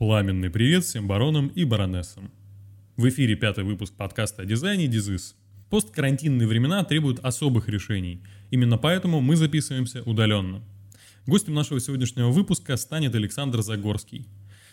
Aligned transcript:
Пламенный 0.00 0.48
привет 0.48 0.84
всем 0.84 1.06
баронам 1.06 1.48
и 1.48 1.64
баронессам. 1.64 2.30
В 2.96 3.06
эфире 3.10 3.34
пятый 3.34 3.64
выпуск 3.64 3.92
подкаста 3.94 4.40
о 4.40 4.44
дизайне 4.46 4.86
«Дизыс». 4.86 5.36
Посткарантинные 5.68 6.48
времена 6.48 6.82
требуют 6.84 7.18
особых 7.18 7.68
решений. 7.68 8.22
Именно 8.50 8.78
поэтому 8.78 9.20
мы 9.20 9.36
записываемся 9.36 10.02
удаленно. 10.04 10.62
Гостем 11.26 11.52
нашего 11.52 11.80
сегодняшнего 11.80 12.30
выпуска 12.30 12.78
станет 12.78 13.14
Александр 13.14 13.60
Загорский. 13.60 14.26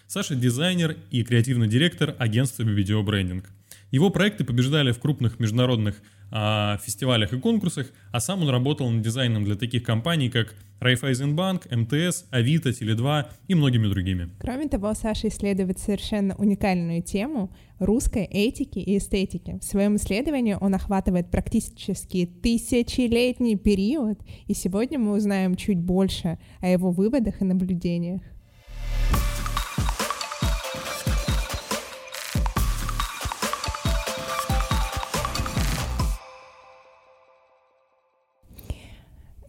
Саша– 0.08 0.34
дизайнер 0.36 0.96
и 1.12 1.26
креативный 1.26 1.68
директор 1.68 2.16
агентства 2.20 2.64
«Видеобрендинг». 2.64 3.50
Его 3.92 4.10
проекты 4.12 4.46
побеждали 4.46 4.94
в 4.94 5.00
крупных 5.00 5.42
международных 5.42 6.02
а, 6.32 6.78
фестивалях 6.78 7.34
и 7.34 7.40
конкурсах, 7.40 7.88
а 8.12 8.20
сам 8.20 8.42
он 8.42 8.50
работал 8.50 8.90
над 8.90 9.02
дизайном 9.02 9.44
для 9.44 9.56
таких 9.56 9.84
компаний, 9.84 10.30
как 10.30 10.56
Райфайзенбанк, 10.80 11.72
МТС, 11.72 12.26
Авито, 12.30 12.70
Теле2 12.70 13.26
и 13.48 13.56
многими 13.56 13.88
другими. 13.88 14.30
Кроме 14.40 14.68
того, 14.68 14.94
Саша 14.94 15.30
исследует 15.30 15.80
совершенно 15.80 16.36
уникальную 16.36 17.02
тему 17.02 17.52
русской 17.80 18.26
этики 18.26 18.80
и 18.80 18.98
эстетики. 18.98 19.58
В 19.60 19.64
своем 19.64 19.96
исследовании 19.96 20.58
он 20.60 20.76
охватывает 20.76 21.32
практически 21.32 22.26
тысячелетний 22.26 23.56
период, 23.56 24.20
и 24.46 24.54
сегодня 24.54 25.00
мы 25.00 25.14
узнаем 25.14 25.56
чуть 25.56 25.80
больше 25.80 26.38
о 26.62 26.68
его 26.68 26.92
выводах 26.92 27.42
и 27.42 27.46
наблюдениях. 27.46 28.22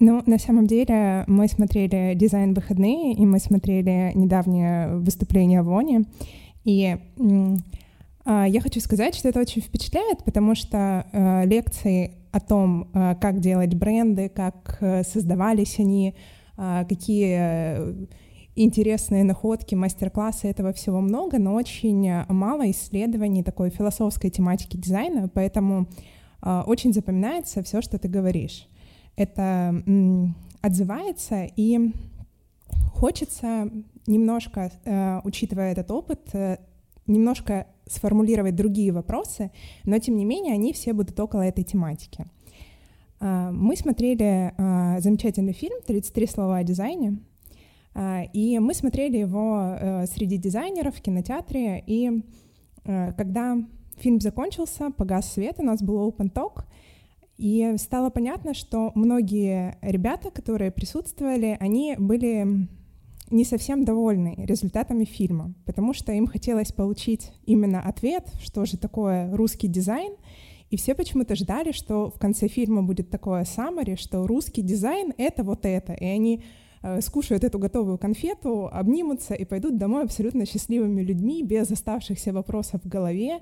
Ну, 0.00 0.22
на 0.26 0.38
самом 0.38 0.66
деле, 0.66 1.24
мы 1.26 1.48
смотрели 1.48 2.14
дизайн 2.14 2.54
выходные, 2.54 3.14
и 3.14 3.26
мы 3.26 3.40
смотрели 3.40 4.12
недавнее 4.14 4.96
выступление 4.96 5.62
Вони. 5.62 6.04
И 6.64 6.96
э, 7.18 8.44
я 8.48 8.60
хочу 8.60 8.80
сказать, 8.80 9.16
что 9.16 9.28
это 9.28 9.40
очень 9.40 9.60
впечатляет, 9.60 10.22
потому 10.24 10.54
что 10.54 11.04
э, 11.12 11.46
лекции 11.46 12.12
о 12.30 12.38
том, 12.38 12.88
э, 12.94 13.16
как 13.20 13.40
делать 13.40 13.74
бренды, 13.74 14.28
как 14.28 14.78
э, 14.80 15.02
создавались 15.02 15.80
они, 15.80 16.14
э, 16.56 16.84
какие 16.88 18.08
интересные 18.54 19.24
находки, 19.24 19.74
мастер-классы, 19.74 20.46
этого 20.46 20.72
всего 20.72 21.00
много, 21.00 21.38
но 21.38 21.54
очень 21.54 22.24
мало 22.28 22.70
исследований 22.70 23.42
такой 23.42 23.70
философской 23.70 24.30
тематики 24.30 24.76
дизайна, 24.76 25.28
поэтому 25.28 25.88
э, 26.42 26.62
очень 26.66 26.92
запоминается 26.92 27.64
все, 27.64 27.82
что 27.82 27.98
ты 27.98 28.06
говоришь 28.06 28.68
это 29.18 29.74
отзывается, 30.62 31.48
и 31.56 31.92
хочется 32.92 33.70
немножко, 34.06 34.70
э, 34.84 35.20
учитывая 35.24 35.72
этот 35.72 35.90
опыт, 35.90 36.20
э, 36.34 36.58
немножко 37.06 37.66
сформулировать 37.86 38.54
другие 38.54 38.92
вопросы, 38.92 39.50
но 39.84 39.98
тем 39.98 40.16
не 40.16 40.24
менее 40.24 40.54
они 40.54 40.72
все 40.72 40.92
будут 40.92 41.18
около 41.18 41.42
этой 41.42 41.64
тематики. 41.64 42.26
Э, 43.20 43.50
мы 43.50 43.76
смотрели 43.76 44.54
замечательный 45.00 45.52
фильм 45.52 45.78
«33 45.86 46.26
слова 46.26 46.58
о 46.58 46.64
дизайне», 46.64 47.18
и 48.32 48.58
мы 48.60 48.74
смотрели 48.74 49.16
его 49.16 50.06
среди 50.06 50.36
дизайнеров 50.36 50.94
в 50.94 51.00
кинотеатре, 51.00 51.82
и 51.84 52.22
когда 52.84 53.56
фильм 53.96 54.20
закончился, 54.20 54.90
погас 54.90 55.32
свет, 55.32 55.56
у 55.58 55.64
нас 55.64 55.82
был 55.82 56.08
open 56.08 56.32
talk— 56.32 56.64
и 57.38 57.76
стало 57.78 58.10
понятно, 58.10 58.52
что 58.52 58.90
многие 58.96 59.78
ребята, 59.80 60.30
которые 60.30 60.72
присутствовали, 60.72 61.56
они 61.60 61.94
были 61.96 62.68
не 63.30 63.44
совсем 63.44 63.84
довольны 63.84 64.34
результатами 64.38 65.04
фильма, 65.04 65.54
потому 65.64 65.94
что 65.94 66.12
им 66.12 66.26
хотелось 66.26 66.72
получить 66.72 67.32
именно 67.46 67.80
ответ, 67.80 68.28
что 68.42 68.64
же 68.64 68.76
такое 68.76 69.34
русский 69.36 69.68
дизайн, 69.68 70.14
и 70.70 70.76
все 70.76 70.94
почему-то 70.94 71.36
ждали, 71.36 71.72
что 71.72 72.10
в 72.10 72.18
конце 72.18 72.48
фильма 72.48 72.82
будет 72.82 73.08
такое 73.08 73.44
summary, 73.44 73.96
что 73.96 74.26
русский 74.26 74.62
дизайн— 74.62 75.12
это 75.16 75.44
вот 75.44 75.64
это, 75.64 75.92
и 75.92 76.04
они 76.04 76.42
э, 76.82 77.00
скушают 77.00 77.44
эту 77.44 77.58
готовую 77.58 77.98
конфету, 77.98 78.68
обнимутся 78.70 79.34
и 79.34 79.44
пойдут 79.44 79.78
домой 79.78 80.02
абсолютно 80.02 80.44
счастливыми 80.44 81.02
людьми, 81.02 81.42
без 81.42 81.70
оставшихся 81.70 82.32
вопросов 82.32 82.82
в 82.82 82.88
голове, 82.88 83.40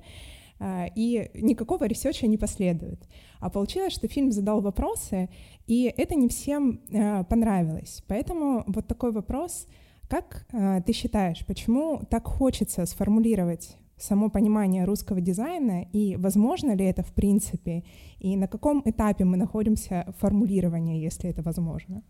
и 0.61 1.31
никакого 1.35 1.85
ресерча 1.85 2.27
не 2.27 2.39
последует. 2.39 3.07
А 3.41 3.51
получилось, 3.51 3.93
что 3.93 4.09
фильм 4.09 4.33
задал 4.33 4.61
вопросы, 4.61 5.29
и 5.67 5.93
это 5.97 6.15
не 6.15 6.29
всем 6.29 6.81
а, 6.93 7.25
понравилось. 7.25 8.03
Поэтому 8.07 8.65
вот 8.67 8.87
такой 8.87 9.13
вопрос, 9.13 9.67
как 10.09 10.47
а, 10.53 10.81
ты 10.81 10.93
считаешь, 10.93 11.45
почему 11.47 12.03
так 12.09 12.27
хочется 12.27 12.87
сформулировать 12.87 13.77
само 13.99 14.29
понимание 14.31 14.85
русского 14.85 15.21
дизайна, 15.21 15.83
и 15.93 16.17
возможно 16.17 16.73
ли 16.73 16.85
это 16.85 17.03
в 17.03 17.13
принципе, 17.13 17.85
и 18.19 18.37
на 18.37 18.47
каком 18.47 18.83
этапе 18.85 19.25
мы 19.25 19.37
находимся 19.37 20.15
формулирования, 20.19 21.03
если 21.03 21.31
это 21.31 21.43
возможно? 21.43 22.03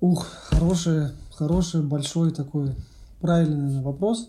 Ух, 0.00 0.26
хороший, 0.26 1.08
хороший, 1.30 1.82
большой 1.82 2.30
такой 2.32 2.74
правильный 3.20 3.82
вопрос. 3.82 4.28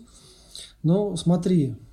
Но 0.82 1.14
смотри, 1.16 1.76
а, 1.76 1.87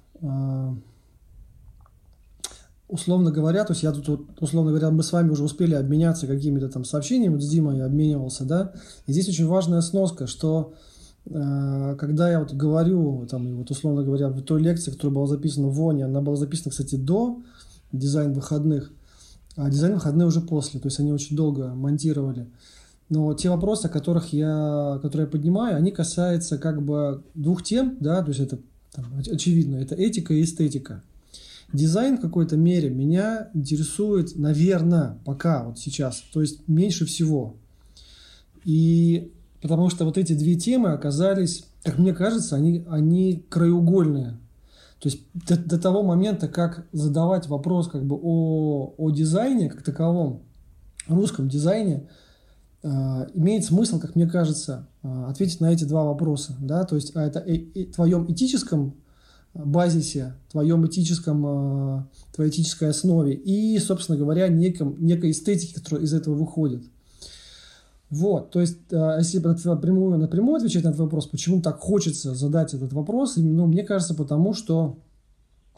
условно 2.88 3.32
говоря, 3.32 3.66
то 3.66 3.74
есть 3.74 3.84
я 3.84 3.92
тут, 3.92 4.30
условно 4.40 4.72
говоря, 4.72 4.92
мы 4.92 5.04
с 5.04 5.12
вами 5.12 5.30
уже 5.30 5.44
успели 5.44 5.74
обменяться 5.74 6.28
какими-то 6.28 6.70
там 6.70 6.86
сообщениями, 6.86 7.34
вот 7.34 7.44
с 7.44 7.50
Димой 7.50 7.84
обменивался, 7.84 8.46
да, 8.46 8.74
и 9.08 9.12
здесь 9.12 9.28
очень 9.28 9.48
важная 9.48 9.82
сноска, 9.82 10.28
что 10.28 10.74
э, 11.26 11.96
когда 12.00 12.30
я 12.30 12.40
вот 12.40 12.54
говорю, 12.54 13.26
там, 13.30 13.58
вот 13.58 13.72
условно 13.72 14.04
говоря, 14.04 14.30
в 14.30 14.42
той 14.42 14.62
лекции, 14.62 14.92
которая 14.92 15.16
была 15.16 15.28
записана 15.28 15.68
в 15.68 15.74
ВОНе, 15.74 16.06
она 16.06 16.22
была 16.22 16.36
записана, 16.36 16.72
кстати, 16.72 16.96
до 16.96 17.42
дизайн 17.92 18.34
выходных, 18.34 18.92
а 19.56 19.70
дизайн 19.70 19.96
выходные 19.96 20.28
уже 20.28 20.42
после, 20.42 20.80
то 20.80 20.88
есть 20.88 21.00
они 21.00 21.12
очень 21.12 21.36
долго 21.36 21.74
монтировали. 21.74 22.48
Но 23.08 23.34
те 23.36 23.50
вопросы, 23.50 23.86
о 23.86 23.90
которых 23.90 24.34
я, 24.34 25.00
которые 25.02 25.26
я 25.26 25.32
поднимаю, 25.32 25.78
они 25.78 25.92
касаются 25.92 26.58
как 26.58 26.82
бы 26.82 27.24
двух 27.36 27.64
тем, 27.64 27.98
да, 28.00 28.22
то 28.24 28.30
есть 28.30 28.40
это 28.40 28.58
там, 28.96 29.06
очевидно, 29.20 29.76
это 29.76 29.96
этика 29.96 30.34
и 30.34 30.44
эстетика. 30.44 31.04
Дизайн 31.74 32.18
в 32.18 32.22
какой-то 32.22 32.58
мере 32.58 32.90
меня 32.90 33.50
интересует, 33.54 34.38
наверное, 34.38 35.18
пока, 35.26 35.64
вот 35.66 35.80
сейчас, 35.80 36.24
то 36.32 36.42
есть 36.42 36.68
меньше 36.68 37.06
всего. 37.06 37.58
И 38.64 39.32
потому 39.62 39.90
что 39.90 40.06
вот 40.06 40.18
эти 40.18 40.34
две 40.34 40.56
темы 40.56 40.90
оказались, 40.90 41.66
как 41.84 41.98
мне 41.98 42.14
кажется, 42.14 42.56
они, 42.56 42.86
они 42.90 43.44
краеугольные. 43.50 44.38
То 45.00 45.10
есть 45.10 45.22
до, 45.34 45.58
до 45.58 45.80
того 45.80 46.04
момента, 46.04 46.48
как 46.48 46.88
задавать 46.92 47.48
вопрос 47.48 47.88
как 47.88 48.06
бы 48.06 48.18
о, 48.22 48.94
о 48.98 49.12
дизайне 49.12 49.70
как 49.70 49.84
таковом, 49.84 50.44
русском 51.08 51.50
дизайне, 51.50 52.08
э, 52.84 52.90
имеет 53.34 53.66
смысл, 53.66 54.00
как 54.00 54.16
мне 54.16 54.28
кажется, 54.28 54.88
ответить 55.28 55.62
на 55.62 55.72
эти 55.72 55.84
два 55.84 56.04
вопроса. 56.04 56.56
Да? 56.60 56.84
То 56.84 56.96
есть 56.96 57.16
о 57.16 57.22
это, 57.22 57.40
э, 57.40 57.58
э, 57.76 57.86
твоем 57.86 58.32
этическом 58.32 58.96
базисе, 59.54 60.34
твоем 60.52 60.86
этическом, 60.86 61.46
э, 61.46 62.04
твоей 62.34 62.52
этической 62.52 62.90
основе 62.90 63.34
и, 63.34 63.78
собственно 63.80 64.18
говоря, 64.18 64.48
неком, 64.48 64.98
некой 65.00 65.32
эстетике, 65.32 65.76
которая 65.76 66.04
из 66.04 66.14
этого 66.14 66.36
выходит. 66.36 66.84
Вот, 68.10 68.52
то 68.52 68.62
есть, 68.62 68.78
э, 68.92 69.16
если 69.20 69.40
напрямую, 69.40 70.18
напрямую 70.18 70.58
отвечать 70.58 70.84
на 70.84 70.90
этот 70.90 71.02
вопрос, 71.02 71.28
почему 71.28 71.62
так 71.62 71.80
хочется 71.80 72.36
задать 72.36 72.74
этот 72.74 72.94
вопрос, 72.94 73.34
ну, 73.38 73.66
мне 73.66 73.84
кажется, 73.84 74.14
потому 74.14 74.54
что 74.54 74.98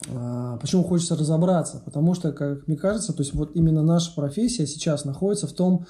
э, 0.07 0.57
Почему 0.61 0.83
хочется 0.83 1.15
разобраться? 1.15 1.81
Потому 1.83 2.13
что, 2.13 2.31
как 2.31 2.67
мне 2.67 2.77
кажется, 2.77 3.13
то 3.13 3.21
есть 3.21 3.33
вот 3.33 3.55
именно 3.55 3.81
наша 3.81 4.13
профессия 4.13 4.67
сейчас 4.67 5.05
находится 5.05 5.47
в 5.47 5.53
том 5.53 5.85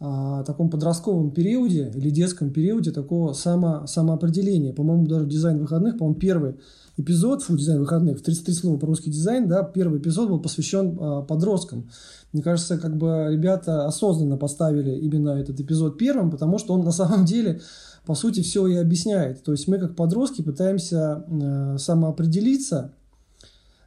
таком 0.00 0.70
подростковом 0.70 1.30
периоде 1.30 1.92
или 1.94 2.08
детском 2.08 2.50
периоде 2.50 2.90
такого 2.90 3.34
само, 3.34 3.86
самоопределения. 3.86 4.72
По-моему, 4.72 5.06
даже 5.06 5.26
дизайн 5.26 5.58
выходных, 5.58 5.98
по-моему, 5.98 6.18
первый 6.18 6.56
эпизод, 6.96 7.42
фу, 7.42 7.56
дизайн 7.56 7.80
выходных, 7.80 8.18
в 8.18 8.22
33 8.22 8.54
слова 8.54 8.78
по 8.78 8.86
русский 8.86 9.10
дизайн, 9.10 9.46
да, 9.46 9.62
первый 9.62 10.00
эпизод 10.00 10.30
был 10.30 10.40
посвящен 10.40 10.98
э, 10.98 11.22
подросткам. 11.26 11.90
Мне 12.32 12.42
кажется, 12.42 12.78
как 12.78 12.96
бы 12.96 13.28
ребята 13.30 13.86
осознанно 13.86 14.38
поставили 14.38 14.92
именно 14.98 15.30
этот 15.30 15.60
эпизод 15.60 15.98
первым, 15.98 16.30
потому 16.30 16.58
что 16.58 16.72
он 16.72 16.82
на 16.82 16.92
самом 16.92 17.26
деле, 17.26 17.60
по 18.06 18.14
сути, 18.14 18.40
все 18.40 18.66
и 18.68 18.76
объясняет. 18.76 19.42
То 19.42 19.52
есть 19.52 19.68
мы 19.68 19.78
как 19.78 19.96
подростки 19.96 20.40
пытаемся 20.40 21.24
э, 21.28 21.76
самоопределиться, 21.78 22.94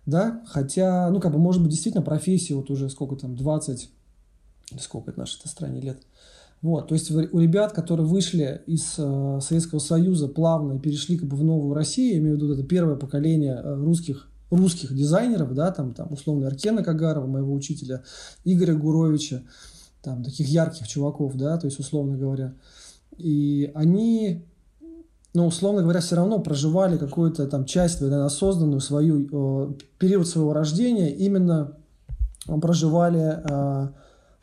да, 0.06 0.44
хотя, 0.46 1.10
ну, 1.10 1.20
как 1.20 1.32
бы, 1.32 1.40
может 1.40 1.64
быть, 1.64 1.72
действительно 1.72 2.04
профессия 2.04 2.54
вот 2.54 2.70
уже 2.70 2.90
сколько 2.90 3.16
там, 3.16 3.36
20, 3.36 3.90
сколько 4.80 5.12
это 5.12 5.20
нашей 5.20 5.48
стране 5.48 5.82
лет– 5.82 6.02
вот, 6.64 6.88
то 6.88 6.96
есть 6.96 7.12
у 7.12 7.40
ребят, 7.40 7.74
которые 7.74 8.08
вышли 8.08 8.62
из 8.68 8.96
э, 8.98 9.40
Советского 9.42 9.80
Союза 9.80 10.30
плавно 10.30 10.78
и 10.78 10.80
перешли 10.80 11.18
как 11.18 11.28
бы 11.28 11.36
в 11.36 11.44
новую 11.44 11.74
Россию, 11.74 12.14
я 12.14 12.20
имею 12.20 12.36
в 12.36 12.42
виду 12.42 12.54
это 12.54 12.64
первое 12.64 12.96
поколение 12.96 13.60
э, 13.62 13.76
русских 13.76 14.30
русских 14.50 14.96
дизайнеров, 14.96 15.54
да, 15.54 15.72
там, 15.72 15.94
там 15.94 16.14
условно 16.14 16.48
Аркена 16.48 16.82
Кагарова, 16.82 17.28
моего 17.28 17.54
учителя, 17.54 18.04
Игоря 18.46 18.76
Гуровича, 18.76 19.42
там 20.02 20.24
таких 20.24 20.48
ярких 20.48 20.88
чуваков, 20.88 21.36
да, 21.36 21.58
то 21.58 21.68
есть 21.68 21.80
условно 21.80 22.16
говоря. 22.16 22.54
И 23.18 23.70
они 23.76 24.46
но, 25.34 25.48
условно 25.48 25.82
говоря, 25.82 26.00
все 26.00 26.16
равно 26.16 26.40
проживали 26.40 26.98
какую-то 26.98 27.46
там 27.48 27.66
часть, 27.66 28.00
наверное, 28.00 28.26
осознанную 28.26 28.80
свою, 28.80 29.28
э, 29.70 29.74
период 29.98 30.30
своего 30.30 30.54
рождения 30.54 31.14
именно 31.14 31.76
проживали 32.46 33.42
э, 33.44 33.88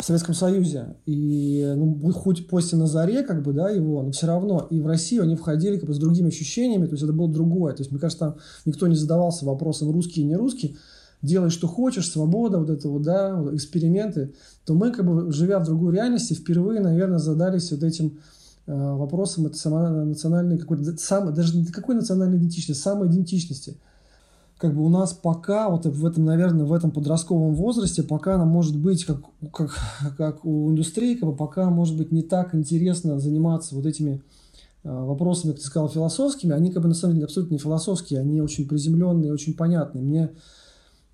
в 0.01 0.05
Советском 0.05 0.35
Союзе. 0.35 0.97
И 1.07 1.73
ну, 1.77 2.13
хоть 2.13 2.49
после 2.49 2.79
на 2.79 2.87
заре, 2.87 3.23
как 3.23 3.43
бы, 3.43 3.53
да, 3.53 3.71
его, 3.71 4.03
но 4.03 4.11
все 4.13 4.27
равно 4.27 4.67
и 4.71 4.81
в 4.81 4.87
Россию 4.87 5.23
они 5.23 5.37
входили 5.37 5.79
как 5.79 5.89
бы 5.89 5.95
с 5.95 5.99
другими 5.99 6.29
ощущениями, 6.29 6.87
то 6.87 6.93
есть 6.93 7.03
это 7.03 7.13
было 7.13 7.31
другое. 7.31 7.75
То 7.75 7.83
есть, 7.83 7.91
мне 7.91 8.01
кажется, 8.01 8.27
там 8.27 8.37
никто 8.65 8.87
не 8.87 8.97
задавался 8.97 9.45
вопросом 9.45 9.91
русский 9.91 10.23
и 10.23 10.25
не 10.25 10.37
русский, 10.37 10.77
делай, 11.23 11.51
что 11.51 11.69
хочешь, 11.69 12.11
свобода, 12.11 12.59
вот 12.59 12.71
это 12.71 12.89
вот, 12.89 13.03
да, 13.03 13.45
эксперименты, 13.53 14.35
то 14.65 14.75
мы, 14.75 14.91
как 14.91 15.07
бы, 15.07 15.33
живя 15.33 15.59
в 15.59 15.67
другой 15.67 15.95
реальности, 15.95 16.35
впервые, 16.35 16.81
наверное, 16.81 17.19
задались 17.19 17.71
вот 17.71 17.83
этим 17.83 18.19
э, 18.67 18.73
вопросом 18.73 19.47
это 19.47 19.57
сама 19.57 19.91
национальной 19.91 20.59
какой-то, 20.59 20.97
сам, 20.97 21.33
даже 21.35 21.65
какой 21.67 21.95
национальной 21.95 22.39
идентичности, 22.39 22.81
самоидентичности. 22.81 23.77
Как 24.61 24.75
бы 24.75 24.85
у 24.85 24.91
нас 24.91 25.15
пока, 25.15 25.71
вот 25.71 25.87
в 25.87 26.05
этом, 26.05 26.27
наверное, 26.27 26.67
в 26.67 26.73
этом 26.75 26.91
подростковом 26.91 27.55
возрасте, 27.55 28.03
пока 28.03 28.37
нам 28.37 28.49
может 28.49 28.79
быть, 28.79 29.07
как, 29.07 29.23
как, 29.53 29.75
как 30.19 30.45
у 30.45 30.71
индустрии, 30.71 31.15
как 31.15 31.31
бы 31.31 31.35
пока 31.35 31.71
может 31.71 31.97
быть 31.97 32.13
не 32.13 32.23
так 32.23 32.55
интересно 32.55 33.19
заниматься 33.19 33.75
вот 33.75 33.87
этими 33.87 34.23
э, 34.85 34.91
вопросами, 34.93 35.53
как 35.53 35.61
ты 35.61 35.67
сказал, 35.67 35.89
философскими, 35.89 36.53
они 36.53 36.71
как 36.71 36.83
бы 36.83 36.89
на 36.89 36.95
самом 36.95 37.15
деле 37.15 37.25
абсолютно 37.25 37.55
не 37.55 37.59
философские, 37.59 38.21
они 38.21 38.43
очень 38.43 38.69
приземленные, 38.69 39.33
очень 39.33 39.55
понятные. 39.55 40.05
Мне 40.05 40.31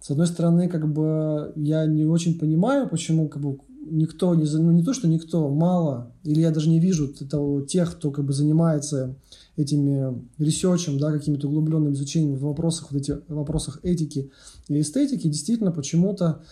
с 0.00 0.10
одной 0.10 0.26
стороны, 0.26 0.68
как 0.68 0.92
бы 0.92 1.52
я 1.56 1.86
не 1.86 2.04
очень 2.04 2.38
понимаю, 2.38 2.88
почему 2.88 3.28
как 3.28 3.42
бы 3.42 3.58
никто 3.88 4.34
не, 4.34 4.44
ну 4.44 4.72
не 4.72 4.82
то, 4.82 4.92
что 4.92 5.08
никто, 5.08 5.48
мало, 5.48 6.12
или 6.24 6.40
я 6.40 6.50
даже 6.50 6.68
не 6.68 6.80
вижу 6.80 7.08
того, 7.08 7.62
тех, 7.62 7.92
кто 7.92 8.10
как 8.10 8.24
бы 8.24 8.32
занимается 8.32 9.16
этими 9.56 10.22
ресерчем, 10.38 10.98
да, 10.98 11.12
какими-то 11.12 11.48
углубленными 11.48 11.94
изучениями 11.94 12.36
в 12.36 12.42
вопросах, 12.42 12.92
вот 12.92 13.00
эти, 13.00 13.18
вопросах 13.28 13.80
этики 13.82 14.30
и 14.68 14.80
эстетики, 14.80 15.28
действительно 15.28 15.72
почему-то 15.72 16.42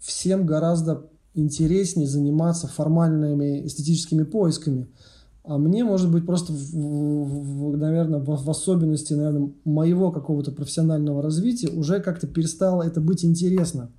всем 0.00 0.46
гораздо 0.46 1.06
интереснее 1.34 2.08
заниматься 2.08 2.66
формальными 2.66 3.66
эстетическими 3.66 4.24
поисками. 4.24 4.88
А 5.44 5.56
мне, 5.56 5.84
может 5.84 6.10
быть, 6.10 6.26
просто, 6.26 6.52
в, 6.52 6.56
в, 6.56 7.76
наверное, 7.76 8.20
в, 8.20 8.44
в 8.44 8.50
особенности, 8.50 9.14
наверное, 9.14 9.52
моего 9.64 10.10
какого-то 10.10 10.52
профессионального 10.52 11.22
развития 11.22 11.68
уже 11.68 12.00
как-то 12.00 12.26
перестало 12.26 12.82
это 12.82 13.00
быть 13.00 13.24
интересно. 13.24 13.90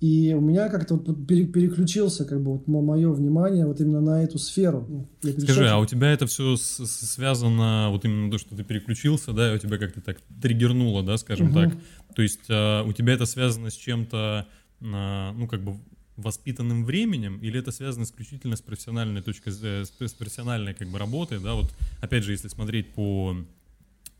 И 0.00 0.34
у 0.36 0.40
меня 0.40 0.68
как-то 0.68 0.96
вот 0.96 1.26
переключился 1.26 2.24
как 2.24 2.42
бы 2.42 2.52
вот 2.58 2.66
мое 2.66 3.10
внимание 3.10 3.66
вот 3.66 3.80
именно 3.80 4.00
на 4.00 4.22
эту 4.22 4.38
сферу. 4.38 4.86
Ну, 4.88 5.08
Скажи, 5.38 5.68
а 5.68 5.78
у 5.78 5.86
тебя 5.86 6.12
это 6.12 6.26
все 6.26 6.56
связано, 6.56 7.88
вот 7.90 8.04
именно 8.04 8.30
то, 8.30 8.38
что 8.38 8.54
ты 8.56 8.64
переключился, 8.64 9.32
да, 9.32 9.52
и 9.52 9.56
у 9.56 9.58
тебя 9.58 9.78
как-то 9.78 10.00
так 10.00 10.18
триггернуло, 10.42 11.02
да, 11.02 11.16
скажем 11.16 11.48
угу. 11.48 11.54
так. 11.54 11.76
То 12.14 12.22
есть 12.22 12.50
а, 12.50 12.82
у 12.82 12.92
тебя 12.92 13.14
это 13.14 13.24
связано 13.24 13.70
с 13.70 13.74
чем-то, 13.74 14.46
а, 14.82 15.32
ну, 15.32 15.48
как 15.48 15.62
бы 15.62 15.76
воспитанным 16.16 16.84
временем, 16.84 17.38
или 17.38 17.58
это 17.58 17.72
связано 17.72 18.04
исключительно 18.04 18.56
с 18.56 18.60
профессиональной 18.60 19.22
точкой, 19.22 19.52
с 19.52 20.12
профессиональной 20.18 20.74
как 20.74 20.88
бы 20.88 20.98
работой, 20.98 21.40
да, 21.40 21.54
вот 21.54 21.72
опять 22.00 22.24
же, 22.24 22.32
если 22.32 22.48
смотреть 22.48 22.92
по 22.94 23.36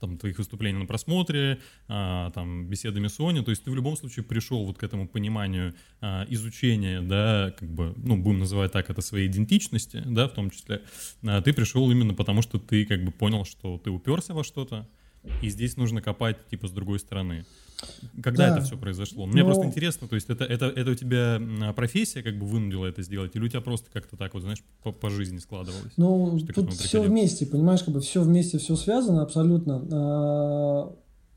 там, 0.07 0.19
твоих 0.19 0.39
выступлений 0.39 0.79
на 0.79 0.87
просмотре, 0.87 1.61
а, 1.89 2.31
там, 2.33 2.67
беседами 2.67 3.09
с 3.09 3.15
Соней, 3.15 3.43
то 3.43 3.51
есть 3.51 3.65
ты 3.65 3.71
в 3.71 3.75
любом 3.75 3.97
случае 3.97 4.25
пришел 4.25 4.65
вот 4.65 4.79
к 4.79 4.83
этому 4.83 5.09
пониманию 5.09 5.75
а, 6.01 6.27
изучения, 6.29 7.01
да, 7.01 7.55
как 7.59 7.69
бы, 7.69 7.95
ну, 7.97 8.17
будем 8.17 8.41
называть 8.41 8.73
так, 8.73 8.91
это 8.91 9.01
своей 9.01 9.29
идентичности, 9.29 10.03
да, 10.05 10.29
в 10.29 10.33
том 10.33 10.51
числе, 10.51 10.83
а, 11.27 11.41
ты 11.41 11.53
пришел 11.53 11.91
именно 11.91 12.15
потому, 12.15 12.43
что 12.43 12.59
ты 12.59 12.85
как 12.85 13.05
бы 13.05 13.13
понял, 13.13 13.45
что 13.45 13.79
ты 13.79 13.91
уперся 13.91 14.35
во 14.35 14.45
что-то, 14.45 14.87
и 15.43 15.49
здесь 15.49 15.77
нужно 15.77 16.03
копать, 16.03 16.47
типа, 16.49 16.69
с 16.69 16.71
другой 16.71 16.99
стороны. 16.99 17.47
Когда 18.23 18.49
да. 18.49 18.57
это 18.57 18.65
все 18.65 18.77
произошло? 18.77 19.27
Мне 19.27 19.43
Но... 19.43 19.47
просто 19.47 19.67
интересно, 19.67 20.09
то 20.09 20.15
есть 20.15 20.31
это, 20.31 20.45
это, 20.45 20.67
это 20.67 20.91
у 20.91 20.95
тебя 20.95 21.41
профессия 21.75 22.23
как 22.23 22.39
бы 22.39 22.47
вынудила 22.47 22.87
это 22.87 23.03
сделать, 23.03 23.35
или 23.35 23.45
у 23.45 23.49
тебя 23.49 23.61
просто 23.61 23.91
как-то 23.93 24.17
так 24.17 24.35
вот, 24.35 24.43
знаешь, 24.43 24.63
по, 24.83 24.93
по 24.93 25.11
жизни 25.11 25.39
складывалось? 25.39 25.93
Ну, 25.97 26.39
тут 26.55 26.73
все 26.75 27.03
вместе, 27.03 27.47
понимаешь, 27.47 27.83
как 27.83 27.95
бы 27.95 28.01
все 28.01 28.23
вместе, 28.23 28.59
все 28.59 28.77
связано 28.77 29.23
абсолютно. 29.23 29.87
А, 29.93 30.97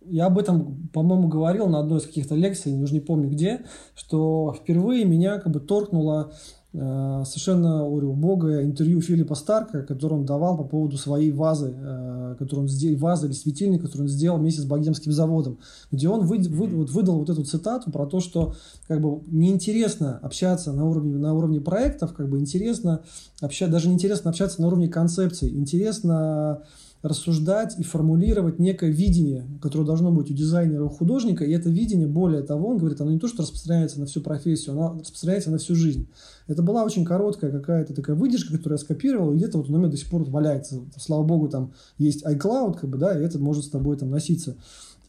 я 0.09 0.27
об 0.27 0.37
этом, 0.37 0.87
по-моему, 0.93 1.27
говорил 1.27 1.67
на 1.67 1.79
одной 1.79 1.99
из 1.99 2.05
каких-то 2.05 2.35
лекций, 2.35 2.73
уже 2.81 2.93
не 2.93 2.99
помню 2.99 3.29
где, 3.29 3.65
что 3.95 4.55
впервые 4.57 5.05
меня 5.05 5.39
как 5.39 5.51
бы 5.51 5.59
торкнуло 5.59 6.33
совершенно 6.73 7.79
говорю, 7.79 8.11
убогое 8.11 8.63
интервью 8.63 9.01
Филиппа 9.01 9.35
Старка, 9.35 9.83
которое 9.83 10.15
он 10.15 10.25
давал 10.25 10.57
по 10.57 10.63
поводу 10.63 10.97
своей 10.97 11.31
вазы, 11.31 11.73
э, 11.75 12.35
которую 12.37 12.63
он 12.63 12.69
сделал, 12.69 12.99
вазы 12.99 13.27
или 13.27 13.33
светильник, 13.33 13.81
который 13.81 14.03
он 14.03 14.07
сделал 14.09 14.37
вместе 14.37 14.61
с 14.61 14.65
Богемским 14.65 15.11
заводом, 15.11 15.59
где 15.91 16.09
он 16.09 16.25
вы, 16.25 16.39
вы, 16.39 16.67
вот 16.67 16.89
выдал 16.89 17.19
вот 17.19 17.29
эту 17.29 17.43
цитату 17.43 17.89
про 17.89 18.05
то, 18.05 18.19
что 18.19 18.55
как 18.87 19.01
бы 19.01 19.21
неинтересно 19.27 20.19
общаться 20.21 20.73
на 20.73 20.85
уровне, 20.85 21.15
на 21.15 21.33
уровне 21.33 21.61
проектов, 21.61 22.13
как 22.13 22.29
бы 22.29 22.37
интересно 22.37 23.01
общаться, 23.41 23.71
даже 23.71 23.87
неинтересно 23.87 24.29
общаться 24.29 24.61
на 24.61 24.67
уровне 24.67 24.89
концепций, 24.89 25.49
интересно 25.49 26.63
рассуждать 27.01 27.77
и 27.77 27.83
формулировать 27.83 28.59
некое 28.59 28.89
видение, 28.89 29.45
которое 29.61 29.85
должно 29.85 30.11
быть 30.11 30.31
у 30.31 30.33
дизайнера, 30.33 30.83
у 30.83 30.89
художника, 30.89 31.43
и 31.43 31.51
это 31.51 31.69
видение, 31.69 32.07
более 32.07 32.41
того, 32.41 32.69
он 32.69 32.77
говорит, 32.77 32.99
оно 33.01 33.11
не 33.11 33.19
то, 33.19 33.27
что 33.27 33.43
распространяется 33.43 33.99
на 33.99 34.07
всю 34.07 34.21
профессию, 34.21 34.73
оно 34.73 34.99
распространяется 34.99 35.51
на 35.51 35.59
всю 35.59 35.75
жизнь. 35.75 36.07
Это 36.47 36.63
была 36.63 36.83
очень 36.83 37.05
короткая 37.05 37.51
какая-то 37.51 37.93
такая 37.93 38.15
выдержка, 38.15 38.53
которую 38.53 38.77
я 38.79 38.83
скопировал, 38.83 39.33
и 39.33 39.37
где-то 39.37 39.59
вот 39.59 39.69
у 39.69 39.77
меня 39.77 39.87
до 39.87 39.97
сих 39.97 40.09
пор 40.09 40.23
валяется. 40.23 40.81
Слава 40.97 41.23
богу, 41.23 41.49
там 41.49 41.73
есть 41.97 42.25
iCloud, 42.25 42.79
как 42.79 42.89
бы, 42.89 42.97
да, 42.97 43.17
и 43.17 43.23
это 43.23 43.37
может 43.39 43.65
с 43.65 43.69
тобой 43.69 43.97
там 43.97 44.09
носиться. 44.09 44.55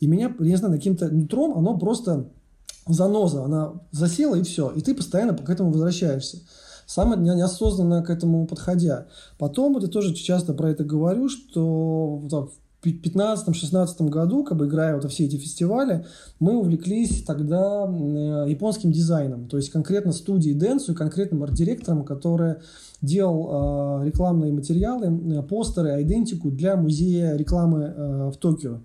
И 0.00 0.06
меня, 0.06 0.34
я 0.38 0.46
не 0.46 0.56
знаю, 0.56 0.74
каким-то 0.74 1.08
нутром, 1.08 1.56
оно 1.56 1.76
просто 1.78 2.28
заноза, 2.86 3.44
она 3.44 3.72
засела 3.92 4.34
и 4.34 4.42
все, 4.42 4.70
и 4.70 4.80
ты 4.80 4.94
постоянно 4.94 5.36
к 5.36 5.48
этому 5.48 5.70
возвращаешься 5.70 6.38
сам 6.88 7.22
неосознанно 7.22 8.02
к 8.02 8.08
этому 8.08 8.46
подходя. 8.46 9.06
Потом, 9.36 9.74
вот 9.74 9.82
я 9.82 9.88
тоже 9.88 10.14
часто 10.14 10.54
про 10.54 10.70
это 10.70 10.84
говорю, 10.84 11.28
что 11.28 12.16
в 12.16 12.56
2015-16 12.82 14.08
году, 14.08 14.42
как 14.42 14.56
бы 14.56 14.66
играя 14.66 14.94
вот 14.94 15.04
во 15.04 15.10
все 15.10 15.26
эти 15.26 15.36
фестивали, 15.36 16.06
мы 16.40 16.56
увлеклись 16.56 17.22
тогда 17.24 17.86
э, 17.86 18.46
японским 18.48 18.90
дизайном, 18.90 19.48
то 19.48 19.58
есть 19.58 19.68
конкретно 19.68 20.12
студией 20.12 20.56
Dentsu 20.56 20.92
и 20.92 20.94
конкретным 20.94 21.42
арт-директором, 21.42 22.04
который 22.04 22.56
делал 23.02 24.00
э, 24.00 24.06
рекламные 24.06 24.52
материалы, 24.52 25.08
э, 25.08 25.42
постеры, 25.42 26.02
идентику 26.02 26.50
для 26.50 26.76
музея 26.76 27.36
рекламы 27.36 27.92
э, 27.94 28.30
в 28.32 28.36
Токио. 28.38 28.78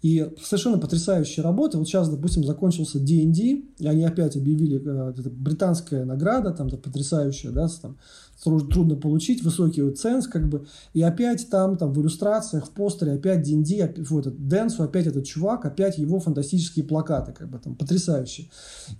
И 0.00 0.30
совершенно 0.40 0.78
потрясающая 0.78 1.42
работа. 1.42 1.76
Вот 1.76 1.88
сейчас, 1.88 2.08
допустим, 2.08 2.44
закончился 2.44 3.00
D&D, 3.00 3.64
и 3.78 3.86
они 3.86 4.04
опять 4.04 4.36
объявили, 4.36 4.80
э, 4.80 5.14
это 5.18 5.28
британская 5.28 6.04
награда, 6.04 6.52
там, 6.52 6.70
потрясающая, 6.70 7.50
да, 7.50 7.68
там, 7.82 7.98
трудно 8.44 8.94
получить, 8.94 9.42
высокий 9.42 9.90
ценз, 9.90 10.28
как 10.28 10.48
бы, 10.48 10.66
и 10.94 11.02
опять 11.02 11.50
там, 11.50 11.76
там, 11.76 11.92
в 11.92 12.00
иллюстрациях, 12.00 12.66
в 12.66 12.70
постере, 12.70 13.14
опять 13.14 13.42
D&D, 13.42 14.04
вот 14.08 14.28
этот 14.28 14.46
Дэнсу, 14.46 14.84
опять 14.84 15.08
этот 15.08 15.24
чувак, 15.24 15.64
опять 15.64 15.98
его 15.98 16.20
фантастические 16.20 16.84
плакаты, 16.84 17.32
как 17.32 17.50
бы, 17.50 17.58
там, 17.58 17.74
потрясающие. 17.74 18.48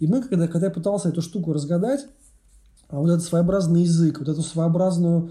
И 0.00 0.08
мы, 0.08 0.20
когда, 0.22 0.48
когда 0.48 0.66
я 0.66 0.72
пытался 0.72 1.10
эту 1.10 1.22
штуку 1.22 1.52
разгадать, 1.52 2.06
а 2.88 2.98
вот 2.98 3.10
этот 3.10 3.22
своеобразный 3.22 3.82
язык, 3.82 4.18
вот 4.18 4.28
эту 4.28 4.42
своеобразную 4.42 5.30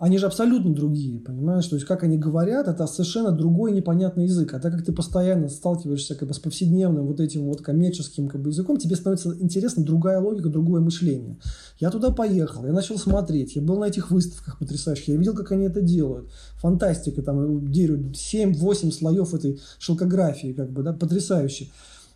они 0.00 0.18
же 0.18 0.26
абсолютно 0.26 0.72
другие, 0.72 1.18
понимаешь? 1.18 1.66
То 1.66 1.74
есть, 1.74 1.86
как 1.86 2.04
они 2.04 2.16
говорят, 2.16 2.68
это 2.68 2.86
совершенно 2.86 3.32
другой 3.32 3.72
непонятный 3.72 4.24
язык. 4.24 4.54
А 4.54 4.60
так 4.60 4.72
как 4.72 4.84
ты 4.84 4.92
постоянно 4.92 5.48
сталкиваешься 5.48 6.14
как 6.14 6.28
бы 6.28 6.34
с 6.34 6.38
повседневным 6.38 7.06
вот 7.06 7.18
этим 7.18 7.46
вот 7.46 7.62
коммерческим 7.62 8.28
как 8.28 8.42
бы, 8.42 8.50
языком, 8.50 8.76
тебе 8.76 8.94
становится 8.94 9.34
интересна 9.40 9.84
другая 9.84 10.20
логика, 10.20 10.48
другое 10.48 10.80
мышление. 10.80 11.38
Я 11.78 11.90
туда 11.90 12.10
поехал, 12.10 12.64
я 12.64 12.72
начал 12.72 12.96
смотреть, 12.96 13.56
я 13.56 13.62
был 13.62 13.78
на 13.78 13.86
этих 13.86 14.12
выставках 14.12 14.58
потрясающих, 14.58 15.08
я 15.08 15.16
видел, 15.16 15.34
как 15.34 15.50
они 15.50 15.64
это 15.64 15.80
делают. 15.80 16.30
Фантастика, 16.58 17.22
там, 17.22 17.64
7-8 17.64 18.92
слоев 18.92 19.34
этой 19.34 19.60
шелкографии, 19.78 20.52
как 20.52 20.70
бы, 20.70 20.84
да, 20.84 20.92
потрясающе. 20.92 21.70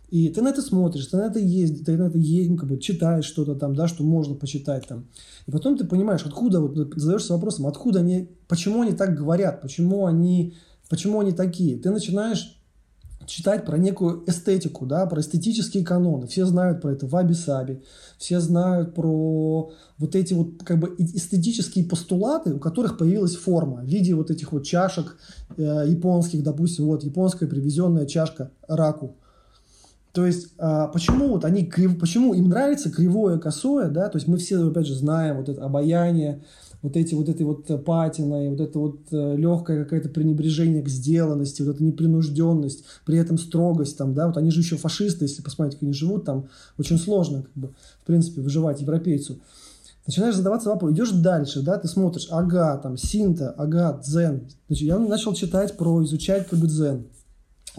И 0.09 0.29
ты 0.29 0.41
на 0.41 0.49
это 0.49 0.61
смотришь, 0.61 1.07
ты 1.07 1.17
на 1.17 1.27
это 1.27 1.39
ездишь, 1.39 1.85
ты 1.85 1.97
на 1.97 2.03
это 2.03 2.17
ездишь, 2.17 2.51
ну, 2.51 2.57
как 2.57 2.69
бы 2.69 2.77
читаешь 2.77 3.25
что-то 3.25 3.55
там, 3.55 3.75
да, 3.75 3.87
что 3.87 4.03
можно 4.03 4.35
почитать 4.35 4.87
там. 4.87 5.07
И 5.47 5.51
потом 5.51 5.77
ты 5.77 5.85
понимаешь, 5.85 6.25
откуда, 6.25 6.61
вот 6.61 6.75
задаешься 6.95 7.33
вопросом, 7.33 7.67
откуда 7.67 7.99
они, 7.99 8.29
почему 8.47 8.83
они 8.83 8.93
так 8.93 9.15
говорят, 9.15 9.61
почему 9.61 10.05
они, 10.05 10.55
почему 10.89 11.19
они 11.19 11.33
такие. 11.33 11.77
Ты 11.77 11.91
начинаешь 11.91 12.57
читать 13.25 13.65
про 13.65 13.77
некую 13.77 14.23
эстетику, 14.25 14.85
да, 14.85 15.05
про 15.05 15.19
эстетические 15.19 15.83
каноны. 15.83 16.27
Все 16.27 16.45
знают 16.45 16.81
про 16.81 16.93
это 16.93 17.05
в 17.05 17.15
Абисаби, 17.15 17.83
все 18.17 18.39
знают 18.39 18.95
про 18.95 19.71
вот 19.97 20.15
эти 20.15 20.33
вот 20.33 20.63
как 20.63 20.79
бы 20.79 20.95
эстетические 20.97 21.83
постулаты, 21.83 22.53
у 22.53 22.59
которых 22.59 22.97
появилась 22.97 23.35
форма 23.35 23.81
в 23.81 23.85
виде 23.85 24.15
вот 24.15 24.31
этих 24.31 24.53
вот 24.53 24.63
чашек 24.63 25.17
э, 25.57 25.83
японских, 25.85 26.43
допустим, 26.43 26.85
вот 26.85 27.03
японская 27.03 27.49
привезенная 27.49 28.05
чашка 28.05 28.51
раку 28.67 29.17
то 30.17 30.25
есть, 30.25 30.47
а, 30.57 30.87
почему 30.87 31.27
вот 31.27 31.45
они, 31.45 31.71
почему 31.99 32.33
им 32.33 32.49
нравится 32.49 32.89
кривое, 32.89 33.37
косое, 33.37 33.87
да, 33.87 34.09
то 34.09 34.17
есть 34.17 34.27
мы 34.27 34.37
все, 34.37 34.67
опять 34.67 34.87
же, 34.87 34.95
знаем 34.95 35.37
вот 35.37 35.47
это 35.47 35.63
обаяние, 35.63 36.43
вот 36.81 36.97
эти 36.97 37.13
вот 37.13 37.29
этой 37.29 37.43
вот 37.43 37.85
патиной, 37.85 38.49
вот 38.49 38.59
это 38.59 38.79
вот 38.79 39.01
э, 39.11 39.35
легкое 39.37 39.83
какое-то 39.83 40.09
пренебрежение 40.09 40.81
к 40.81 40.89
сделанности, 40.89 41.61
вот 41.61 41.75
эта 41.75 41.83
непринужденность, 41.83 42.83
при 43.05 43.19
этом 43.19 43.37
строгость 43.37 43.95
там, 43.95 44.15
да, 44.15 44.25
вот 44.25 44.37
они 44.37 44.49
же 44.49 44.61
еще 44.61 44.75
фашисты, 44.75 45.25
если 45.25 45.43
посмотреть, 45.43 45.75
как 45.75 45.83
они 45.83 45.93
живут, 45.93 46.25
там 46.25 46.47
очень 46.79 46.97
сложно, 46.97 47.43
как 47.43 47.53
бы, 47.53 47.67
в 48.01 48.05
принципе, 48.07 48.41
выживать 48.41 48.81
европейцу. 48.81 49.37
Начинаешь 50.07 50.35
задаваться 50.35 50.69
вопрос, 50.69 50.93
идешь 50.93 51.11
дальше, 51.11 51.61
да, 51.61 51.77
ты 51.77 51.87
смотришь, 51.87 52.27
ага, 52.31 52.75
там, 52.77 52.97
синта, 52.97 53.51
ага, 53.51 54.01
дзен. 54.03 54.49
Значит, 54.67 54.87
я 54.87 54.97
начал 54.97 55.35
читать 55.35 55.77
про, 55.77 56.03
изучать 56.03 56.47
как 56.47 56.57
бы 56.57 56.65
дзен. 56.65 57.05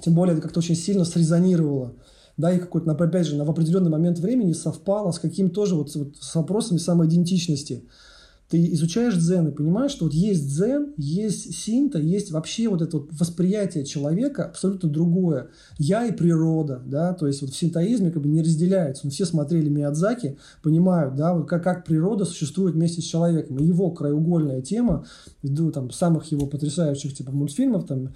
Тем 0.04 0.14
более 0.14 0.34
это 0.34 0.42
как-то 0.42 0.60
очень 0.60 0.76
сильно 0.76 1.04
срезонировало 1.04 1.94
да, 2.38 2.52
и 2.52 2.58
какой-то, 2.58 2.90
опять 2.92 3.26
же, 3.26 3.42
в 3.42 3.50
определенный 3.50 3.90
момент 3.90 4.20
времени 4.20 4.52
совпало 4.52 5.10
с 5.10 5.18
каким 5.18 5.50
тоже 5.50 5.74
вот, 5.74 5.94
вот 5.94 6.16
с 6.18 6.34
вопросами 6.36 6.78
самоидентичности 6.78 7.84
ты 8.48 8.72
изучаешь 8.72 9.14
дзен 9.14 9.48
и 9.48 9.52
понимаешь, 9.52 9.90
что 9.90 10.06
вот 10.06 10.14
есть 10.14 10.48
дзен, 10.48 10.94
есть 10.96 11.54
синта, 11.54 11.98
есть 11.98 12.30
вообще 12.30 12.68
вот 12.68 12.80
это 12.80 12.98
вот 12.98 13.10
восприятие 13.12 13.84
человека 13.84 14.46
абсолютно 14.46 14.88
другое. 14.88 15.48
Я 15.76 16.06
и 16.06 16.12
природа, 16.12 16.80
да, 16.86 17.12
то 17.12 17.26
есть 17.26 17.42
вот 17.42 17.50
в 17.50 17.56
синтоизме 17.56 18.10
как 18.10 18.22
бы 18.22 18.28
не 18.28 18.40
разделяется. 18.40 19.06
Мы 19.06 19.10
все 19.10 19.26
смотрели 19.26 19.68
Миядзаки, 19.68 20.38
понимают, 20.62 21.14
да, 21.14 21.34
вот 21.34 21.46
как, 21.46 21.62
как 21.62 21.84
природа 21.84 22.24
существует 22.24 22.74
вместе 22.74 23.02
с 23.02 23.04
человеком. 23.04 23.58
И 23.58 23.66
его 23.66 23.90
краеугольная 23.90 24.62
тема, 24.62 25.04
ввиду 25.42 25.70
там 25.70 25.90
самых 25.90 26.24
его 26.32 26.46
потрясающих 26.46 27.14
типа 27.14 27.32
мультфильмов, 27.32 27.86
там, 27.86 28.14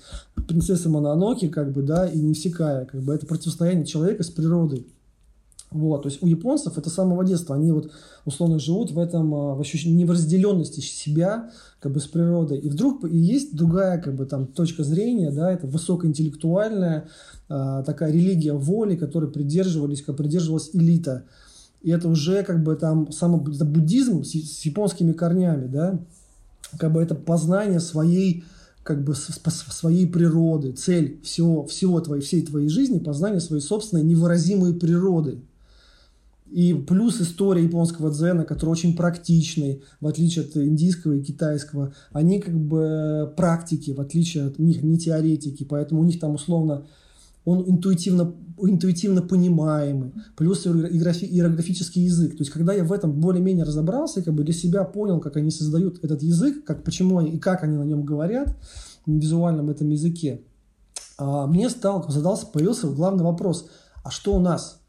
принцесса 0.48 0.88
Мононоки, 0.88 1.48
как 1.48 1.72
бы, 1.72 1.82
да, 1.82 2.08
и 2.08 2.18
Невсекая, 2.18 2.86
как 2.86 3.02
бы 3.02 3.14
это 3.14 3.26
противостояние 3.26 3.84
человека 3.84 4.22
с 4.22 4.30
природой. 4.30 4.86
Вот, 5.72 6.02
то 6.02 6.08
есть 6.08 6.22
у 6.22 6.26
японцев 6.26 6.76
это 6.76 6.90
с 6.90 6.94
самого 6.94 7.24
детства, 7.24 7.56
они 7.56 7.72
вот 7.72 7.90
условно 8.24 8.58
живут 8.58 8.90
в 8.90 8.98
этом, 8.98 9.34
а, 9.34 9.54
в 9.54 9.60
ощущении 9.60 10.04
неразделенности 10.04 10.80
себя 10.80 11.50
как 11.80 11.92
бы 11.92 12.00
с 12.00 12.06
природой. 12.06 12.58
И 12.58 12.68
вдруг 12.68 13.04
и 13.04 13.16
есть 13.16 13.56
другая 13.56 14.00
как 14.00 14.14
бы 14.14 14.26
там 14.26 14.46
точка 14.46 14.84
зрения, 14.84 15.30
да, 15.30 15.52
это 15.52 15.66
высокоинтеллектуальная 15.66 17.08
э, 17.48 17.82
такая 17.86 18.12
религия 18.12 18.52
воли, 18.52 18.96
которой 18.96 19.30
придерживались, 19.30 20.02
как 20.02 20.16
придерживалась 20.16 20.70
элита. 20.72 21.24
И 21.80 21.90
это 21.90 22.08
уже 22.08 22.42
как 22.44 22.62
бы 22.62 22.76
там 22.76 23.10
само, 23.10 23.44
это 23.48 23.64
буддизм 23.64 24.22
с, 24.22 24.30
с 24.30 24.64
японскими 24.64 25.12
корнями, 25.12 25.66
да, 25.66 25.98
как 26.78 26.92
бы 26.92 27.02
это 27.02 27.14
познание 27.14 27.80
своей 27.80 28.44
как 28.82 29.04
бы 29.04 29.14
своей 29.14 30.06
природы, 30.06 30.72
цель 30.72 31.20
всего, 31.22 31.66
всего 31.66 32.00
твоей, 32.00 32.22
всей 32.22 32.42
твоей 32.42 32.68
жизни, 32.68 32.98
познание 32.98 33.40
своей 33.40 33.62
собственной 33.62 34.02
невыразимой 34.02 34.74
природы. 34.74 35.40
И 36.52 36.74
плюс 36.74 37.20
история 37.20 37.62
японского 37.62 38.10
дзена, 38.10 38.44
который 38.44 38.70
очень 38.70 38.94
практичный, 38.94 39.82
в 40.00 40.06
отличие 40.06 40.44
от 40.44 40.56
индийского 40.56 41.14
и 41.14 41.22
китайского. 41.22 41.94
Они 42.12 42.40
как 42.40 42.54
бы 42.54 43.32
практики, 43.36 43.92
в 43.92 44.00
отличие 44.00 44.46
от 44.46 44.58
них, 44.58 44.82
не 44.82 44.98
теоретики. 44.98 45.64
Поэтому 45.64 46.02
у 46.02 46.04
них 46.04 46.20
там 46.20 46.34
условно 46.34 46.84
он 47.44 47.68
интуитивно, 47.68 48.34
интуитивно 48.58 49.22
понимаемый, 49.22 50.12
плюс 50.36 50.66
иерографический 50.66 52.04
язык. 52.04 52.32
То 52.32 52.42
есть, 52.42 52.50
когда 52.50 52.72
я 52.72 52.84
в 52.84 52.92
этом 52.92 53.12
более-менее 53.12 53.64
разобрался, 53.64 54.22
как 54.22 54.34
бы 54.34 54.44
для 54.44 54.54
себя 54.54 54.84
понял, 54.84 55.20
как 55.20 55.36
они 55.36 55.50
создают 55.50 56.04
этот 56.04 56.22
язык, 56.22 56.64
как, 56.64 56.84
почему 56.84 57.18
они, 57.18 57.32
и 57.32 57.38
как 57.38 57.64
они 57.64 57.76
на 57.76 57.82
нем 57.82 58.04
говорят, 58.04 58.56
в 59.06 59.10
визуальном 59.10 59.70
этом 59.70 59.88
языке, 59.88 60.42
а 61.18 61.46
мне 61.46 61.68
стал, 61.68 62.08
задался, 62.08 62.46
появился 62.46 62.88
главный 62.88 63.24
вопрос, 63.24 63.68
а 64.04 64.10
что 64.10 64.34
у 64.34 64.38
нас? 64.38 64.81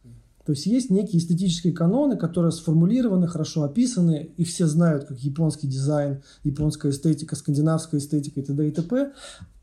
То 0.46 0.52
есть 0.52 0.66
есть 0.66 0.90
некие 0.90 1.22
эстетические 1.22 1.74
каноны, 1.74 2.18
которые 2.18 2.52
сформулированы, 2.52 3.28
хорошо 3.28 3.64
описаны, 3.64 4.32
и 4.36 4.44
все 4.44 4.68
знают, 4.68 5.06
как 5.06 5.20
японский 5.20 5.68
дизайн, 5.68 6.22
японская 6.44 6.92
эстетика, 6.92 7.36
скандинавская 7.36 8.00
эстетика 8.00 8.42
и 8.42 8.44
т.д. 8.44 8.68
и 8.68 8.72
т.п. 8.72 9.14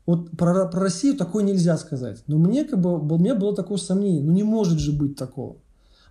Вот 0.07 0.31
про, 0.31 0.65
про 0.67 0.81
Россию 0.81 1.15
такое 1.15 1.43
нельзя 1.43 1.77
сказать. 1.77 2.23
Но 2.25 2.37
мне 2.37 2.65
как 2.65 2.81
бы, 2.81 2.99
у 2.99 3.17
меня 3.19 3.35
было 3.35 3.55
такое 3.55 3.77
сомнение, 3.77 4.23
ну 4.23 4.31
не 4.31 4.43
может 4.43 4.79
же 4.79 4.91
быть 4.91 5.15
такого. 5.15 5.57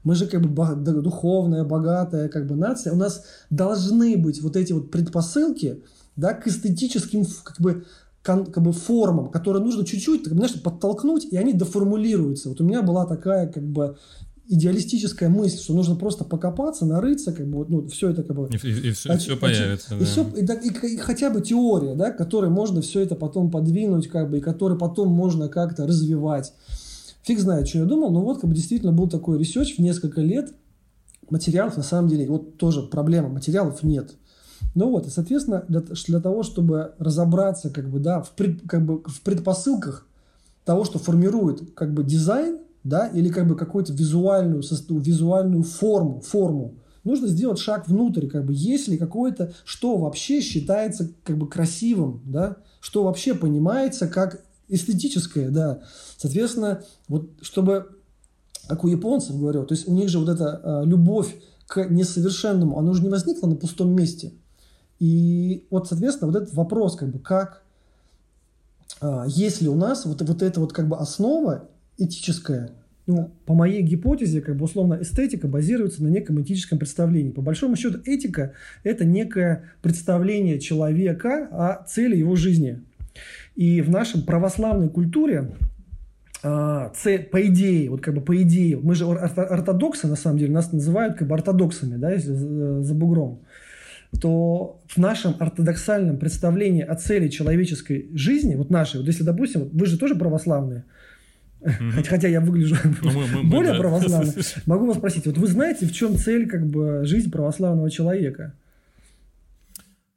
Мы 0.04 0.14
же 0.14 0.26
как 0.26 0.40
бы 0.40 1.02
духовная, 1.02 1.64
богатая 1.64 2.28
как 2.28 2.46
бы 2.46 2.56
нация. 2.56 2.92
У 2.92 2.96
нас 2.96 3.24
должны 3.50 4.16
быть 4.16 4.40
вот 4.40 4.56
эти 4.56 4.72
вот 4.72 4.90
предпосылки 4.90 5.82
да, 6.16 6.32
к 6.32 6.46
эстетическим 6.46 7.26
как 7.42 7.60
бы, 7.60 7.84
как 8.22 8.62
бы 8.62 8.72
формам, 8.72 9.30
которые 9.30 9.62
нужно 9.62 9.84
чуть-чуть, 9.84 10.24
так, 10.24 10.32
знаешь, 10.32 10.60
подтолкнуть, 10.62 11.26
и 11.30 11.36
они 11.36 11.52
доформулируются. 11.52 12.48
Вот 12.48 12.60
у 12.60 12.64
меня 12.64 12.82
была 12.82 13.04
такая 13.04 13.48
как 13.48 13.64
бы 13.64 13.96
идеалистическая 14.50 15.28
мысль, 15.28 15.58
что 15.58 15.74
нужно 15.74 15.94
просто 15.94 16.24
покопаться, 16.24 16.84
нарыться, 16.84 17.32
как 17.32 17.46
бы, 17.46 17.64
ну, 17.68 17.86
все 17.86 18.10
это 18.10 18.24
как 18.24 18.36
бы... 18.36 18.48
И, 18.48 18.66
и, 18.66 18.88
и 18.88 18.92
все, 18.92 19.12
а, 19.12 19.16
все 19.16 19.36
появится, 19.36 19.94
и, 19.94 20.00
да. 20.00 20.04
все, 20.04 20.26
и, 20.36 20.44
и, 20.44 20.94
и 20.94 20.96
хотя 20.96 21.30
бы 21.30 21.40
теория, 21.40 21.94
да, 21.94 22.10
которой 22.10 22.50
можно 22.50 22.82
все 22.82 23.00
это 23.00 23.14
потом 23.14 23.52
подвинуть, 23.52 24.08
как 24.08 24.28
бы, 24.28 24.38
и 24.38 24.40
которой 24.40 24.76
потом 24.76 25.08
можно 25.08 25.48
как-то 25.48 25.86
развивать. 25.86 26.52
Фиг 27.22 27.38
знает, 27.38 27.68
что 27.68 27.78
я 27.78 27.84
думал, 27.84 28.10
но 28.10 28.22
вот 28.22 28.40
как 28.40 28.50
бы 28.50 28.56
действительно 28.56 28.90
был 28.90 29.08
такой 29.08 29.38
ресерч 29.38 29.76
в 29.76 29.78
несколько 29.78 30.20
лет. 30.20 30.52
Материалов 31.30 31.76
на 31.76 31.84
самом 31.84 32.08
деле, 32.08 32.26
вот 32.26 32.56
тоже 32.56 32.82
проблема, 32.82 33.28
материалов 33.28 33.84
нет. 33.84 34.16
Ну 34.74 34.90
вот, 34.90 35.06
и, 35.06 35.10
соответственно, 35.10 35.64
для, 35.68 35.80
для 35.80 36.20
того, 36.20 36.42
чтобы 36.42 36.94
разобраться 36.98 37.70
как 37.70 37.88
бы, 37.88 38.00
да, 38.00 38.20
в, 38.20 38.32
пред, 38.32 38.62
как 38.68 38.84
бы, 38.84 39.02
в 39.06 39.20
предпосылках 39.20 40.08
того, 40.64 40.84
что 40.84 40.98
формирует 40.98 41.72
как 41.74 41.94
бы 41.94 42.02
дизайн, 42.02 42.58
да, 42.84 43.06
или 43.08 43.28
как 43.28 43.46
бы 43.46 43.56
какую-то 43.56 43.92
визуальную, 43.92 44.62
визуальную 44.62 45.62
форму, 45.62 46.20
форму. 46.20 46.74
Нужно 47.04 47.28
сделать 47.28 47.58
шаг 47.58 47.88
внутрь, 47.88 48.26
как 48.26 48.44
бы, 48.44 48.52
есть 48.52 48.88
ли 48.88 48.98
какое-то, 48.98 49.52
что 49.64 49.96
вообще 49.96 50.40
считается 50.40 51.10
как 51.24 51.38
бы 51.38 51.48
красивым, 51.48 52.22
да, 52.24 52.56
что 52.80 53.04
вообще 53.04 53.34
понимается 53.34 54.06
как 54.06 54.42
эстетическое, 54.68 55.50
да. 55.50 55.80
Соответственно, 56.16 56.82
вот 57.08 57.30
чтобы, 57.40 57.96
как 58.68 58.84
у 58.84 58.88
японцев 58.88 59.38
говорю, 59.38 59.64
то 59.64 59.74
есть 59.74 59.88
у 59.88 59.92
них 59.92 60.08
же 60.08 60.18
вот 60.18 60.28
эта 60.28 60.60
э, 60.62 60.86
любовь 60.86 61.34
к 61.66 61.88
несовершенному, 61.88 62.78
она 62.78 62.90
уже 62.90 63.02
не 63.02 63.08
возникла 63.08 63.46
на 63.46 63.56
пустом 63.56 63.94
месте. 63.94 64.32
И 64.98 65.66
вот, 65.70 65.88
соответственно, 65.88 66.30
вот 66.30 66.42
этот 66.42 66.54
вопрос, 66.54 66.96
как 66.96 67.10
бы, 67.10 67.18
как, 67.18 67.62
э, 69.00 69.24
есть 69.28 69.62
ли 69.62 69.68
у 69.68 69.74
нас 69.74 70.04
вот, 70.04 70.20
вот 70.20 70.42
эта 70.42 70.60
вот 70.60 70.72
как 70.72 70.88
бы 70.88 70.98
основа 70.98 71.68
этическая. 72.00 72.70
Ну, 73.06 73.32
по 73.44 73.54
моей 73.54 73.82
гипотезе, 73.82 74.40
как 74.40 74.56
бы 74.56 74.64
условно, 74.64 74.98
эстетика 75.00 75.48
базируется 75.48 76.02
на 76.02 76.08
неком 76.08 76.40
этическом 76.40 76.78
представлении. 76.78 77.32
По 77.32 77.42
большому 77.42 77.76
счету, 77.76 77.98
этика– 78.04 78.52
это 78.84 79.04
некое 79.04 79.64
представление 79.82 80.60
человека 80.60 81.48
о 81.50 81.84
цели 81.84 82.16
его 82.16 82.36
жизни. 82.36 82.82
И 83.56 83.80
в 83.80 83.90
нашей 83.90 84.22
православной 84.22 84.88
культуре 84.88 85.50
а, 86.42 86.92
по 87.32 87.46
идее, 87.46 87.90
вот 87.90 88.00
как 88.00 88.14
бы 88.14 88.20
по 88.20 88.40
идее, 88.40 88.78
мы 88.78 88.94
же 88.94 89.06
ортодоксы, 89.06 90.06
на 90.06 90.16
самом 90.16 90.38
деле, 90.38 90.52
нас 90.52 90.72
называют 90.72 91.16
как 91.16 91.26
бы 91.26 91.34
ортодоксами, 91.34 91.96
да, 91.96 92.12
если 92.12 92.32
за 92.32 92.94
бугром, 92.94 93.40
то 94.20 94.80
в 94.86 94.98
нашем 94.98 95.34
ортодоксальном 95.38 96.16
представлении 96.18 96.82
о 96.82 96.94
цели 96.94 97.28
человеческой 97.28 98.08
жизни, 98.14 98.54
вот 98.54 98.70
нашей, 98.70 98.98
вот 98.98 99.06
если, 99.06 99.24
допустим, 99.24 99.68
вы 99.72 99.86
же 99.86 99.98
тоже 99.98 100.14
православные– 100.14 100.84
Mm-hmm. 101.60 102.08
Хотя 102.08 102.28
я 102.28 102.40
выгляжу 102.40 102.76
ну, 103.02 103.10
мы, 103.12 103.26
мы, 103.26 103.42
более 103.50 103.72
мы, 103.72 103.78
да. 103.78 103.78
православно. 103.78 104.32
Могу 104.66 104.86
вас 104.86 104.96
спросить, 104.96 105.26
вот 105.26 105.36
вы 105.36 105.46
знаете, 105.46 105.86
в 105.86 105.92
чем 105.92 106.16
цель 106.16 106.48
как 106.48 106.66
бы 106.66 107.02
жизни 107.04 107.30
православного 107.30 107.90
человека? 107.90 108.54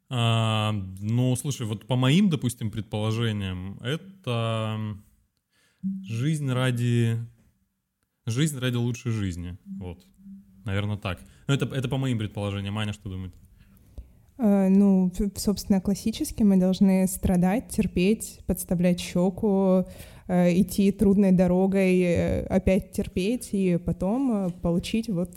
А, 0.08 0.72
ну, 1.00 1.34
слушай, 1.36 1.66
вот 1.66 1.86
по 1.86 1.96
моим, 1.96 2.30
допустим, 2.30 2.70
предположениям, 2.70 3.78
это 3.82 4.78
жизнь 6.02 6.50
ради 6.50 7.18
жизнь 8.26 8.58
ради 8.58 8.76
лучшей 8.76 9.12
жизни. 9.12 9.58
Вот, 9.66 9.98
наверное, 10.64 10.96
так. 10.96 11.20
Но 11.46 11.54
это 11.54 11.66
это 11.66 11.88
по 11.88 11.98
моим 11.98 12.18
предположениям. 12.18 12.74
Маня, 12.74 12.92
что 12.92 13.10
думает? 13.10 13.34
А, 14.36 14.68
ну, 14.68 15.12
собственно, 15.36 15.80
классически 15.80 16.42
мы 16.42 16.56
должны 16.56 17.06
страдать, 17.06 17.68
терпеть, 17.68 18.40
подставлять 18.46 19.00
щеку, 19.00 19.86
идти 20.28 20.90
трудной 20.90 21.32
дорогой, 21.32 22.00
э, 22.00 22.46
опять 22.46 22.92
терпеть 22.92 23.50
и 23.52 23.76
потом 23.76 24.46
э, 24.46 24.50
получить 24.62 25.08
вот 25.08 25.30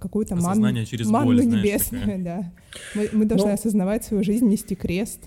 какую-то 0.00 0.34
ман... 0.34 0.84
через 0.84 1.08
манну 1.08 1.36
боль, 1.36 1.46
небесную, 1.46 2.02
знаешь, 2.02 2.22
да. 2.24 2.52
Мы, 2.96 3.08
мы 3.12 3.24
должны 3.24 3.48
Но... 3.48 3.54
осознавать 3.54 4.04
свою 4.04 4.24
жизнь, 4.24 4.48
нести 4.48 4.74
крест. 4.74 5.20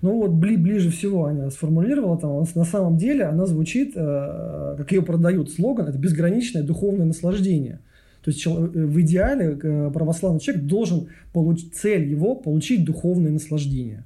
Ну 0.00 0.16
вот 0.18 0.30
бли, 0.30 0.56
ближе 0.56 0.90
всего 0.90 1.26
она 1.26 1.50
сформулировала 1.50 2.18
там, 2.18 2.44
на 2.54 2.64
самом 2.64 2.98
деле 2.98 3.24
она 3.24 3.46
звучит, 3.46 3.94
э, 3.96 4.74
как 4.78 4.92
ее 4.92 5.02
продают 5.02 5.50
слоган, 5.50 5.88
это 5.88 5.98
безграничное 5.98 6.62
духовное 6.62 7.06
наслаждение. 7.06 7.80
То 8.24 8.30
есть 8.30 8.46
в 8.46 9.00
идеале 9.00 9.56
православный 9.90 10.38
человек 10.38 10.64
должен 10.64 11.08
получить, 11.32 11.74
цель 11.74 12.08
его 12.08 12.36
получить 12.36 12.84
духовное 12.84 13.32
наслаждение. 13.32 14.04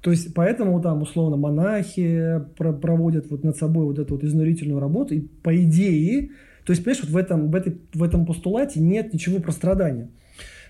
То 0.00 0.10
есть, 0.10 0.32
поэтому 0.34 0.80
там, 0.80 1.02
условно, 1.02 1.36
монахи 1.36 2.40
проводят 2.56 3.30
вот 3.30 3.44
над 3.44 3.56
собой 3.56 3.84
вот 3.84 3.98
эту 3.98 4.14
вот 4.14 4.24
изнурительную 4.24 4.80
работу, 4.80 5.14
и 5.14 5.20
по 5.20 5.54
идее, 5.62 6.30
то 6.64 6.72
есть, 6.72 6.82
понимаешь, 6.82 7.04
вот 7.04 7.10
в 7.10 7.16
этом, 7.16 7.50
в, 7.50 7.54
этой, 7.54 7.78
в 7.92 8.02
этом 8.02 8.24
постулате 8.24 8.80
нет 8.80 9.12
ничего 9.12 9.40
про 9.40 9.52
страдания, 9.52 10.08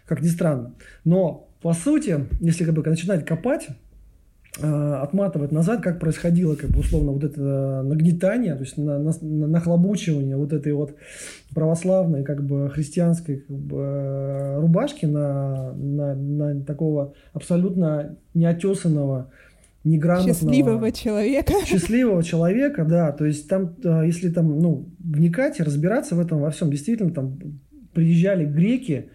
как 0.06 0.22
ни 0.22 0.28
странно. 0.28 0.75
Но 1.04 1.49
по 1.62 1.75
сути, 1.75 2.26
если 2.40 2.64
как 2.64 2.75
бы 2.75 2.82
начинать 2.82 3.25
копать, 3.25 3.68
отматывать 4.59 5.52
назад, 5.52 5.80
как 5.80 6.00
происходило, 6.00 6.57
как 6.57 6.71
бы 6.71 6.80
условно, 6.80 7.12
вот 7.12 7.23
это 7.23 7.83
нагнетание, 7.85 8.54
то 8.54 8.62
есть 8.62 8.76
на, 8.76 8.99
на, 8.99 9.12
нахлобучивание 9.23 10.37
вот 10.37 10.52
этой 10.52 10.73
вот 10.73 10.97
православной, 11.54 12.25
как 12.25 12.45
бы 12.45 12.69
христианской 12.69 13.38
как 13.38 13.57
бы, 13.57 14.57
рубашки 14.59 15.07
на, 15.07 15.73
на, 15.75 16.14
на 16.14 16.64
такого 16.64 17.14
абсолютно 17.33 18.16
неотесанного, 18.35 19.30
неграмотного... 19.85 20.35
Счастливого 20.35 20.92
человека. 20.92 21.52
Счастливого 21.66 22.23
человека, 22.23 22.85
да. 22.85 23.12
То 23.12 23.26
есть 23.26 23.49
там, 23.49 23.76
э, 23.83 24.02
если 24.07 24.30
там, 24.30 24.59
ну, 24.59 24.88
вникать 24.99 25.61
и 25.61 25.62
разбираться 25.62 26.14
в 26.14 26.21
этом 26.21 26.40
во 26.40 26.50
всем, 26.50 26.71
действительно, 26.71 27.11
там 27.11 27.38
приезжали 27.92 28.45
греки, 28.45 29.11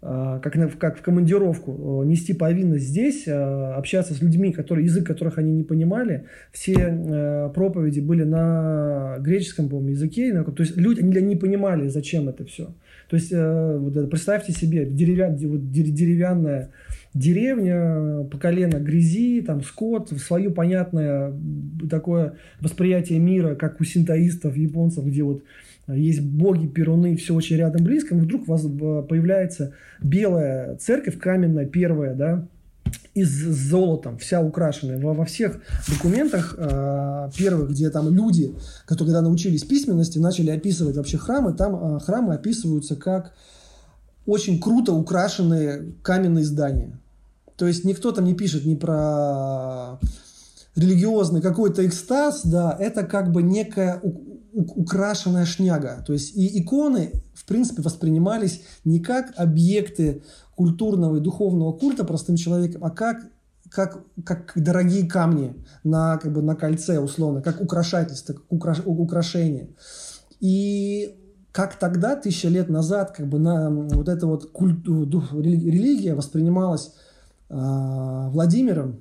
как, 0.00 0.54
на, 0.54 0.68
как 0.68 0.98
в 0.98 1.02
командировку, 1.02 2.04
нести 2.04 2.32
повинность 2.32 2.86
здесь, 2.86 3.24
а, 3.26 3.74
общаться 3.76 4.14
с 4.14 4.22
людьми, 4.22 4.52
которые, 4.52 4.84
язык 4.84 5.06
которых 5.06 5.38
они 5.38 5.52
не 5.52 5.64
понимали. 5.64 6.26
Все 6.52 6.74
э, 6.76 7.50
проповеди 7.52 8.00
были 8.00 8.22
на 8.22 9.16
греческом, 9.18 9.68
по 9.68 9.76
языке. 9.80 10.32
То 10.44 10.62
есть 10.62 10.76
люди 10.76 11.00
они 11.00 11.20
не 11.20 11.36
понимали, 11.36 11.88
зачем 11.88 12.28
это 12.28 12.44
все. 12.44 12.74
То 13.08 13.16
есть 13.16 13.30
э, 13.32 14.06
представьте 14.08 14.52
себе 14.52 14.86
деревя, 14.86 15.30
деревянная 15.30 16.70
деревня, 17.14 18.24
по 18.30 18.38
колено 18.38 18.78
грязи, 18.78 19.42
там 19.42 19.62
скот, 19.62 20.10
свое 20.10 20.50
понятное 20.50 21.32
такое 21.90 22.34
восприятие 22.60 23.18
мира, 23.18 23.54
как 23.54 23.80
у 23.80 23.84
синтоистов, 23.84 24.56
японцев, 24.56 25.04
где 25.04 25.22
вот 25.22 25.42
есть 25.88 26.20
боги, 26.20 26.66
перуны, 26.66 27.16
все 27.16 27.34
очень 27.34 27.56
рядом 27.56 27.84
близко, 27.84 28.14
но 28.14 28.22
вдруг 28.22 28.42
у 28.42 28.52
вас 28.52 28.62
появляется 28.62 29.74
белая 30.02 30.76
церковь, 30.76 31.18
каменная, 31.18 31.66
первая, 31.66 32.14
да, 32.14 32.46
и 33.14 33.24
с 33.24 33.30
золотом, 33.30 34.18
вся 34.18 34.40
украшенная. 34.40 35.00
Во, 35.00 35.12
во 35.12 35.24
всех 35.24 35.60
документах 35.88 36.54
э, 36.56 37.30
первых, 37.36 37.70
где 37.70 37.90
там 37.90 38.14
люди, 38.14 38.54
которые 38.86 39.14
когда 39.14 39.22
научились 39.22 39.64
письменности, 39.64 40.18
начали 40.18 40.50
описывать 40.50 40.96
вообще 40.96 41.18
храмы, 41.18 41.52
там 41.52 41.96
э, 41.96 42.00
храмы 42.00 42.34
описываются 42.34 42.96
как 42.96 43.32
очень 44.26 44.60
круто 44.60 44.92
украшенные 44.92 45.94
каменные 46.02 46.44
здания. 46.44 46.98
То 47.56 47.66
есть 47.66 47.84
никто 47.84 48.12
там 48.12 48.24
не 48.24 48.34
пишет 48.34 48.64
ни 48.64 48.76
про 48.76 49.98
религиозный 50.76 51.40
какой-то 51.40 51.84
экстаз, 51.86 52.42
да, 52.44 52.76
это 52.78 53.02
как 53.02 53.32
бы 53.32 53.42
некая 53.42 54.00
украшенная 54.58 55.46
шняга. 55.46 56.02
То 56.06 56.12
есть 56.12 56.36
и 56.36 56.60
иконы, 56.60 57.12
в 57.34 57.44
принципе, 57.46 57.82
воспринимались 57.82 58.62
не 58.84 59.00
как 59.00 59.32
объекты 59.36 60.22
культурного 60.56 61.16
и 61.16 61.20
духовного 61.20 61.72
культа 61.72 62.04
простым 62.04 62.36
человеком, 62.36 62.84
а 62.84 62.90
как 62.90 63.18
как, 63.70 64.02
как 64.24 64.52
дорогие 64.56 65.06
камни 65.06 65.54
на, 65.84 66.16
как 66.16 66.32
бы, 66.32 66.40
на 66.40 66.54
кольце, 66.54 66.98
условно, 67.00 67.42
как 67.42 67.60
украшательство, 67.60 68.32
как 68.32 68.44
украш, 68.48 68.80
украшение. 68.84 69.68
И 70.40 71.16
как 71.52 71.78
тогда, 71.78 72.16
тысяча 72.16 72.48
лет 72.48 72.68
назад, 72.68 73.12
как 73.12 73.28
бы 73.28 73.38
на 73.38 73.70
вот 73.70 74.08
эта 74.08 74.26
вот 74.26 74.50
культу, 74.52 75.04
религия 75.38 76.14
воспринималась 76.14 76.92
э, 77.50 78.28
Владимиром 78.30 79.00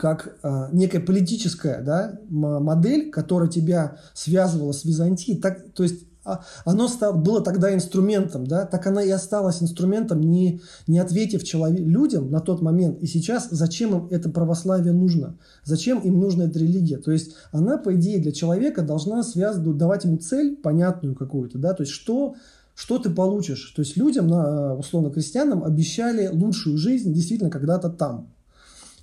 как 0.00 0.38
э, 0.42 0.68
некая 0.72 1.00
политическая 1.00 1.82
да, 1.82 2.18
модель, 2.30 3.10
которая 3.10 3.50
тебя 3.50 3.98
связывала 4.14 4.72
с 4.72 4.86
Византией. 4.86 5.38
Так, 5.38 5.72
то 5.74 5.82
есть 5.82 6.06
а, 6.24 6.40
оно 6.64 6.88
стало, 6.88 7.12
было 7.12 7.42
тогда 7.42 7.74
инструментом, 7.74 8.46
да, 8.46 8.64
так 8.64 8.86
она 8.86 9.02
и 9.02 9.10
осталась 9.10 9.62
инструментом, 9.62 10.22
не, 10.22 10.62
не 10.86 10.98
ответив 10.98 11.44
человек, 11.44 11.80
людям 11.80 12.30
на 12.30 12.40
тот 12.40 12.62
момент. 12.62 12.98
И 13.02 13.06
сейчас 13.06 13.48
зачем 13.50 13.94
им 13.94 14.08
это 14.10 14.30
православие 14.30 14.94
нужно? 14.94 15.36
Зачем 15.64 15.98
им 15.98 16.18
нужна 16.18 16.44
эта 16.44 16.58
религия? 16.58 16.96
То 16.96 17.12
есть 17.12 17.34
она, 17.52 17.76
по 17.76 17.94
идее, 17.94 18.20
для 18.20 18.32
человека 18.32 18.80
должна 18.80 19.22
связывать, 19.22 19.76
давать 19.76 20.04
ему 20.04 20.16
цель 20.16 20.56
понятную 20.56 21.14
какую-то, 21.14 21.58
да, 21.58 21.74
то 21.74 21.82
есть 21.82 21.92
что, 21.92 22.36
что 22.74 22.98
ты 22.98 23.10
получишь. 23.10 23.70
То 23.76 23.82
есть 23.82 23.98
людям, 23.98 24.30
условно 24.78 25.10
крестьянам, 25.10 25.62
обещали 25.62 26.26
лучшую 26.28 26.78
жизнь 26.78 27.12
действительно 27.12 27.50
когда-то 27.50 27.90
там. 27.90 28.29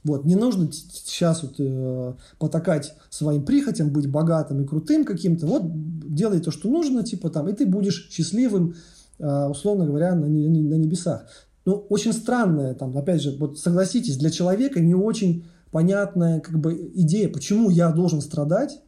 Вот, 0.08 0.26
не 0.26 0.36
нужно 0.36 0.72
сейчас 0.72 1.44
вот, 1.44 1.56
э, 1.60 2.14
потакать 2.40 2.94
своим 3.10 3.44
прихотям, 3.44 3.90
быть 3.90 4.10
богатым 4.10 4.62
и 4.62 4.66
крутым 4.66 5.04
каким-то. 5.04 5.46
Вот, 5.46 5.64
делай 5.66 6.40
то, 6.40 6.50
что 6.50 6.70
нужно, 6.70 7.04
типа 7.04 7.30
там, 7.30 7.50
и 7.50 7.54
ты 7.54 7.66
будешь 7.66 8.10
счастливым, 8.10 8.76
э, 9.20 9.48
условно 9.48 9.86
говоря, 9.86 10.16
на, 10.16 10.28
на, 10.28 10.76
небесах. 10.76 11.26
Ну, 11.66 11.86
очень 11.90 12.14
странная, 12.14 12.74
там, 12.74 12.98
опять 12.98 13.22
же, 13.22 13.36
вот 13.38 13.60
согласитесь, 13.60 14.18
для 14.18 14.30
человека 14.30 14.80
не 14.80 14.96
очень 14.96 15.44
понятная 15.72 16.40
как 16.40 16.58
бы 16.58 16.92
идея, 16.96 17.28
почему 17.28 17.70
я 17.70 17.92
должен 17.92 18.22
страдать, 18.22 18.80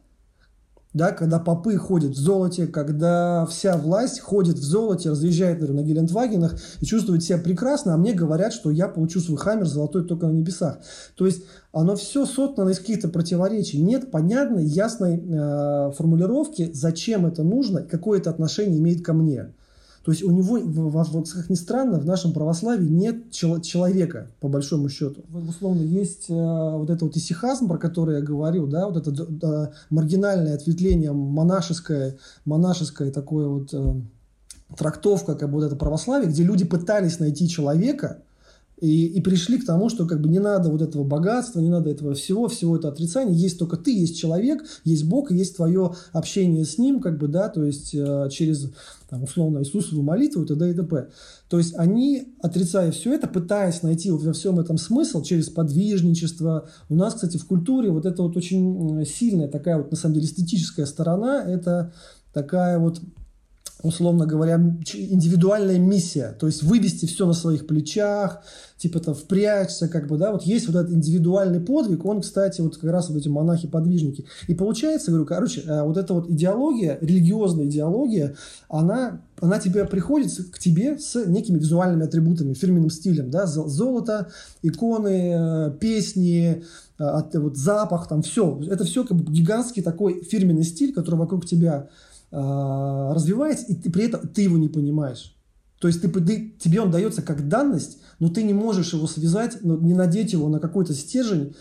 да, 0.92 1.12
когда 1.12 1.38
попы 1.38 1.76
ходят 1.76 2.12
в 2.12 2.18
золоте, 2.18 2.66
когда 2.66 3.46
вся 3.46 3.76
власть 3.76 4.20
ходит 4.20 4.56
в 4.56 4.62
золоте, 4.62 5.10
разъезжает 5.10 5.60
наверное, 5.60 5.82
на 5.82 5.86
Гелендвагенах 5.86 6.56
и 6.80 6.84
чувствует 6.84 7.22
себя 7.22 7.38
прекрасно, 7.38 7.94
а 7.94 7.96
мне 7.96 8.12
говорят, 8.12 8.52
что 8.52 8.70
я 8.70 8.88
получу 8.88 9.20
свой 9.20 9.38
хаммер 9.38 9.66
золотой 9.66 10.04
только 10.04 10.26
на 10.26 10.32
небесах. 10.32 10.78
То 11.14 11.26
есть 11.26 11.44
оно 11.72 11.94
все 11.94 12.26
соткано 12.26 12.70
из 12.70 12.80
каких-то 12.80 13.08
противоречий. 13.08 13.80
Нет 13.80 14.10
понятной, 14.10 14.64
ясной 14.64 15.22
э, 15.22 15.92
формулировки, 15.96 16.70
зачем 16.72 17.24
это 17.24 17.44
нужно 17.44 17.82
какое 17.82 18.18
это 18.18 18.30
отношение 18.30 18.78
имеет 18.78 19.04
ко 19.04 19.12
мне. 19.12 19.52
То 20.04 20.12
есть 20.12 20.22
у 20.22 20.30
него, 20.30 20.58
как 21.34 21.50
ни 21.50 21.54
странно, 21.54 21.98
в 21.98 22.06
нашем 22.06 22.32
православии 22.32 22.88
нет 22.88 23.30
человека, 23.30 24.28
по 24.40 24.48
большому 24.48 24.88
счету. 24.88 25.22
Условно, 25.48 25.82
есть 25.82 26.30
э, 26.30 26.32
вот 26.32 26.88
это 26.88 27.04
вот 27.04 27.16
исихазм, 27.16 27.68
про 27.68 27.76
который 27.76 28.16
я 28.16 28.22
говорил, 28.22 28.66
да, 28.66 28.88
вот 28.88 28.96
это 28.96 29.10
да, 29.10 29.72
маргинальное 29.90 30.54
ответвление 30.54 31.12
монашеское, 31.12 32.16
монашеское 32.46 33.10
такое 33.10 33.46
вот 33.46 33.74
э, 33.74 34.00
трактовка, 34.74 35.34
как 35.34 35.50
бы 35.50 35.56
вот 35.56 35.64
это 35.64 35.76
православие, 35.76 36.30
где 36.30 36.44
люди 36.44 36.64
пытались 36.64 37.18
найти 37.18 37.46
человека, 37.46 38.22
и, 38.80 39.06
и 39.06 39.20
пришли 39.20 39.58
к 39.58 39.66
тому, 39.66 39.88
что 39.88 40.06
как 40.06 40.20
бы 40.20 40.28
не 40.28 40.38
надо 40.38 40.70
вот 40.70 40.82
этого 40.82 41.04
богатства, 41.04 41.60
не 41.60 41.68
надо 41.68 41.90
этого 41.90 42.14
всего, 42.14 42.48
всего 42.48 42.76
это 42.76 42.88
отрицания. 42.88 43.34
Есть 43.34 43.58
только 43.58 43.76
ты, 43.76 43.92
есть 43.92 44.18
человек, 44.18 44.64
есть 44.84 45.04
Бог, 45.04 45.30
есть 45.30 45.56
твое 45.56 45.94
общение 46.12 46.64
с 46.64 46.78
Ним, 46.78 47.00
как 47.00 47.18
бы, 47.18 47.28
да, 47.28 47.48
то 47.48 47.64
есть 47.64 47.94
э, 47.94 48.28
через, 48.30 48.70
там, 49.08 49.24
условно, 49.24 49.58
Иисусову 49.58 50.02
молитву 50.02 50.42
и 50.42 50.46
т.д. 50.46 50.70
и 50.70 50.74
т.п. 50.74 51.08
То 51.48 51.58
есть 51.58 51.74
они, 51.76 52.34
отрицая 52.40 52.90
все 52.92 53.12
это, 53.14 53.26
пытаясь 53.26 53.82
найти 53.82 54.10
во 54.10 54.32
всем 54.32 54.58
этом 54.58 54.78
смысл 54.78 55.22
через 55.22 55.50
подвижничество. 55.50 56.68
У 56.88 56.94
нас, 56.94 57.14
кстати, 57.14 57.36
в 57.36 57.46
культуре 57.46 57.90
вот 57.90 58.06
это 58.06 58.22
вот 58.22 58.36
очень 58.36 59.04
сильная 59.04 59.48
такая 59.48 59.76
вот, 59.76 59.90
на 59.90 59.96
самом 59.96 60.14
деле, 60.14 60.26
эстетическая 60.26 60.86
сторона, 60.86 61.42
это 61.42 61.92
такая 62.32 62.78
вот 62.78 63.00
условно 63.82 64.26
говоря, 64.26 64.56
индивидуальная 64.56 65.78
миссия, 65.78 66.36
то 66.38 66.46
есть 66.46 66.62
вывести 66.62 67.06
все 67.06 67.26
на 67.26 67.32
своих 67.32 67.66
плечах, 67.66 68.42
типа 68.76 69.00
там 69.00 69.14
впрячься, 69.14 69.88
как 69.88 70.06
бы, 70.06 70.16
да, 70.16 70.32
вот 70.32 70.42
есть 70.42 70.66
вот 70.66 70.76
этот 70.76 70.92
индивидуальный 70.92 71.60
подвиг, 71.60 72.04
он, 72.04 72.20
кстати, 72.20 72.60
вот 72.60 72.76
как 72.76 72.90
раз 72.90 73.08
вот 73.08 73.18
эти 73.18 73.28
монахи-подвижники. 73.28 74.26
И 74.48 74.54
получается, 74.54 75.10
говорю, 75.10 75.26
короче, 75.26 75.62
э, 75.62 75.82
вот 75.82 75.96
эта 75.96 76.14
вот 76.14 76.30
идеология, 76.30 76.98
религиозная 77.00 77.66
идеология, 77.66 78.36
она, 78.68 79.22
она 79.40 79.58
тебе 79.58 79.84
приходит 79.84 80.32
к 80.52 80.58
тебе 80.58 80.98
с 80.98 81.24
некими 81.26 81.58
визуальными 81.58 82.04
атрибутами, 82.04 82.54
фирменным 82.54 82.90
стилем, 82.90 83.30
да, 83.30 83.46
золото, 83.46 84.28
иконы, 84.62 85.32
э, 85.34 85.70
песни, 85.80 86.64
э, 86.98 87.22
вот 87.34 87.56
запах, 87.56 88.08
там 88.08 88.22
все, 88.22 88.60
это 88.70 88.84
все 88.84 89.04
как 89.04 89.16
бы 89.16 89.32
гигантский 89.32 89.82
такой 89.82 90.22
фирменный 90.22 90.64
стиль, 90.64 90.92
который 90.92 91.16
вокруг 91.16 91.46
тебя 91.46 91.88
развивается, 92.30 93.66
и 93.66 93.74
ты 93.74 93.90
при 93.90 94.04
этом 94.04 94.28
ты 94.28 94.42
его 94.42 94.56
не 94.56 94.68
понимаешь. 94.68 95.34
То 95.80 95.88
есть 95.88 96.02
ты, 96.02 96.08
ты, 96.08 96.54
тебе 96.58 96.80
он 96.80 96.90
дается 96.90 97.22
как 97.22 97.48
данность, 97.48 97.98
но 98.18 98.28
ты 98.28 98.42
не 98.42 98.52
можешь 98.52 98.92
его 98.92 99.06
связать, 99.06 99.58
ну, 99.62 99.78
не 99.78 99.94
надеть 99.94 100.32
его 100.32 100.48
на 100.48 100.60
какой-то 100.60 100.92
стержень. 100.92 101.54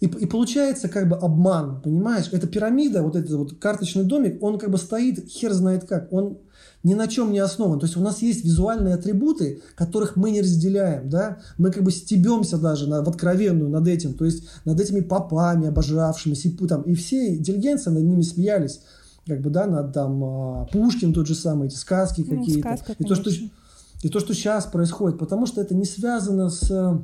И, 0.00 0.06
и 0.06 0.26
получается 0.26 0.88
как 0.88 1.08
бы 1.08 1.16
обман, 1.16 1.80
понимаешь? 1.80 2.28
Эта 2.32 2.48
пирамида, 2.48 3.02
вот 3.02 3.14
этот 3.14 3.30
вот 3.30 3.58
карточный 3.58 4.04
домик, 4.04 4.42
он 4.42 4.58
как 4.58 4.70
бы 4.70 4.76
стоит 4.76 5.28
хер 5.28 5.52
знает 5.52 5.84
как. 5.84 6.12
Он 6.12 6.38
ни 6.82 6.94
на 6.94 7.06
чем 7.06 7.32
не 7.32 7.38
основан. 7.38 7.78
То 7.78 7.86
есть 7.86 7.96
у 7.96 8.00
нас 8.00 8.20
есть 8.22 8.44
визуальные 8.44 8.94
атрибуты, 8.94 9.62
которых 9.76 10.16
мы 10.16 10.32
не 10.32 10.42
разделяем, 10.42 11.08
да? 11.08 11.38
Мы 11.56 11.70
как 11.70 11.84
бы 11.84 11.92
стебемся 11.92 12.58
даже 12.58 12.88
на, 12.88 13.02
в 13.02 13.08
откровенную 13.08 13.70
над 13.70 13.86
этим, 13.86 14.14
то 14.14 14.24
есть 14.24 14.48
над 14.64 14.80
этими 14.80 15.00
попами, 15.00 15.68
обожавшимися, 15.68 16.48
и, 16.48 16.52
там, 16.66 16.82
и 16.82 16.94
все 16.94 17.36
интеллигенция 17.36 17.92
над 17.92 18.02
ними 18.02 18.22
смеялись 18.22 18.80
как 19.26 19.40
бы, 19.40 19.50
да, 19.50 19.66
над 19.66 19.92
там 19.92 20.22
а, 20.24 20.66
Пушкин 20.66 21.12
тот 21.12 21.26
же 21.26 21.34
самый, 21.34 21.68
эти 21.68 21.76
сказки 21.76 22.24
ну, 22.26 22.38
какие-то. 22.38 22.76
Сказка, 22.76 22.94
и, 22.98 23.04
то, 23.04 23.14
что, 23.14 23.30
и 24.02 24.08
то, 24.08 24.20
что 24.20 24.34
сейчас 24.34 24.66
происходит, 24.66 25.18
потому 25.18 25.46
что 25.46 25.60
это 25.60 25.74
не 25.74 25.84
связано 25.84 26.50
с... 26.50 27.02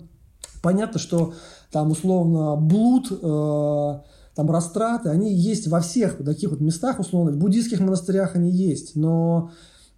Понятно, 0.63 0.99
что 0.99 1.33
там 1.73 1.91
условно 1.91 2.57
блуд, 2.57 3.11
э, 3.11 3.99
там 4.35 4.51
растраты, 4.51 5.09
они 5.09 5.35
есть 5.35 5.69
во 5.69 5.81
всех 5.81 6.19
таких 6.23 6.51
вот 6.51 6.61
местах, 6.61 7.01
условно, 7.01 7.33
в 7.33 7.39
буддийских 7.39 7.81
монастырях 7.81 8.37
они 8.37 8.51
есть, 8.51 8.95
но 8.95 9.51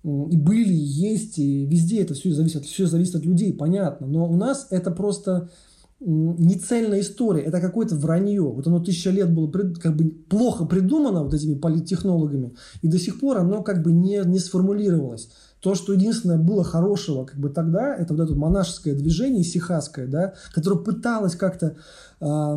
и 0.05 0.37
были, 0.37 0.73
и 0.73 0.77
есть, 0.77 1.39
и 1.39 1.65
везде 1.65 2.03
это 2.03 2.15
все 2.15 2.33
зависит, 2.33 2.65
все 2.65 2.87
зависит 2.87 3.17
от 3.17 3.25
людей, 3.25 3.53
понятно. 3.53 4.07
Но 4.07 4.29
у 4.29 4.37
нас 4.37 4.67
это 4.71 4.91
просто 4.91 5.49
не 6.05 6.57
цельная 6.57 7.01
история, 7.01 7.43
это 7.43 7.61
какое-то 7.61 7.95
вранье. 7.95 8.43
Вот 8.43 8.67
оно 8.67 8.81
тысяча 8.81 9.11
лет 9.11 9.33
было 9.33 9.51
как 9.51 9.97
бы 9.97 10.11
плохо 10.29 10.65
придумано 10.65 11.23
вот 11.23 11.35
этими 11.35 11.55
политтехнологами, 11.55 12.55
и 12.83 12.89
до 12.89 12.99
сих 12.99 13.21
пор 13.21 13.39
оно 13.39 13.63
как 13.63 13.83
бы 13.83 13.93
не, 13.93 14.21
не 14.25 14.39
сформулировалось. 14.39 15.31
То, 15.61 15.77
что 15.77 15.93
единственное 15.93 16.39
было 16.39 16.65
хорошего 16.65 17.25
как 17.25 17.39
бы 17.39 17.49
тогда, 17.49 17.95
это 17.95 18.15
вот 18.15 18.23
это 18.25 18.35
монашеское 18.35 18.95
движение 18.95 19.45
сихасское, 19.45 20.09
да, 20.09 20.35
которое 20.53 20.81
пыталось 20.81 21.37
как-то 21.37 21.77
э, 22.21 22.57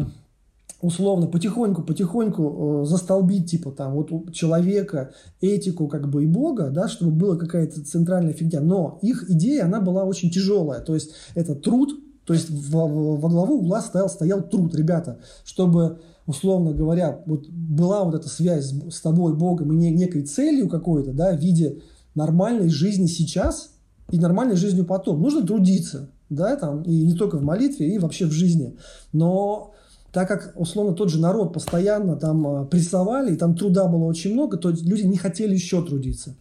условно 0.82 1.28
потихоньку-потихоньку 1.28 2.84
э, 2.84 2.86
застолбить 2.86 3.52
типа 3.52 3.72
там 3.72 3.94
вот 3.94 4.34
человека 4.34 5.12
этику 5.40 5.88
как 5.88 6.10
бы 6.10 6.24
и 6.24 6.28
Бога, 6.28 6.70
да, 6.70 6.88
чтобы 6.88 7.12
была 7.12 7.38
какая-то 7.38 7.84
центральная 7.86 8.34
фигня. 8.34 8.62
Но 8.62 8.98
их 9.04 9.30
идея, 9.30 9.66
она 9.66 9.82
была 9.82 10.04
очень 10.04 10.32
тяжелая. 10.32 10.82
То 10.82 10.96
есть 10.96 11.12
это 11.36 11.54
труд, 11.54 11.92
то 12.26 12.34
есть 12.34 12.50
во, 12.50 12.88
во 12.88 13.30
главу 13.30 13.60
угла 13.60 13.82
стоял, 13.82 14.10
стоял 14.10 14.42
труд, 14.42 14.76
ребята, 14.76 15.20
чтобы 15.44 16.00
условно 16.28 16.74
говоря, 16.74 17.22
вот 17.26 17.48
была 17.48 18.04
вот 18.04 18.16
эта 18.16 18.30
связь 18.30 18.66
с, 18.66 18.96
с 18.96 19.02
тобой, 19.02 19.36
Богом, 19.36 19.72
и 19.72 19.76
не, 19.76 19.92
некой 19.92 20.24
целью 20.24 20.70
какой-то, 20.70 21.14
да, 21.14 21.36
в 21.36 21.40
виде 21.40 21.82
нормальной 22.16 22.70
жизни 22.70 23.06
сейчас 23.06 23.72
и 24.10 24.20
нормальной 24.20 24.56
жизнью 24.56 24.86
потом. 24.86 25.22
Нужно 25.22 25.46
трудиться, 25.46 26.10
да, 26.30 26.56
там, 26.56 26.82
и 26.84 27.04
не 27.04 27.14
только 27.14 27.38
в 27.38 27.44
молитве, 27.44 27.94
и 27.94 28.00
вообще 28.00 28.26
в 28.26 28.32
жизни. 28.32 28.76
Но 29.14 29.74
так 30.12 30.28
как, 30.28 30.54
условно, 30.56 30.94
тот 30.94 31.10
же 31.10 31.20
народ 31.20 31.54
постоянно 31.54 32.16
там 32.16 32.48
а, 32.48 32.66
прессовали, 32.66 33.34
и 33.34 33.38
там 33.38 33.56
труда 33.56 33.88
было 33.88 34.06
очень 34.06 34.34
много, 34.34 34.58
то 34.58 34.70
люди 34.70 35.04
не 35.04 35.18
хотели 35.18 35.54
еще 35.54 35.84
трудиться. 35.84 36.36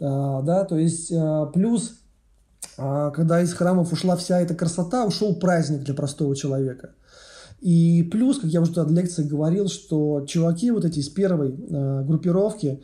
А, 0.00 0.42
да, 0.42 0.64
то 0.64 0.78
есть, 0.78 1.12
а, 1.12 1.46
плюс, 1.46 1.94
когда 2.78 3.42
из 3.42 3.52
храмов 3.52 3.92
ушла 3.92 4.16
вся 4.16 4.40
эта 4.40 4.54
красота, 4.54 5.04
ушел 5.04 5.34
праздник 5.36 5.82
для 5.82 5.94
простого 5.94 6.34
человека. 6.36 6.90
И 7.60 8.08
плюс, 8.12 8.38
как 8.38 8.50
я 8.50 8.60
уже 8.60 8.72
в 8.72 8.92
лекции 8.92 9.24
говорил, 9.24 9.68
что 9.68 10.24
чуваки 10.26 10.70
вот 10.70 10.84
эти 10.84 11.00
из 11.00 11.08
первой 11.08 11.50
э, 11.50 12.04
группировки, 12.04 12.80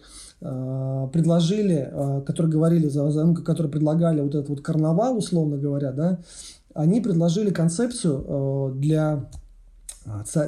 Э, 0.47 1.09
предложили, 1.11 1.89
э, 1.91 2.21
которые 2.27 2.53
говорили, 2.53 2.91
ну, 2.93 3.35
которые 3.35 3.73
предлагали 3.73 4.21
вот 4.21 4.35
этот 4.35 4.51
вот 4.51 4.61
карнавал, 4.61 5.17
условно 5.17 5.57
говоря, 5.57 5.91
да, 5.91 6.19
они 6.75 7.01
предложили 7.01 7.49
концепцию 7.49 8.25
э, 8.29 8.73
для 8.75 9.31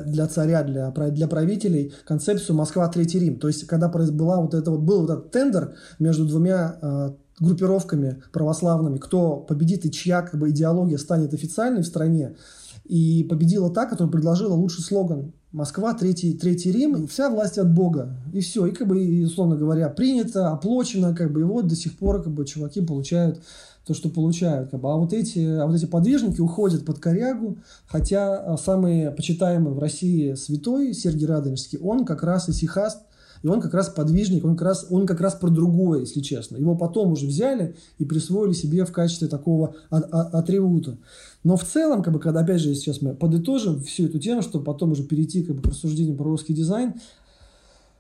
для 0.04 0.26
царя, 0.26 0.62
для, 0.64 0.90
для 0.90 1.28
правителей 1.28 1.94
концепцию 2.04 2.56
Москва 2.56 2.87
Третий 2.88 3.20
Рим. 3.20 3.38
То 3.38 3.48
есть, 3.48 3.66
когда 3.66 3.88
была 3.88 4.38
вот 4.38 4.52
это 4.52 4.70
вот, 4.70 4.80
был 4.80 5.00
вот 5.00 5.09
этот 5.09 5.30
тендер 5.30 5.76
между 5.98 6.26
двумя 6.26 7.16
группировками 7.38 8.22
православными, 8.33 8.99
кто 8.99 9.37
победит 9.37 9.85
и 9.85 9.90
чья 9.90 10.22
как 10.22 10.38
бы, 10.40 10.51
идеология 10.51 10.99
станет 10.99 11.35
официальной 11.35 11.83
в 11.83 11.87
стране, 11.87 12.37
и 12.85 13.25
победила 13.25 13.70
та, 13.70 13.87
которая 13.87 14.11
предложила 14.11 14.55
лучший 14.55 14.85
слоган 14.85 15.33
Москва, 15.53 15.94
Третий, 15.94 16.35
Третий 16.35 16.70
Рим, 16.70 16.96
и 16.96 17.07
вся 17.07 17.31
власть 17.31 17.59
от 17.59 17.72
Бога. 17.72 18.16
И 18.33 18.40
все. 18.40 18.66
И, 18.66 18.72
как 18.72 18.87
бы, 18.87 19.25
условно 19.25 19.57
говоря, 19.57 19.88
принято, 19.88 20.51
оплачено, 20.51 21.14
как 21.14 21.33
бы, 21.33 21.40
и 21.40 21.44
вот 21.44 21.66
до 21.66 21.75
сих 21.75 21.96
пор, 21.96 22.22
как 22.22 22.33
бы, 22.33 22.44
чуваки 22.44 22.81
получают 22.81 23.42
то, 23.87 23.94
что 23.94 24.09
получают. 24.09 24.70
Как 24.70 24.81
бы. 24.81 24.92
А, 24.92 24.96
вот 24.96 25.12
эти, 25.12 25.38
а 25.38 25.66
вот 25.66 25.77
эти 25.77 25.87
подвижники 25.87 26.40
уходят 26.40 26.85
под 26.85 26.99
корягу, 26.99 27.59
хотя 27.87 28.37
а, 28.37 28.57
самый 28.59 29.11
почитаемый 29.11 29.72
в 29.72 29.79
России 29.79 30.35
святой 30.35 30.92
Сергий 30.92 31.27
Радонежский, 31.27 31.79
он 31.79 32.05
как 32.05 32.22
раз 32.22 32.49
исихаст, 32.49 33.01
и 33.46 33.48
он 33.48 33.61
как 33.61 33.74
раз 33.74 33.88
подвижник, 33.88 34.44
он 34.44 34.56
как 34.56 34.66
раз, 34.66 34.87
он 34.90 35.06
как 35.06 35.20
раз 35.20 35.37
про 35.37 35.50
другое, 35.50 36.00
если 36.00 36.20
честно. 36.20 36.56
Его 36.56 36.74
потом 36.74 37.12
уже 37.12 37.28
взяли 37.28 37.76
и 37.96 38.04
присвоили 38.04 38.52
себе 38.52 38.85
в 38.85 38.90
качестве 38.90 39.28
такого 39.28 39.76
атрибута. 39.88 40.98
Но 41.44 41.56
в 41.56 41.62
целом, 41.62 42.02
как 42.02 42.12
бы, 42.12 42.18
когда, 42.18 42.40
опять 42.40 42.61
же, 42.61 42.74
сейчас 42.74 43.00
мы 43.02 43.14
подытожим 43.14 43.80
всю 43.85 44.06
эту 44.06 44.18
тему, 44.18 44.42
чтобы 44.42 44.64
потом 44.64 44.90
уже 44.90 45.04
перейти 45.04 45.44
как 45.44 45.54
бы, 45.54 45.62
к 45.62 45.66
рассуждению 45.66 46.16
про 46.16 46.24
русский 46.24 46.54
дизайн, 46.54 46.94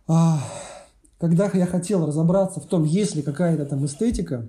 а, 0.08 0.42
когда 1.20 1.48
я 1.54 1.66
хотел 1.66 2.04
разобраться 2.04 2.58
в 2.58 2.66
том, 2.66 2.82
есть 2.82 3.14
ли 3.14 3.22
какая-то 3.22 3.66
там 3.66 3.86
эстетика, 3.86 4.48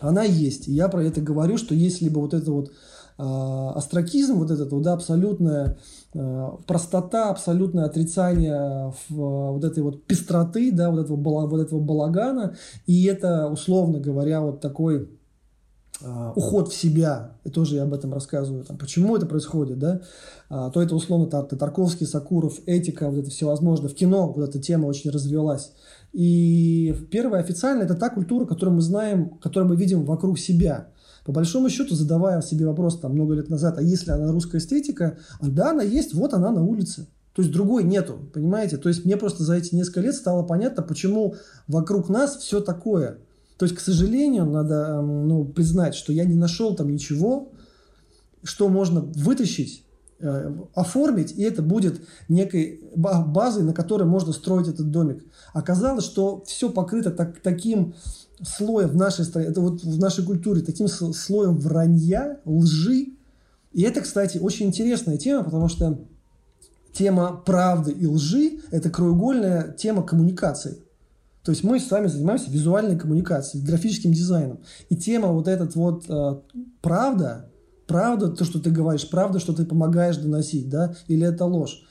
она 0.00 0.24
есть. 0.24 0.66
И 0.66 0.72
я 0.72 0.88
про 0.88 1.04
это 1.04 1.20
говорю, 1.20 1.58
что 1.58 1.76
если 1.76 2.08
бы 2.08 2.20
вот 2.20 2.34
это 2.34 2.50
вот 2.50 2.72
астракизм, 3.18 4.38
вот 4.38 4.50
этот 4.50 4.72
вот, 4.72 4.82
да, 4.82 4.92
абсолютная 4.92 5.76
э, 6.14 6.48
простота, 6.66 7.30
абсолютное 7.30 7.84
отрицание 7.84 8.94
вот 9.08 9.64
этой 9.64 9.82
вот 9.82 10.04
пестроты, 10.04 10.70
да, 10.70 10.90
вот 10.90 11.00
этого, 11.00 11.16
вот 11.46 11.60
этого 11.60 11.80
балагана, 11.80 12.56
и 12.86 13.04
это, 13.06 13.48
условно 13.48 13.98
говоря, 13.98 14.40
вот 14.40 14.60
такой 14.60 15.08
а, 16.00 16.32
уход 16.36 16.68
в 16.68 16.76
себя, 16.76 17.32
и 17.42 17.50
тоже 17.50 17.74
я 17.74 17.82
об 17.82 17.92
этом 17.92 18.14
рассказываю, 18.14 18.64
там, 18.64 18.78
почему 18.78 19.16
это 19.16 19.26
происходит, 19.26 19.80
да, 19.80 20.00
а, 20.48 20.70
то 20.70 20.80
это 20.80 20.94
условно 20.94 21.26
там, 21.26 21.48
Тарковский, 21.48 22.06
Сакуров, 22.06 22.60
этика, 22.66 23.10
вот 23.10 23.18
это 23.18 23.30
всевозможно. 23.30 23.88
В 23.88 23.94
кино 23.94 24.32
вот 24.32 24.48
эта 24.48 24.60
тема 24.60 24.86
очень 24.86 25.10
развелась. 25.10 25.72
И 26.12 26.94
первое 27.10 27.40
официально 27.40 27.82
это 27.82 27.94
та 27.94 28.10
культура, 28.10 28.46
которую 28.46 28.76
мы 28.76 28.80
знаем, 28.80 29.30
которую 29.42 29.70
мы 29.70 29.76
видим 29.76 30.04
вокруг 30.04 30.38
себя. 30.38 30.88
По 31.28 31.32
большому 31.32 31.68
счету, 31.68 31.94
задавая 31.94 32.40
себе 32.40 32.66
вопрос 32.66 32.98
там 32.98 33.12
много 33.12 33.34
лет 33.34 33.50
назад, 33.50 33.76
а 33.76 33.82
если 33.82 34.10
она 34.10 34.32
русская 34.32 34.58
эстетика, 34.58 35.18
а 35.40 35.46
да, 35.46 35.70
она 35.72 35.82
есть, 35.82 36.14
вот 36.14 36.32
она 36.32 36.50
на 36.50 36.64
улице. 36.64 37.06
То 37.34 37.42
есть 37.42 37.52
другой 37.52 37.84
нету, 37.84 38.18
понимаете? 38.32 38.78
То 38.78 38.88
есть 38.88 39.04
мне 39.04 39.16
просто 39.16 39.44
за 39.44 39.54
эти 39.54 39.74
несколько 39.74 40.00
лет 40.00 40.14
стало 40.14 40.42
понятно, 40.42 40.82
почему 40.82 41.34
вокруг 41.66 42.08
нас 42.08 42.38
все 42.38 42.60
такое– 42.60 43.18
то 43.58 43.64
есть, 43.64 43.74
к 43.74 43.80
сожалению, 43.80 44.46
надо 44.46 44.98
эм, 45.00 45.26
ну, 45.26 45.44
признать, 45.44 45.96
что 45.96 46.12
я 46.12 46.24
не 46.24 46.36
нашел 46.36 46.76
там 46.76 46.90
ничего, 46.90 47.50
что 48.44 48.68
можно 48.68 49.00
вытащить, 49.00 49.84
э, 50.20 50.54
оформить, 50.74 51.32
и 51.32 51.42
это 51.42 51.60
будет 51.60 52.00
некой 52.28 52.80
базой, 52.94 53.64
на 53.64 53.74
которой 53.74 54.04
можно 54.04 54.32
строить 54.32 54.68
этот 54.68 54.92
домик. 54.92 55.24
Оказалось, 55.52 56.04
что 56.04 56.44
все 56.46 56.70
покрыто 56.70 57.10
так, 57.10 57.40
таким 57.40 57.94
слоем 58.42 58.88
в 58.88 58.96
нашей 58.96 59.24
стране, 59.24 59.48
это 59.48 59.60
вот 59.60 59.82
в 59.82 59.98
нашей 59.98 60.24
культуре, 60.24 60.62
таким 60.62 60.88
слоем 60.88 61.56
вранья, 61.56 62.40
лжи. 62.44 63.14
И 63.72 63.82
это, 63.82 64.00
кстати, 64.00 64.38
очень 64.38 64.66
интересная 64.66 65.18
тема, 65.18 65.44
потому 65.44 65.68
что 65.68 65.98
тема 66.92 67.42
правды 67.44 67.92
и 67.92 68.06
лжи– 68.06 68.60
это 68.70 68.90
краеугольная 68.90 69.72
тема 69.72 70.02
коммуникации. 70.02 70.78
То 71.44 71.52
есть 71.52 71.64
мы 71.64 71.80
с 71.80 71.90
вами 71.90 72.08
занимаемся 72.08 72.50
визуальной 72.50 72.98
коммуникацией, 72.98 73.64
графическим 73.64 74.12
дизайном. 74.12 74.60
И 74.90 74.96
тема 74.96 75.28
вот 75.28 75.48
этот 75.48 75.76
вот 75.76 76.04
э, 76.08 76.40
правда, 76.82 77.50
правда, 77.86 78.28
то, 78.28 78.44
что 78.44 78.60
ты 78.60 78.70
говоришь, 78.70 79.08
правда, 79.08 79.38
что 79.38 79.54
ты 79.54 79.64
помогаешь 79.64 80.18
доносить, 80.18 80.68
да, 80.68 80.94
или 81.06 81.26
это 81.26 81.44
ложь. 81.46 81.84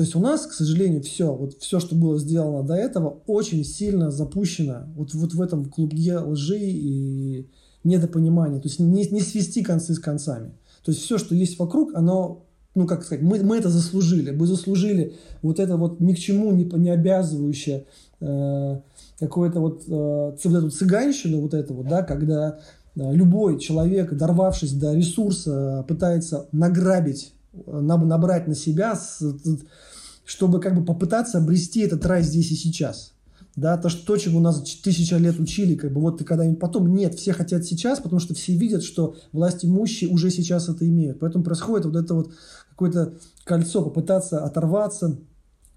То 0.00 0.04
есть 0.04 0.16
у 0.16 0.18
нас, 0.18 0.46
к 0.46 0.54
сожалению, 0.54 1.02
все, 1.02 1.30
вот 1.30 1.58
все, 1.58 1.78
что 1.78 1.94
было 1.94 2.18
сделано 2.18 2.66
до 2.66 2.72
этого, 2.72 3.20
очень 3.26 3.62
сильно 3.66 4.10
запущено 4.10 4.86
вот, 4.96 5.12
вот 5.12 5.34
в 5.34 5.42
этом 5.42 5.66
клубе 5.66 6.16
лжи 6.16 6.58
и 6.58 7.50
недопонимания. 7.84 8.62
То 8.62 8.68
есть 8.68 8.80
не, 8.80 9.06
не 9.08 9.20
свести 9.20 9.62
концы 9.62 9.92
с 9.92 9.98
концами. 9.98 10.54
То 10.86 10.92
есть 10.92 11.02
все, 11.04 11.18
что 11.18 11.34
есть 11.34 11.58
вокруг, 11.58 11.94
оно 11.94 12.46
ну, 12.74 12.86
как 12.86 13.04
сказать, 13.04 13.22
мы, 13.22 13.42
мы 13.42 13.58
это 13.58 13.68
заслужили. 13.68 14.30
Мы 14.30 14.46
заслужили 14.46 15.16
вот 15.42 15.60
это 15.60 15.76
вот 15.76 16.00
ни 16.00 16.14
к 16.14 16.18
чему 16.18 16.50
не, 16.52 16.64
не 16.64 16.88
обязывающее 16.88 17.84
э, 18.22 18.80
какую-то 19.18 19.60
вот, 19.60 19.82
э, 19.86 19.90
вот 19.90 20.54
эту 20.54 20.70
цыганщину, 20.70 21.42
вот 21.42 21.52
это 21.52 21.74
вот, 21.74 21.88
да, 21.88 22.02
когда 22.04 22.58
э, 22.96 23.12
любой 23.12 23.60
человек, 23.60 24.14
дорвавшись 24.14 24.72
до 24.72 24.94
ресурса, 24.94 25.84
пытается 25.86 26.48
награбить, 26.52 27.34
э, 27.52 27.80
набрать 27.80 28.48
на 28.48 28.54
себя, 28.54 28.98
чтобы 30.30 30.60
как 30.60 30.76
бы 30.76 30.84
попытаться 30.84 31.38
обрести 31.38 31.80
этот 31.80 32.06
рай 32.06 32.22
здесь 32.22 32.52
и 32.52 32.54
сейчас. 32.54 33.14
Да, 33.56 33.76
то, 33.76 33.88
что, 33.88 34.06
то, 34.06 34.16
чему 34.16 34.38
нас 34.38 34.62
тысяча 34.62 35.16
лет 35.16 35.40
учили, 35.40 35.74
как 35.74 35.92
бы 35.92 36.00
вот 36.00 36.18
ты 36.18 36.24
когда-нибудь 36.24 36.60
потом, 36.60 36.94
нет, 36.94 37.16
все 37.16 37.32
хотят 37.32 37.64
сейчас, 37.64 37.98
потому 37.98 38.20
что 38.20 38.32
все 38.32 38.54
видят, 38.54 38.84
что 38.84 39.16
власть 39.32 39.64
имущие 39.64 40.08
уже 40.08 40.30
сейчас 40.30 40.68
это 40.68 40.86
имеют. 40.86 41.18
Поэтому 41.18 41.42
происходит 41.42 41.84
вот 41.84 41.96
это 41.96 42.14
вот 42.14 42.32
какое-то 42.70 43.14
кольцо, 43.42 43.82
попытаться 43.82 44.44
оторваться, 44.44 45.18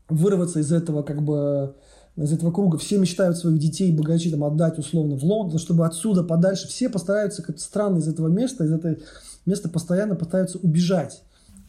вырваться 0.08 0.60
из 0.60 0.72
этого 0.72 1.02
как 1.02 1.24
бы 1.24 1.74
из 2.16 2.32
этого 2.32 2.52
круга. 2.52 2.78
Все 2.78 3.00
мечтают 3.00 3.40
своих 3.40 3.58
детей, 3.58 3.92
богачи 3.92 4.30
там 4.30 4.44
отдать 4.44 4.78
условно 4.78 5.18
в 5.18 5.24
Лондон, 5.24 5.58
чтобы 5.58 5.88
отсюда 5.88 6.24
подальше. 6.24 6.68
Все 6.68 6.90
постараются 6.90 7.42
как-то 7.42 7.62
странно 7.64 7.98
из 7.98 8.08
этого 8.08 8.28
места, 8.28 8.66
из 8.66 8.72
этого 8.72 8.98
места 9.48 9.68
постоянно 9.68 10.14
пытаются 10.14 10.60
убежать. 10.60 11.24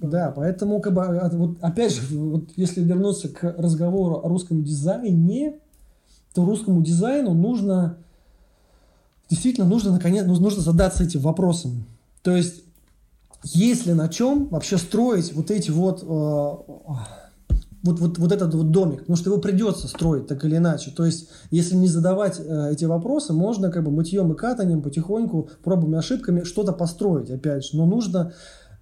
Да, 0.09 0.33
поэтому, 0.35 0.81
как 0.81 0.95
бы, 0.95 1.03
а, 1.05 1.29
вот, 1.31 1.57
опять 1.61 1.95
же, 1.95 2.03
вот, 2.17 2.51
если 2.57 2.83
вернуться 2.83 3.29
к 3.29 3.43
разговору 3.59 4.21
о 4.25 4.29
русском 4.29 4.63
дизайне, 4.63 5.59
то 6.35 6.45
русскому 6.45 6.83
дизайну 6.83 7.35
нужно, 7.35 7.97
действительно, 9.31 9.67
нужно, 9.67 9.93
наконец, 9.93 10.27
нужно 10.27 10.63
задаться 10.63 11.05
этим 11.05 11.21
вопросом. 11.21 11.85
То 12.23 12.37
есть, 12.37 12.63
если 13.45 13.93
на 13.93 14.09
чем 14.09 14.49
вообще 14.49 14.79
строить 14.79 15.35
вот 15.35 15.51
эти 15.51 15.71
вот 15.71 16.03
э, 16.03 16.07
вот, 17.85 18.01
вот, 18.01 18.19
вот 18.19 18.33
этот 18.33 18.55
вот 18.55 18.71
домик, 18.71 19.01
потому 19.01 19.17
что 19.17 19.31
его 19.31 19.41
придется 19.41 19.89
строить 19.89 20.27
так 20.27 20.43
или 20.45 20.57
иначе. 20.57 20.91
То 20.91 21.05
есть, 21.05 21.29
если 21.51 21.77
не 21.77 21.87
задавать 21.87 22.41
э, 22.41 22.71
эти 22.73 22.87
вопросы, 22.87 23.35
можно 23.35 23.71
как 23.71 23.85
бы 23.85 23.91
мытьем 23.91 24.33
и 24.33 24.37
катанием 24.37 24.81
потихоньку, 24.81 25.51
пробами 25.63 25.99
ошибками 25.99 26.45
что-то 26.45 26.73
построить, 26.73 27.31
опять 27.31 27.67
же. 27.67 27.77
Но 27.77 27.85
нужно 27.85 28.33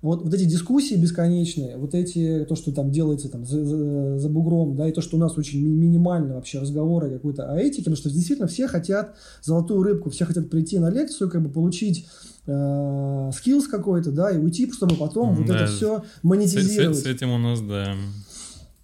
вот, 0.03 0.23
вот 0.25 0.35
эти 0.35 0.45
дискуссии 0.45 0.97
бесконечные, 0.97 1.77
вот 1.79 1.95
эти, 1.95 2.45
то, 2.49 2.57
что 2.57 2.73
там 2.73 2.91
делается 2.91 3.29
там 3.29 3.45
за, 3.47 3.65
за, 3.65 4.19
за 4.19 4.29
бугром, 4.29 4.75
да, 4.77 4.89
и 4.89 4.93
то, 4.93 5.01
что 5.01 5.17
у 5.17 5.21
нас 5.21 5.39
очень 5.39 5.63
ми- 5.63 5.71
минимально 5.71 6.35
вообще 6.35 6.59
разговоры 6.59 7.09
какой-то 7.11 7.51
о 7.53 7.57
этике, 7.57 7.83
потому 7.83 7.97
что 7.97 8.11
действительно 8.11 8.49
все 8.49 8.67
хотят 8.67 9.15
золотую 9.43 9.83
рыбку, 9.85 10.11
все 10.11 10.25
хотят 10.25 10.51
прийти 10.51 10.79
на 10.81 10.91
лекцию, 10.91 11.31
как 11.31 11.41
бы 11.43 11.49
получить 11.51 12.07
э, 12.47 13.31
skills 13.33 13.69
какой-то, 13.69 14.11
да, 14.11 14.31
и 14.33 14.39
уйти, 14.39 14.71
чтобы 14.73 14.97
потом 14.97 15.35
вот 15.37 15.47
Да, 15.47 15.55
это 15.57 15.67
все 15.73 16.03
монетизировать. 16.25 16.97
С, 16.97 17.01
с- 17.01 17.05
с 17.05 17.07
этим 17.07 17.31
у 17.31 17.39
нас, 17.39 17.61
да. 17.61 17.95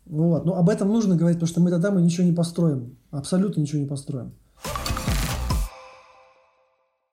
Вот. 0.06 0.46
Но 0.46 0.54
об 0.56 0.68
этом 0.70 0.88
нужно 0.88 1.16
говорить, 1.16 1.38
потому 1.38 1.48
что 1.50 1.60
мы 1.60 1.70
тогда 1.70 1.90
мы 1.90 2.00
ничего 2.00 2.24
не 2.26 2.32
построим. 2.32 2.96
Абсолютно 3.10 3.60
ничего 3.60 3.80
не 3.82 3.86
построим. 3.88 4.32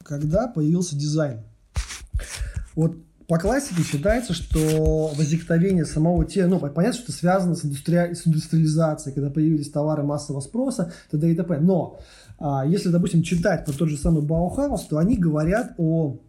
Когда 0.03 0.47
появился 0.47 0.95
дизайн? 0.95 1.39
Вот 2.75 2.95
по 3.27 3.39
классике 3.39 3.81
считается, 3.83 4.33
что 4.33 5.11
возникновение 5.15 5.85
самого 5.85 6.25
тела, 6.25 6.49
ну, 6.49 6.59
понятно, 6.59 6.93
что 6.93 7.03
это 7.03 7.11
связано 7.11 7.55
с, 7.55 7.65
индустри... 7.65 8.13
с 8.13 8.27
индустриализацией, 8.27 9.15
когда 9.15 9.29
появились 9.29 9.71
товары 9.71 10.03
массового 10.03 10.41
спроса, 10.41 10.93
т.д. 11.09 11.31
и 11.31 11.35
т.п. 11.35 11.59
Но 11.59 11.99
а, 12.37 12.65
если, 12.65 12.89
допустим, 12.89 13.23
читать 13.23 13.65
про 13.65 13.73
тот 13.73 13.89
же 13.89 13.97
самый 13.97 14.21
Баухаус, 14.21 14.85
то 14.85 14.97
они 14.97 15.17
говорят 15.17 15.73
о 15.77 16.19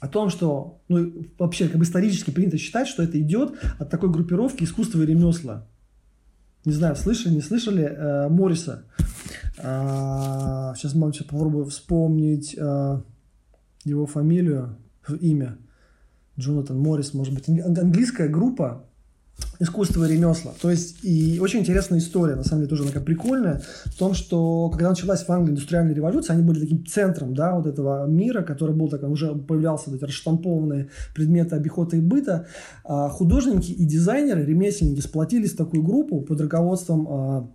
о 0.00 0.08
том, 0.08 0.30
что 0.30 0.80
ну, 0.88 1.12
вообще 1.38 1.68
как 1.68 1.76
бы 1.76 1.84
исторически 1.84 2.30
принято 2.30 2.56
считать, 2.56 2.88
что 2.88 3.02
это 3.02 3.20
идет 3.20 3.52
от 3.78 3.90
такой 3.90 4.10
группировки 4.10 4.64
искусства 4.64 5.02
и 5.02 5.06
ремесла. 5.06 5.66
Не 6.64 6.72
знаю, 6.72 6.96
слышали, 6.96 7.34
не 7.34 7.42
слышали 7.42 7.84
э, 7.84 8.28
Морриса. 8.30 8.84
А, 9.58 10.74
сейчас, 10.74 10.94
мам, 10.94 11.12
сейчас 11.12 11.26
попробую 11.26 11.66
вспомнить 11.66 12.56
а, 12.58 13.02
его 13.84 14.06
фамилию, 14.06 14.78
имя. 15.20 15.58
Джонатан 16.40 16.78
Моррис, 16.78 17.14
может 17.14 17.34
быть, 17.34 17.48
ан- 17.48 17.78
английская 17.78 18.28
группа 18.28 18.84
искусство 19.58 20.04
и 20.04 20.12
ремесла. 20.12 20.52
То 20.60 20.70
есть, 20.70 21.04
и 21.04 21.38
очень 21.40 21.60
интересная 21.60 21.98
история, 21.98 22.34
на 22.34 22.44
самом 22.44 22.62
деле, 22.62 22.70
тоже 22.70 22.86
такая 22.86 23.02
прикольная, 23.02 23.62
в 23.86 23.96
том, 23.96 24.14
что 24.14 24.70
когда 24.70 24.90
началась 24.90 25.24
в 25.24 25.30
Англии 25.30 25.52
индустриальная 25.52 25.94
революция, 25.94 26.34
они 26.34 26.42
были 26.42 26.60
таким 26.60 26.86
центром, 26.86 27.34
да, 27.34 27.54
вот 27.54 27.66
этого 27.66 28.06
мира, 28.06 28.42
который 28.42 28.74
был 28.74 28.88
такой, 28.88 29.10
уже 29.10 29.34
появлялся 29.34 29.94
эти 29.94 30.04
расштампованные 30.04 30.88
предметы 31.14 31.56
обихода 31.56 31.96
и 31.96 32.00
быта. 32.00 32.46
А 32.84 33.08
художники 33.08 33.72
и 33.72 33.84
дизайнеры, 33.84 34.44
ремесленники 34.44 35.00
сплотились 35.00 35.52
в 35.52 35.56
такую 35.56 35.82
группу 35.82 36.20
под 36.20 36.40
руководством 36.40 37.06
а, 37.08 37.50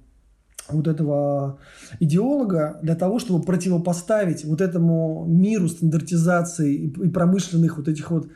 вот 0.70 0.88
этого 0.88 1.60
идеолога 2.00 2.80
для 2.82 2.96
того, 2.96 3.20
чтобы 3.20 3.44
противопоставить 3.44 4.46
вот 4.46 4.62
этому 4.62 5.26
миру 5.28 5.68
стандартизации 5.68 6.76
и 6.76 7.10
промышленных 7.10 7.78
вот 7.78 7.88
этих 7.88 8.12
вот 8.12 8.28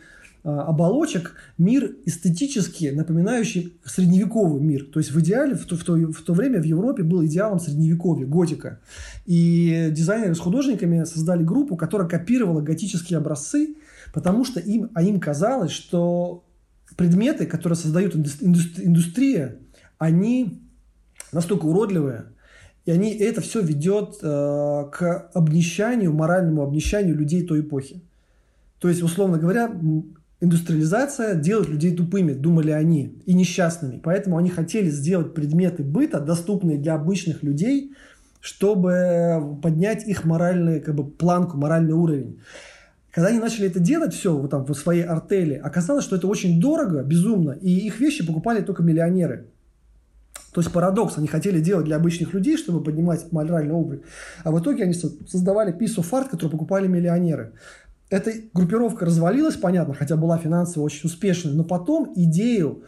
оболочек 0.43 1.35
мир 1.57 1.95
эстетически 2.05 2.91
напоминающий 2.95 3.73
средневековый 3.83 4.61
мир. 4.61 4.85
То 4.85 4.99
есть 4.99 5.11
в 5.11 5.19
идеале 5.19 5.55
в 5.55 5.65
то, 5.65 5.75
в, 5.75 5.83
то, 5.83 5.95
в 5.95 6.21
то 6.21 6.33
время 6.33 6.61
в 6.61 6.65
Европе 6.65 7.03
был 7.03 7.25
идеалом 7.25 7.59
средневековья, 7.59 8.25
готика. 8.25 8.79
И 9.25 9.89
дизайнеры 9.91 10.35
с 10.35 10.39
художниками 10.39 11.03
создали 11.03 11.43
группу, 11.43 11.75
которая 11.75 12.07
копировала 12.07 12.61
готические 12.61 13.17
образцы, 13.17 13.75
потому 14.13 14.45
что 14.45 14.59
им, 14.59 14.89
а 14.93 15.03
им 15.03 15.19
казалось, 15.19 15.71
что 15.71 16.43
предметы, 16.95 17.45
которые 17.45 17.77
создают 17.77 18.15
индус- 18.15 18.41
индус- 18.41 18.81
индустрия, 18.81 19.57
они 19.97 20.61
настолько 21.31 21.65
уродливые, 21.65 22.25
и 22.85 22.91
они, 22.91 23.13
это 23.13 23.41
все 23.41 23.61
ведет 23.61 24.17
э, 24.21 24.85
к 24.91 25.29
обнищанию, 25.33 26.13
моральному 26.13 26.63
обнищанию 26.63 27.15
людей 27.15 27.45
той 27.45 27.59
эпохи. 27.59 28.01
То 28.79 28.87
есть, 28.87 29.03
условно 29.03 29.37
говоря, 29.37 29.69
индустриализация 30.41 31.35
делает 31.35 31.69
людей 31.69 31.95
тупыми, 31.95 32.33
думали 32.33 32.71
они, 32.71 33.21
и 33.25 33.33
несчастными. 33.33 33.99
Поэтому 34.03 34.37
они 34.37 34.49
хотели 34.49 34.89
сделать 34.89 35.33
предметы 35.33 35.83
быта, 35.83 36.19
доступные 36.19 36.77
для 36.77 36.95
обычных 36.95 37.43
людей, 37.43 37.93
чтобы 38.39 39.57
поднять 39.61 40.07
их 40.07 40.23
моральную 40.23 40.81
как 40.81 40.95
бы, 40.95 41.09
планку, 41.09 41.57
моральный 41.57 41.93
уровень. 41.93 42.39
Когда 43.11 43.29
они 43.29 43.39
начали 43.39 43.67
это 43.67 43.79
делать, 43.79 44.13
все, 44.13 44.37
вот 44.37 44.51
там, 44.51 44.65
в 44.65 44.73
своей 44.75 45.03
артели, 45.03 45.55
оказалось, 45.55 46.05
что 46.05 46.15
это 46.15 46.27
очень 46.27 46.61
дорого, 46.61 47.03
безумно, 47.03 47.51
и 47.51 47.69
их 47.69 47.99
вещи 47.99 48.25
покупали 48.25 48.61
только 48.61 48.83
миллионеры. 48.83 49.47
То 50.53 50.61
есть 50.61 50.71
парадокс, 50.71 51.17
они 51.17 51.27
хотели 51.27 51.59
делать 51.59 51.85
для 51.85 51.97
обычных 51.97 52.33
людей, 52.33 52.57
чтобы 52.57 52.83
поднимать 52.83 53.31
моральный 53.31 53.73
уровень, 53.73 54.03
а 54.43 54.51
в 54.51 54.59
итоге 54.59 54.83
они 54.83 54.93
со- 54.93 55.11
создавали 55.27 55.73
piece 55.73 55.97
of 55.97 56.09
art, 56.11 56.29
который 56.29 56.49
покупали 56.49 56.87
миллионеры. 56.87 57.53
Эта 58.09 58.31
группировка 58.53 59.05
развалилась, 59.05 59.55
понятно, 59.55 59.93
хотя 59.93 60.15
была 60.15 60.37
финансово 60.37 60.83
очень 60.83 61.07
успешной, 61.07 61.53
но 61.53 61.63
потом 61.63 62.11
идею 62.15 62.83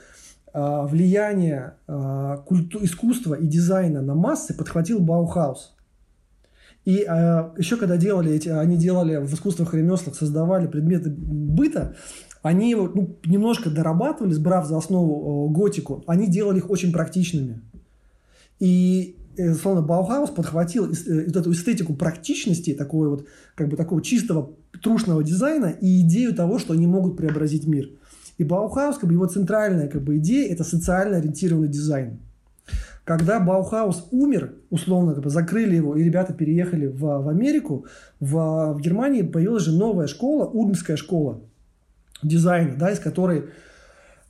а, 0.52 0.86
влияния 0.88 1.78
а, 1.88 2.38
культу- 2.38 2.84
искусства 2.84 3.36
и 3.36 3.46
дизайна 3.46 4.02
на 4.02 4.16
массы 4.16 4.56
подхватил 4.56 5.00
Баухаус. 5.00 5.76
И 6.86 7.04
а, 7.04 7.54
еще 7.56 7.78
когда 7.78 7.98
делали 7.98 8.34
эти, 8.34 8.50
они 8.50 8.78
делали 8.78 9.18
в 9.18 9.32
искусствах 9.34 9.76
и 9.76 9.78
ремеслах, 9.78 10.16
создавали 10.16 10.66
предметы 10.66 11.12
быта, 11.12 11.96
они 12.42 12.72
его 12.72 12.90
ну, 12.94 13.16
немножко 13.24 13.70
дорабатывали, 13.70 14.34
сбрав 14.34 14.66
за 14.66 14.78
основу 14.78 15.50
э, 15.50 15.54
готику, 15.54 16.04
они 16.08 16.28
делали 16.28 16.58
их 16.58 16.72
очень 16.72 16.92
практичными. 16.92 17.62
И, 18.60 19.16
э, 19.38 19.54
условно 19.54 19.84
Баухаус 19.84 20.32
подхватил 20.32 20.92
э, 20.92 21.28
эту 21.28 21.52
эстетику 21.52 21.94
практичности, 21.94 22.74
такой 22.74 23.10
вот, 23.10 23.28
как 23.54 23.70
бы 23.70 23.78
такого 23.78 24.02
чистого 24.02 24.54
трушного 24.82 25.24
дизайна 25.24 25.68
и 25.68 26.02
идею 26.02 26.34
того, 26.34 26.60
что 26.60 26.74
они 26.74 26.88
могут 26.88 27.18
преобразить 27.18 27.68
мир. 27.68 27.90
И 28.38 28.44
Баухаус, 28.44 28.98
как 28.98 29.08
бы 29.08 29.14
его 29.14 29.26
центральная 29.28 29.88
как 29.88 30.02
бы, 30.02 30.18
идея– 30.18 30.52
это 30.54 30.64
социально 30.64 31.18
ориентированный 31.18 31.68
дизайн. 31.68 32.20
Когда 33.04 33.40
Баухаус 33.40 34.08
умер, 34.12 34.54
условно, 34.70 35.14
как 35.14 35.24
бы 35.24 35.30
закрыли 35.30 35.76
его, 35.76 35.96
и 35.96 36.04
ребята 36.04 36.34
переехали 36.34 36.88
в, 36.88 37.00
в 37.00 37.28
Америку, 37.28 37.86
в, 38.20 38.74
в 38.74 38.82
Германии 38.82 39.24
появилась 39.24 39.64
же 39.64 39.74
новая 39.74 40.08
школа, 40.08 40.46
Ульмская 40.46 40.98
школа 40.98 41.42
дизайна, 42.24 42.76
да, 42.78 42.92
из 42.92 43.00
которой 43.00 43.46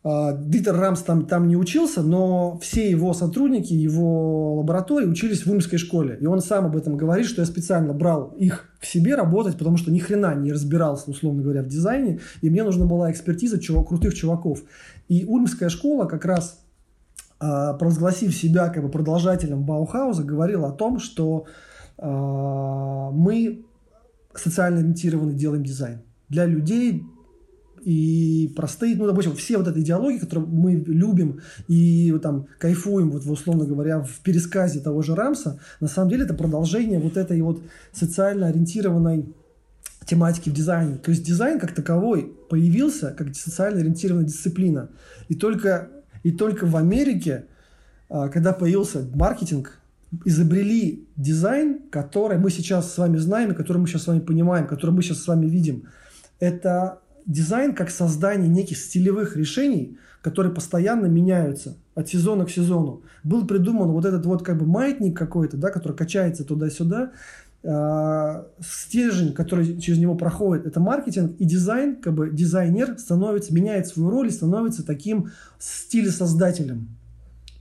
Дитер 0.04 0.76
Рамс 0.76 1.04
там, 1.04 1.28
там 1.28 1.48
не 1.48 1.56
учился, 1.56 2.02
но 2.02 2.58
все 2.58 2.90
его 2.90 3.14
сотрудники, 3.14 3.72
его 3.72 4.56
лаборатории 4.56 5.06
учились 5.06 5.46
в 5.46 5.52
Ульмской 5.52 5.78
школе. 5.78 6.18
И 6.20 6.26
он 6.26 6.42
сам 6.42 6.66
об 6.66 6.76
этом 6.76 6.98
говорит, 6.98 7.28
что 7.28 7.42
я 7.42 7.46
специально 7.46 7.94
брал 7.94 8.34
их 8.40 8.66
к 8.80 8.86
себе 8.86 9.14
работать, 9.14 9.60
потому 9.60 9.78
что 9.78 9.92
ни 9.92 10.00
хрена 10.00 10.34
не 10.34 10.52
разбирался, 10.52 11.12
условно 11.12 11.44
говоря, 11.44 11.62
в 11.62 11.68
дизайне, 11.68 12.20
и 12.42 12.50
мне 12.50 12.64
нужна 12.64 12.88
была 12.88 13.12
экспертиза 13.12 13.60
чувак, 13.60 13.90
крутых 13.90 14.16
чуваков. 14.16 14.64
И 15.08 15.24
Ульмская 15.24 15.70
школа 15.70 16.06
как 16.06 16.26
раз 16.26 16.60
а, 17.40 17.74
провозгласив 17.74 18.36
себя 18.36 18.70
как 18.70 18.82
бы 18.82 18.90
продолжателем 18.90 19.64
Баухауза, 19.66 20.24
говорила 20.24 20.70
о 20.70 20.72
том, 20.72 21.00
что 21.00 21.46
а, 22.00 23.12
мы 23.12 23.66
социально 24.34 24.80
ориентированный 24.80 25.36
делаем 25.36 25.64
дизайн 25.64 26.02
для 26.30 26.46
людей 26.46 27.04
и 27.84 28.54
простые, 28.56 28.96
ну, 28.96 29.08
допустим, 29.08 29.36
все 29.36 29.58
вот 29.58 29.68
эти 29.68 29.80
идеологии, 29.80 30.20
которые 30.20 30.46
мы 30.46 30.74
любим 30.74 31.42
и 31.68 32.14
там 32.22 32.48
кайфуем, 32.60 33.12
вот 33.12 33.26
условно 33.26 33.66
говоря, 33.66 34.02
в 34.02 34.20
пересказе 34.20 34.80
того 34.80 35.02
же 35.02 35.16
Рамса, 35.16 35.60
на 35.80 35.88
самом 35.88 36.10
деле 36.10 36.26
это 36.26 36.34
продолжение 36.34 37.00
вот 37.00 37.18
этой 37.18 37.42
вот 37.42 37.62
социально 37.92 38.48
ориентированной 38.48 39.34
тематики 40.06 40.50
в 40.50 40.54
дизайне. 40.54 40.98
То 40.98 41.12
есть 41.12 41.24
дизайн 41.24 41.60
как 41.60 41.74
таковой 41.74 42.34
появился 42.50 43.12
как 43.18 43.36
социально 43.36 43.80
ориентированная 43.80 44.28
дисциплина. 44.28 44.90
И 45.30 45.36
только, 45.36 45.90
и 46.24 46.32
только 46.32 46.66
в 46.66 46.76
Америке, 46.76 47.46
а, 48.10 48.30
когда 48.30 48.54
появился 48.54 49.08
маркетинг, 49.14 49.80
изобрели 50.26 51.08
дизайн, 51.16 51.80
который 51.90 52.38
мы 52.38 52.52
сейчас 52.52 52.94
с 52.94 52.98
вами 52.98 53.18
знаем, 53.18 53.56
который 53.56 53.78
мы 53.78 53.88
сейчас 53.88 54.04
с 54.04 54.08
вами 54.08 54.20
понимаем, 54.20 54.68
который 54.68 54.92
мы 54.92 55.02
сейчас 55.02 55.20
с 55.20 55.28
вами 55.28 55.46
видим. 55.46 55.84
Это 56.40 57.00
дизайн 57.26 57.74
как 57.74 57.90
создание 57.90 58.48
неких 58.48 58.78
стилевых 58.78 59.36
решений, 59.36 59.98
которые 60.22 60.54
постоянно 60.54 61.08
меняются 61.08 61.78
от 61.96 62.08
сезона 62.10 62.46
к 62.46 62.52
сезону. 62.52 63.04
Был 63.24 63.46
придуман 63.48 63.92
вот 63.92 64.06
этот 64.06 64.26
вот 64.26 64.44
как 64.44 64.58
бы 64.58 64.66
маятник 64.66 65.18
какой-то, 65.18 65.58
да, 65.58 65.70
который 65.70 65.96
качается 65.96 66.44
туда-сюда, 66.44 67.12
э, 67.64 68.44
стержень, 68.60 69.34
который 69.34 69.80
через 69.80 70.00
него 70.00 70.16
проходит, 70.16 70.66
это 70.66 70.80
маркетинг 70.80 71.36
и 71.40 71.46
дизайн, 71.46 71.96
как 71.96 72.14
бы 72.14 72.30
дизайнер 72.30 72.98
становится, 72.98 73.54
меняет 73.54 73.88
свою 73.88 74.10
роль 74.10 74.28
и 74.28 74.32
становится 74.32 74.86
таким 74.86 75.32
стилесоздателем. 75.60 76.90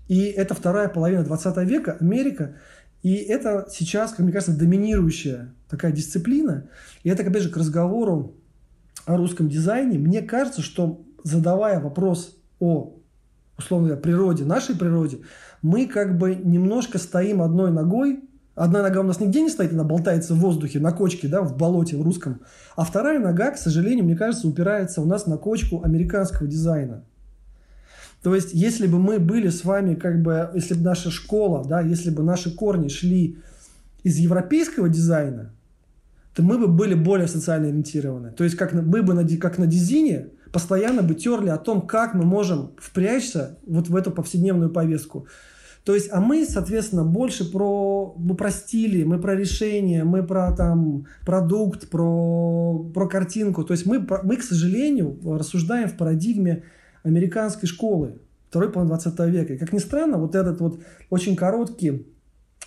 И 0.09 0.23
это 0.25 0.55
вторая 0.55 0.89
половина 0.89 1.23
20 1.23 1.57
века, 1.69 1.97
Америка, 2.01 2.57
и 3.03 3.15
это 3.15 3.67
сейчас, 3.71 4.11
как 4.11 4.21
мне 4.21 4.33
кажется, 4.33 4.57
доминирующая 4.57 5.55
такая 5.69 5.93
дисциплина. 5.93 6.69
И 7.03 7.09
это, 7.09 7.23
опять 7.23 7.43
же, 7.43 7.49
к 7.49 7.57
разговору 7.57 8.35
о 9.15 9.17
русском 9.17 9.49
дизайне, 9.49 9.99
мне 9.99 10.23
кажется, 10.23 10.63
что 10.63 11.05
задавая 11.25 11.81
вопрос 11.81 12.37
о 12.59 12.97
условно 13.59 13.89
говоря, 13.89 14.03
природе, 14.03 14.45
нашей 14.45 14.75
природе, 14.75 15.21
мы 15.61 15.87
как 15.87 16.19
бы 16.19 16.35
немножко 16.35 16.99
стоим 16.99 17.43
одной 17.43 17.71
ногой, 17.71 18.21
Одна 18.57 18.83
нога 18.83 19.01
у 19.01 19.05
нас 19.05 19.21
нигде 19.21 19.41
не 19.41 19.49
стоит, 19.49 19.73
она 19.73 19.85
болтается 19.85 20.35
в 20.35 20.39
воздухе, 20.39 20.81
на 20.81 20.93
кочке, 20.93 21.29
да, 21.29 21.41
в 21.41 21.57
болоте, 21.57 21.97
в 21.97 22.03
русском. 22.03 22.41
А 22.77 22.85
вторая 22.85 23.19
нога, 23.19 23.53
к 23.53 23.57
сожалению, 23.57 24.05
мне 24.05 24.17
кажется, 24.17 24.47
упирается 24.47 25.01
у 25.01 25.07
нас 25.07 25.27
на 25.27 25.39
кочку 25.39 25.83
американского 25.83 26.47
дизайна. 26.47 27.05
То 28.23 28.35
есть, 28.35 28.53
если 28.53 28.87
бы 28.87 28.99
мы 28.99 29.19
были 29.19 29.49
с 29.49 29.65
вами, 29.65 29.95
как 29.95 30.21
бы, 30.21 30.51
если 30.53 30.75
бы 30.75 30.83
наша 30.83 31.11
школа, 31.11 31.65
да, 31.65 31.81
если 31.81 32.11
бы 32.11 32.23
наши 32.23 32.55
корни 32.55 32.89
шли 32.89 33.39
из 34.03 34.19
европейского 34.19 34.91
дизайна, 34.91 35.55
то 36.35 36.43
мы 36.43 36.59
бы 36.59 36.69
были 36.69 36.95
более 36.95 37.29
социально 37.29 37.69
ориентированы. 37.69 38.33
То 38.33 38.45
есть, 38.45 38.57
как 38.57 38.73
мы 38.73 39.03
бы, 39.03 39.15
на, 39.15 39.27
как 39.39 39.59
на 39.59 39.67
дизине, 39.67 40.29
постоянно 40.53 41.03
бы 41.03 41.15
терли 41.15 41.49
о 41.49 41.59
том, 41.59 41.87
как 41.87 42.15
мы 42.15 42.25
можем 42.25 42.73
впрячься 42.79 43.59
вот 43.67 43.89
в 43.89 43.97
эту 43.97 44.11
повседневную 44.11 44.71
повестку. 44.71 45.27
То 45.85 45.95
есть, 45.95 46.11
а 46.13 46.21
мы, 46.21 46.45
соответственно, 46.45 47.05
больше 47.05 47.51
про, 47.51 48.15
мы 48.17 48.37
про 48.37 48.51
стили, 48.51 49.03
мы 49.03 49.19
про 49.19 49.35
решение, 49.35 50.05
мы 50.05 50.23
про 50.23 50.53
там 50.55 51.07
продукт, 51.25 51.89
про, 51.89 52.91
про 52.95 53.09
картинку. 53.09 53.65
То 53.65 53.73
есть 53.73 53.87
мы, 53.87 54.07
мы, 54.23 54.37
к 54.37 54.43
сожалению, 54.43 55.19
рассуждаем 55.25 55.89
в 55.89 55.97
парадигме 55.97 56.65
американской 57.03 57.69
школы 57.69 58.21
второй 58.51 58.71
половины 58.71 58.95
20 58.95 59.21
века. 59.31 59.55
И, 59.55 59.59
как 59.59 59.73
ни 59.73 59.79
странно, 59.79 60.19
вот 60.19 60.35
этот 60.35 60.61
вот 60.61 60.81
очень 61.09 61.35
короткий 61.35 62.07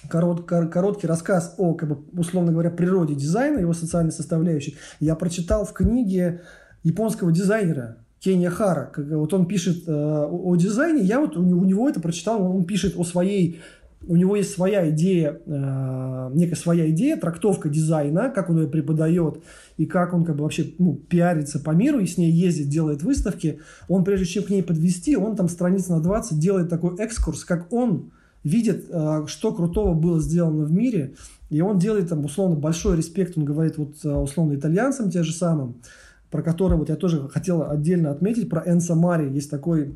корот, 0.09 0.45
короткий 0.45 1.07
рассказ 1.07 1.55
о, 1.57 1.73
как 1.73 1.89
бы, 1.89 2.19
условно 2.19 2.51
говоря, 2.51 2.69
природе 2.69 3.15
дизайна, 3.15 3.59
его 3.59 3.73
социальной 3.73 4.11
составляющей, 4.11 4.77
я 4.99 5.15
прочитал 5.15 5.65
в 5.65 5.73
книге 5.73 6.41
японского 6.83 7.31
дизайнера 7.31 7.97
Кения 8.19 8.49
Хара. 8.49 8.91
Вот 8.95 9.33
он 9.33 9.47
пишет 9.47 9.87
э, 9.87 9.91
о, 9.91 10.51
о 10.51 10.55
дизайне, 10.55 11.01
я 11.01 11.19
вот 11.19 11.35
у, 11.35 11.41
у 11.41 11.65
него 11.65 11.89
это 11.89 11.99
прочитал, 11.99 12.41
он 12.41 12.65
пишет 12.65 12.93
о 12.97 13.03
своей 13.03 13.59
у 14.07 14.15
него 14.15 14.35
есть 14.35 14.51
своя 14.51 14.89
идея, 14.89 15.39
э, 15.45 16.31
некая 16.33 16.55
своя 16.55 16.89
идея, 16.89 17.17
трактовка 17.17 17.69
дизайна, 17.69 18.29
как 18.29 18.49
он 18.49 18.61
ее 18.61 18.67
преподает 18.67 19.41
и 19.77 19.85
как 19.85 20.13
он 20.13 20.25
как 20.25 20.35
бы 20.35 20.43
вообще 20.43 20.73
ну, 20.77 20.95
пиарится 20.95 21.59
по 21.59 21.71
миру 21.71 21.99
и 21.99 22.05
с 22.05 22.17
ней 22.17 22.31
ездит, 22.31 22.69
делает 22.69 23.01
выставки. 23.01 23.59
Он, 23.87 24.03
прежде 24.03 24.25
чем 24.25 24.43
к 24.43 24.49
ней 24.49 24.63
подвести, 24.63 25.15
он 25.15 25.35
там 25.35 25.47
страниц 25.47 25.87
на 25.87 26.01
20 26.01 26.37
делает 26.37 26.69
такой 26.69 26.97
экскурс, 26.97 27.45
как 27.45 27.71
он 27.71 28.11
видит, 28.43 28.85
э, 28.89 29.25
что 29.27 29.53
крутого 29.53 29.93
было 29.93 30.19
сделано 30.19 30.65
в 30.65 30.71
мире, 30.71 31.15
и 31.49 31.61
он 31.61 31.77
делает 31.77 32.09
там 32.09 32.25
условно 32.25 32.55
большой 32.55 32.97
респект, 32.97 33.37
он 33.37 33.45
говорит 33.45 33.77
вот 33.77 33.95
э, 34.03 34.11
условно 34.11 34.55
итальянцам 34.55 35.09
те 35.09 35.23
же 35.23 35.33
самым, 35.33 35.81
про 36.29 36.41
который 36.41 36.77
вот 36.77 36.89
я 36.89 36.95
тоже 36.95 37.27
хотел 37.29 37.69
отдельно 37.69 38.11
отметить, 38.11 38.49
про 38.49 38.63
Энсо 38.65 38.95
Мари, 38.95 39.31
есть 39.31 39.49
такой 39.49 39.93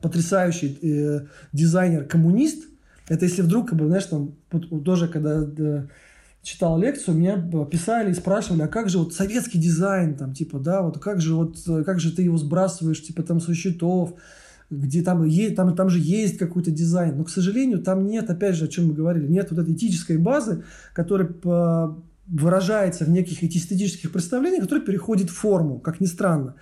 потрясающий 0.00 0.78
э, 0.82 1.26
дизайнер-коммунист, 1.52 2.64
это 3.08 3.24
если 3.24 3.42
вдруг, 3.42 3.70
как 3.70 3.78
бы, 3.78 3.86
знаешь, 3.86 4.04
там, 4.04 4.34
тоже, 4.84 5.08
когда 5.08 5.42
э, 5.42 5.86
читал 6.42 6.78
лекцию, 6.78 7.16
меня 7.16 7.36
писали 7.64 8.10
и 8.10 8.14
спрашивали, 8.14 8.62
а 8.62 8.68
как 8.68 8.88
же 8.88 8.98
вот 8.98 9.14
советский 9.14 9.58
дизайн, 9.58 10.14
там, 10.14 10.34
типа, 10.34 10.58
да, 10.58 10.82
вот 10.82 10.98
как 10.98 11.20
же 11.20 11.34
вот, 11.34 11.56
как 11.84 12.00
же 12.00 12.14
ты 12.14 12.22
его 12.22 12.36
сбрасываешь, 12.36 13.02
типа, 13.02 13.22
там, 13.22 13.40
со 13.40 13.54
счетов, 13.54 14.14
где 14.70 15.02
там, 15.02 15.24
есть, 15.24 15.56
там, 15.56 15.74
там 15.74 15.88
же 15.88 15.98
есть 15.98 16.38
какой-то 16.38 16.70
дизайн. 16.70 17.16
Но, 17.16 17.24
к 17.24 17.30
сожалению, 17.30 17.80
там 17.80 18.06
нет, 18.06 18.28
опять 18.30 18.54
же, 18.54 18.66
о 18.66 18.68
чем 18.68 18.88
мы 18.88 18.94
говорили, 18.94 19.26
нет 19.26 19.50
вот 19.50 19.60
этой 19.60 19.74
этической 19.74 20.18
базы, 20.18 20.64
которая 20.92 21.30
выражается 22.26 23.04
в 23.04 23.10
неких 23.10 23.42
эстетических 23.42 24.12
представлениях, 24.12 24.62
которая 24.64 24.84
переходит 24.84 25.30
в 25.30 25.34
форму, 25.34 25.78
как 25.80 26.00
ни 26.00 26.06
странно. 26.06 26.56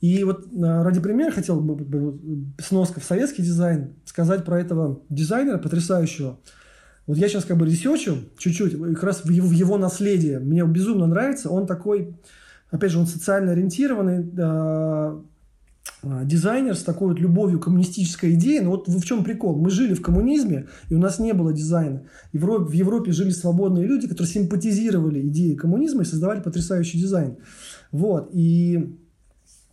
И 0.00 0.22
вот 0.24 0.48
а, 0.60 0.82
ради 0.82 1.00
примера 1.00 1.30
хотел 1.30 1.60
бы 1.60 2.18
сноска 2.58 3.00
в 3.00 3.04
советский 3.04 3.42
дизайн 3.42 3.94
сказать 4.04 4.44
про 4.44 4.60
этого 4.60 5.00
дизайнера 5.08 5.58
потрясающего. 5.58 6.38
Вот 7.06 7.16
я 7.16 7.28
сейчас 7.28 7.44
как 7.44 7.58
бы 7.58 7.66
ресечу 7.66 8.18
чуть-чуть, 8.36 8.78
как 8.78 9.02
раз 9.02 9.24
в 9.24 9.30
его, 9.30 9.46
в 9.46 9.52
его 9.52 9.78
наследие. 9.78 10.40
Мне 10.40 10.64
безумно 10.66 11.06
нравится. 11.06 11.48
Он 11.50 11.66
такой, 11.66 12.16
опять 12.70 12.90
же, 12.90 12.98
он 12.98 13.06
социально 13.06 13.52
ориентированный 13.52 14.24
дизайнер 16.02 16.76
с 16.76 16.82
такой 16.82 17.08
вот 17.08 17.20
любовью 17.20 17.60
коммунистической 17.60 18.34
идее. 18.34 18.60
Но 18.62 18.70
вот 18.70 18.88
в 18.88 19.04
чем 19.04 19.24
прикол? 19.24 19.56
Мы 19.56 19.70
жили 19.70 19.94
в 19.94 20.02
коммунизме, 20.02 20.68
и 20.88 20.94
у 20.94 20.98
нас 20.98 21.18
не 21.18 21.32
было 21.32 21.52
дизайна. 21.52 22.02
Европе, 22.32 22.70
в 22.70 22.72
Европе 22.72 23.12
жили 23.12 23.30
свободные 23.30 23.86
люди, 23.86 24.08
которые 24.08 24.32
симпатизировали 24.32 25.26
идеи 25.28 25.54
коммунизма 25.54 26.02
и 26.02 26.06
создавали 26.06 26.40
потрясающий 26.40 26.98
дизайн. 26.98 27.36
Вот. 27.90 28.30
И 28.32 28.98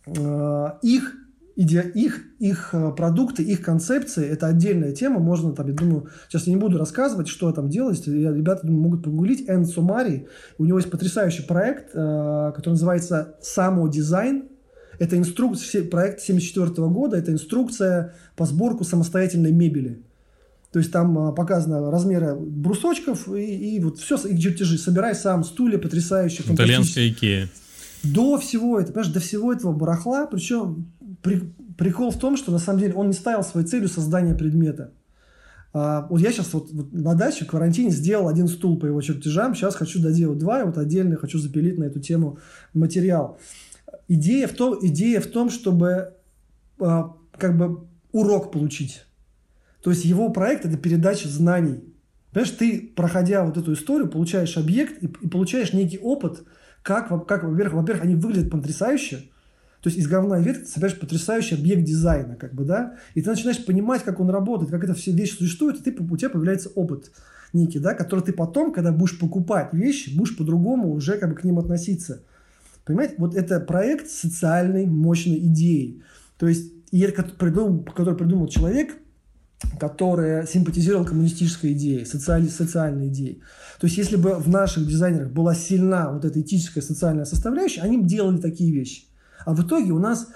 Э, 0.06 0.72
их 0.82 1.14
иде, 1.54 1.82
их, 1.94 2.22
их 2.38 2.70
э, 2.72 2.92
продукты, 2.96 3.42
их 3.42 3.62
концепции– 3.62 4.26
это 4.28 4.46
отдельная 4.46 4.92
тема. 4.92 5.20
Можно 5.20 5.52
там, 5.52 5.68
я 5.68 5.74
думаю, 5.74 6.08
сейчас 6.28 6.46
я 6.46 6.54
не 6.54 6.58
буду 6.58 6.78
рассказывать, 6.78 7.28
что 7.28 7.52
там 7.52 7.68
делать. 7.68 8.06
Ребята 8.06 8.66
думаю, 8.66 8.82
могут 8.82 9.04
погуглить. 9.04 9.48
Эн 9.48 9.64
Сумари. 9.64 10.28
У 10.58 10.64
него 10.64 10.78
есть 10.78 10.90
потрясающий 10.90 11.42
проект, 11.42 11.92
который 11.92 12.70
называется 12.70 13.36
«Самодизайн». 13.40 14.48
Это 15.02 15.16
инструкция, 15.16 15.84
проект 15.84 16.22
1974 16.22 16.88
года. 16.88 17.16
Это 17.16 17.32
инструкция 17.32 18.14
по 18.36 18.46
сборку 18.46 18.84
самостоятельной 18.84 19.52
мебели. 19.52 20.02
То 20.72 20.78
есть 20.78 20.92
там 20.92 21.34
показаны 21.34 21.90
размеры 21.90 22.34
брусочков 22.34 23.28
и, 23.28 23.76
и 23.76 23.80
вот 23.80 23.98
все, 23.98 24.16
и 24.16 24.38
чертежи. 24.38 24.78
Собирай 24.78 25.14
сам 25.14 25.44
стулья 25.44 25.78
потрясающие. 25.78 26.46
Итальянская 26.54 27.08
Икея 27.08 27.48
до 28.02 28.38
всего 28.38 28.80
этого, 28.80 28.94
понимаешь, 28.94 29.12
до 29.12 29.20
всего 29.20 29.52
этого 29.52 29.72
барахла, 29.72 30.26
причем 30.26 30.92
при, 31.22 31.40
прикол 31.78 32.10
в 32.10 32.18
том, 32.18 32.36
что 32.36 32.50
на 32.50 32.58
самом 32.58 32.80
деле 32.80 32.94
он 32.94 33.08
не 33.08 33.12
ставил 33.12 33.44
своей 33.44 33.66
целью 33.66 33.88
создание 33.88 34.34
предмета. 34.34 34.92
А, 35.72 36.06
вот 36.10 36.20
я 36.20 36.32
сейчас 36.32 36.52
вот, 36.52 36.70
вот 36.72 36.92
на 36.92 37.14
даче 37.14 37.44
в 37.44 37.48
карантине 37.48 37.90
сделал 37.90 38.28
один 38.28 38.48
стул 38.48 38.78
по 38.78 38.86
его 38.86 39.00
чертежам, 39.00 39.54
сейчас 39.54 39.74
хочу 39.74 40.02
доделать 40.02 40.38
два, 40.38 40.60
и 40.60 40.64
вот 40.64 40.78
отдельно 40.78 41.16
хочу 41.16 41.38
запилить 41.38 41.78
на 41.78 41.84
эту 41.84 42.00
тему 42.00 42.38
материал. 42.74 43.38
Идея 44.08 44.46
в 44.46 44.52
том, 44.52 44.78
идея 44.86 45.20
в 45.20 45.26
том 45.26 45.50
чтобы 45.50 46.14
а, 46.80 47.14
как 47.38 47.56
бы 47.56 47.86
урок 48.12 48.52
получить. 48.52 49.04
То 49.82 49.90
есть 49.90 50.04
его 50.04 50.30
проект– 50.30 50.64
это 50.66 50.76
передача 50.76 51.28
знаний. 51.28 51.82
Понимаешь, 52.32 52.54
ты, 52.56 52.92
проходя 52.94 53.44
вот 53.44 53.56
эту 53.56 53.72
историю, 53.74 54.08
получаешь 54.08 54.56
объект 54.56 55.02
и, 55.02 55.06
и 55.06 55.28
получаешь 55.28 55.72
некий 55.72 55.98
опыт– 55.98 56.44
как, 56.82 57.26
как 57.26 57.44
во-первых, 57.44 57.74
во-первых, 57.74 58.04
они 58.04 58.14
выглядят 58.16 58.50
потрясающе, 58.50 59.28
то 59.80 59.88
есть 59.88 59.98
из 59.98 60.06
говна 60.06 60.38
и 60.38 60.42
ветки 60.42 60.62
ты 60.62 60.68
собираешь 60.68 60.98
потрясающий 60.98 61.54
объект 61.54 61.84
дизайна, 61.84 62.36
как 62.36 62.54
бы, 62.54 62.64
да, 62.64 62.96
и 63.14 63.22
ты 63.22 63.30
начинаешь 63.30 63.64
понимать, 63.64 64.02
как 64.02 64.20
он 64.20 64.30
работает, 64.30 64.70
как 64.70 64.84
это 64.84 64.94
все 64.94 65.12
вещи 65.12 65.36
существуют, 65.36 65.80
и 65.80 65.90
ты, 65.90 66.02
у 66.02 66.16
тебя 66.16 66.30
появляется 66.30 66.68
опыт 66.70 67.10
некий, 67.52 67.78
да, 67.78 67.94
который 67.94 68.20
ты 68.20 68.32
потом, 68.32 68.72
когда 68.72 68.92
будешь 68.92 69.18
покупать 69.18 69.72
вещи, 69.72 70.16
будешь 70.16 70.36
по-другому 70.36 70.92
уже 70.92 71.18
как 71.18 71.30
бы 71.30 71.36
к 71.36 71.44
ним 71.44 71.58
относиться. 71.58 72.22
Понимаете, 72.84 73.14
вот 73.18 73.34
это 73.34 73.60
проект 73.60 74.08
социальной 74.08 74.86
мощной 74.86 75.38
идеи. 75.38 76.02
То 76.38 76.48
есть, 76.48 76.72
и 76.90 77.00
это, 77.00 77.22
придумал, 77.22 77.84
который 77.84 78.16
придумал 78.16 78.48
человек, 78.48 78.96
который 79.78 80.46
симпатизировал 80.46 81.04
коммунистической 81.04 81.72
идее, 81.72 82.04
социальной, 82.04 82.50
социальной 82.50 83.08
идее. 83.08 83.38
То 83.78 83.86
есть, 83.86 83.96
если 83.96 84.16
бы 84.16 84.34
в 84.34 84.48
наших 84.48 84.86
дизайнерах 84.86 85.30
была 85.30 85.54
сильна 85.54 86.10
вот 86.10 86.24
эта 86.24 86.40
этическая 86.40 86.82
социальная 86.82 87.24
составляющая, 87.24 87.82
они 87.82 87.98
бы 87.98 88.08
делали 88.08 88.38
такие 88.38 88.72
вещи. 88.72 89.04
А 89.44 89.54
в 89.54 89.64
итоге 89.64 89.92
у 89.92 89.98
нас 89.98 90.28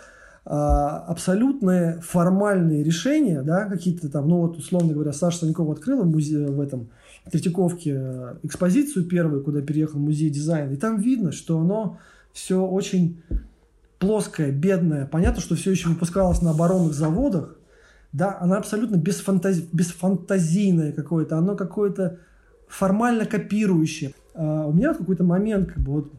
а, 0.44 0.98
абсолютные 0.98 2.00
формальные 2.00 2.84
решения, 2.84 3.42
да, 3.42 3.64
какие-то 3.64 4.08
там, 4.08 4.28
ну 4.28 4.38
вот, 4.38 4.56
условно 4.56 4.94
говоря, 4.94 5.12
Саша 5.12 5.38
Санькова 5.38 5.72
открыла 5.72 6.02
в, 6.02 6.10
музее, 6.10 6.46
в 6.46 6.60
этом 6.60 6.90
Третьяковке 7.28 7.96
э, 7.96 8.34
экспозицию 8.44 9.06
первую, 9.06 9.42
куда 9.42 9.60
переехал 9.60 9.98
музей 9.98 10.30
дизайна, 10.30 10.72
и 10.72 10.76
там 10.76 11.00
видно, 11.00 11.32
что 11.32 11.58
оно 11.58 11.98
все 12.36 12.60
очень 12.60 13.22
плоское, 13.98 14.52
бедное. 14.52 15.06
Понятно, 15.06 15.40
что 15.40 15.54
все 15.54 15.70
еще 15.70 15.88
выпускалось 15.88 16.42
на 16.42 16.50
оборонных 16.50 16.92
заводах, 16.92 17.56
да, 18.12 18.36
она 18.38 18.58
абсолютно 18.58 18.96
бесфантаз... 18.96 19.60
бесфантазийное 19.72 20.92
какое-то, 20.92 21.38
оно 21.38 21.56
какое-то 21.56 22.18
формально 22.68 23.24
копирующее. 23.24 24.12
А 24.34 24.66
у 24.66 24.74
меня 24.74 24.92
в 24.92 24.98
какой-то 24.98 25.24
момент, 25.24 25.72
как 25.72 25.82
бы 25.82 25.92
вот, 25.92 26.12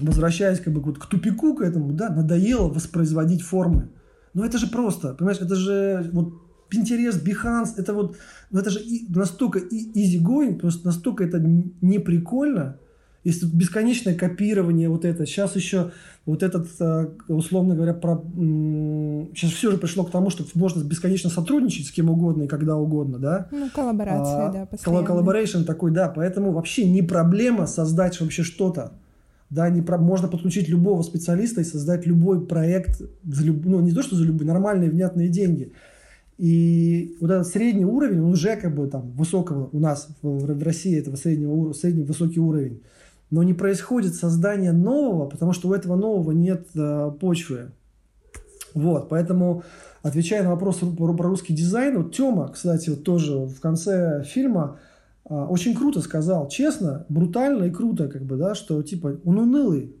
возвращаясь 0.00 0.58
как 0.58 0.74
бы 0.74 0.80
вот 0.80 0.98
к 0.98 1.06
тупику 1.06 1.54
к 1.54 1.62
этому, 1.62 1.92
да, 1.92 2.08
надоело 2.08 2.68
воспроизводить 2.68 3.42
формы. 3.42 3.90
Но 4.34 4.44
это 4.44 4.58
же 4.58 4.66
просто, 4.66 5.14
понимаешь, 5.14 5.40
это 5.40 5.54
же 5.54 6.10
вот 6.12 6.34
Pinterest, 6.68 7.24
Behance, 7.24 7.74
это 7.76 7.94
вот, 7.94 8.16
ну 8.50 8.58
это 8.58 8.70
же 8.70 8.80
настолько 9.08 9.60
easy 9.60 10.20
going, 10.20 10.58
просто 10.58 10.84
настолько 10.84 11.22
это 11.22 11.38
не 11.38 12.00
прикольно, 12.00 12.80
если 13.24 13.40
тут 13.40 13.54
бесконечное 13.54 14.14
копирование, 14.14 14.88
вот 14.88 15.04
это. 15.04 15.26
Сейчас 15.26 15.56
еще 15.56 15.90
вот 16.24 16.42
этот, 16.42 16.68
э, 16.80 17.08
условно 17.28 17.74
говоря, 17.74 17.94
про... 17.94 18.22
сейчас 19.34 19.50
все 19.52 19.70
же 19.70 19.78
пришло 19.78 20.04
к 20.04 20.10
тому, 20.10 20.30
что 20.30 20.44
можно 20.54 20.82
бесконечно 20.84 21.30
сотрудничать 21.30 21.86
с 21.86 21.90
кем 21.90 22.10
угодно 22.10 22.44
и 22.44 22.46
когда 22.48 22.76
угодно, 22.76 23.18
да? 23.18 23.48
Ну, 23.50 23.68
коллаборация, 23.74 24.48
а, 24.48 24.52
да, 24.52 24.66
постоянно. 24.66 25.04
Collaboration 25.04 25.64
такой, 25.64 25.90
да. 25.90 26.08
Поэтому 26.08 26.52
вообще 26.52 26.88
не 26.88 27.02
проблема 27.02 27.66
создать 27.66 28.20
вообще 28.20 28.42
что-то. 28.42 28.92
Да, 29.50 29.70
не 29.70 29.80
про, 29.80 29.96
можно 29.96 30.28
подключить 30.28 30.68
любого 30.68 31.02
специалиста 31.02 31.62
и 31.62 31.64
создать 31.64 32.06
любой 32.06 32.46
проект, 32.46 33.00
за 33.24 33.44
люб, 33.44 33.64
ну, 33.64 33.80
не 33.80 33.92
то, 33.92 34.02
что 34.02 34.14
за 34.14 34.24
любые, 34.24 34.46
нормальные, 34.46 34.90
внятные 34.90 35.28
деньги. 35.28 35.72
И 36.36 37.16
вот 37.20 37.30
этот 37.30 37.48
средний 37.48 37.84
уровень, 37.84 38.20
он 38.20 38.32
уже 38.32 38.56
как 38.56 38.74
бы 38.74 38.86
там 38.86 39.10
высокого 39.12 39.70
у 39.72 39.80
нас 39.80 40.08
в, 40.22 40.44
в 40.44 40.62
России 40.62 40.96
этого 40.96 41.16
среднего 41.16 41.72
средний 41.72 42.04
высокий 42.04 42.38
уровень. 42.38 42.80
Но 43.30 43.42
не 43.42 43.54
происходит 43.54 44.14
создание 44.14 44.72
нового, 44.72 45.26
потому 45.26 45.52
что 45.52 45.68
у 45.68 45.74
этого 45.74 45.96
нового 45.96 46.32
нет 46.32 46.66
э, 46.74 47.10
почвы. 47.20 47.72
Вот, 48.74 49.08
поэтому, 49.08 49.64
отвечая 50.02 50.42
на 50.42 50.50
вопрос 50.50 50.78
про, 50.78 51.14
про 51.14 51.28
русский 51.28 51.54
дизайн, 51.54 51.98
вот 51.98 52.14
Тёма, 52.14 52.48
кстати, 52.48 52.90
вот 52.90 53.04
тоже 53.04 53.36
в 53.38 53.60
конце 53.60 54.24
фильма 54.24 54.78
э, 55.28 55.34
очень 55.34 55.74
круто 55.74 56.00
сказал, 56.00 56.48
честно, 56.48 57.04
брутально 57.08 57.64
и 57.64 57.70
круто, 57.70 58.08
как 58.08 58.22
бы, 58.22 58.36
да, 58.36 58.54
что 58.54 58.82
типа 58.82 59.18
он 59.24 59.38
унылый. 59.38 59.94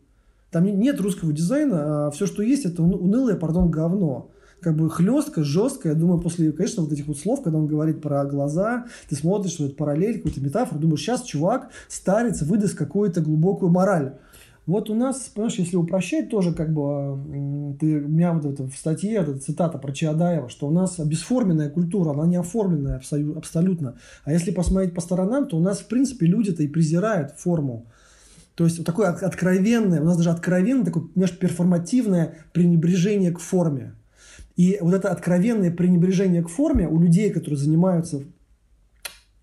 Там 0.50 0.64
нет 0.64 0.98
русского 1.00 1.32
дизайна, 1.32 2.06
а 2.06 2.10
все, 2.10 2.26
что 2.26 2.42
есть, 2.42 2.64
это 2.64 2.82
унылое, 2.82 3.36
пардон, 3.36 3.70
говно 3.70 4.30
как 4.60 4.76
бы 4.76 4.90
хлестко, 4.90 5.44
жестко. 5.44 5.88
Я 5.90 5.94
думаю, 5.94 6.20
после, 6.20 6.52
конечно, 6.52 6.82
вот 6.82 6.92
этих 6.92 7.06
вот 7.06 7.18
слов, 7.18 7.42
когда 7.42 7.58
он 7.58 7.66
говорит 7.66 8.00
про 8.00 8.24
глаза, 8.24 8.86
ты 9.08 9.16
смотришь, 9.16 9.52
что 9.52 9.66
это 9.66 9.74
параллель, 9.74 10.16
какую-то 10.16 10.40
метафору, 10.40 10.80
думаешь, 10.80 11.00
сейчас 11.00 11.22
чувак 11.22 11.70
старится, 11.88 12.44
выдаст 12.44 12.76
какую-то 12.76 13.20
глубокую 13.20 13.70
мораль. 13.70 14.14
Вот 14.66 14.90
у 14.90 14.94
нас, 14.94 15.30
понимаешь, 15.34 15.54
если 15.54 15.76
упрощать, 15.76 16.28
тоже 16.28 16.52
как 16.52 16.74
бы, 16.74 17.76
ты, 17.80 18.00
у 18.00 18.08
меня 18.08 18.34
вот 18.34 18.44
это 18.44 18.64
в 18.64 18.74
статье, 18.74 19.14
эта 19.14 19.38
цитата 19.38 19.78
про 19.78 19.92
Чаадаева, 19.92 20.50
что 20.50 20.66
у 20.66 20.70
нас 20.70 20.98
бесформенная 20.98 21.70
культура, 21.70 22.10
она 22.10 22.26
не 22.26 22.36
оформленная 22.36 23.00
абсолютно. 23.34 23.94
А 24.24 24.32
если 24.32 24.50
посмотреть 24.50 24.94
по 24.94 25.00
сторонам, 25.00 25.48
то 25.48 25.56
у 25.56 25.60
нас, 25.60 25.78
в 25.78 25.86
принципе, 25.86 26.26
люди-то 26.26 26.62
и 26.62 26.68
презирают 26.68 27.30
форму. 27.38 27.86
То 28.56 28.64
есть 28.64 28.76
вот 28.76 28.84
такое 28.84 29.08
откровенное, 29.08 30.02
у 30.02 30.04
нас 30.04 30.18
даже 30.18 30.30
откровенное, 30.30 30.84
такое, 30.84 31.04
понимаешь, 31.04 31.38
перформативное 31.38 32.34
пренебрежение 32.52 33.32
к 33.32 33.38
форме. 33.38 33.94
И 34.58 34.76
вот 34.80 34.92
это 34.92 35.10
откровенное 35.12 35.70
пренебрежение 35.70 36.42
к 36.42 36.48
форме 36.48 36.88
у 36.88 36.98
людей, 36.98 37.30
которые 37.30 37.56
занимаются 37.56 38.24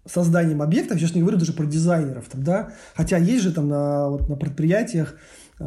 созданием 0.05 0.61
объектов, 0.61 0.99
сейчас 0.99 1.16
не 1.16 1.22
говорю 1.22 1.38
даже 1.38 1.53
про 1.53 1.66
дизайнеров, 1.66 2.26
там, 2.28 2.43
да, 2.43 2.74
хотя 2.93 3.18
есть 3.18 3.41
же 3.41 3.53
там 3.53 3.70
на, 3.70 4.09
вот, 4.09 4.28
на 4.28 4.36
предприятиях, 4.36 5.16
э, 5.57 5.66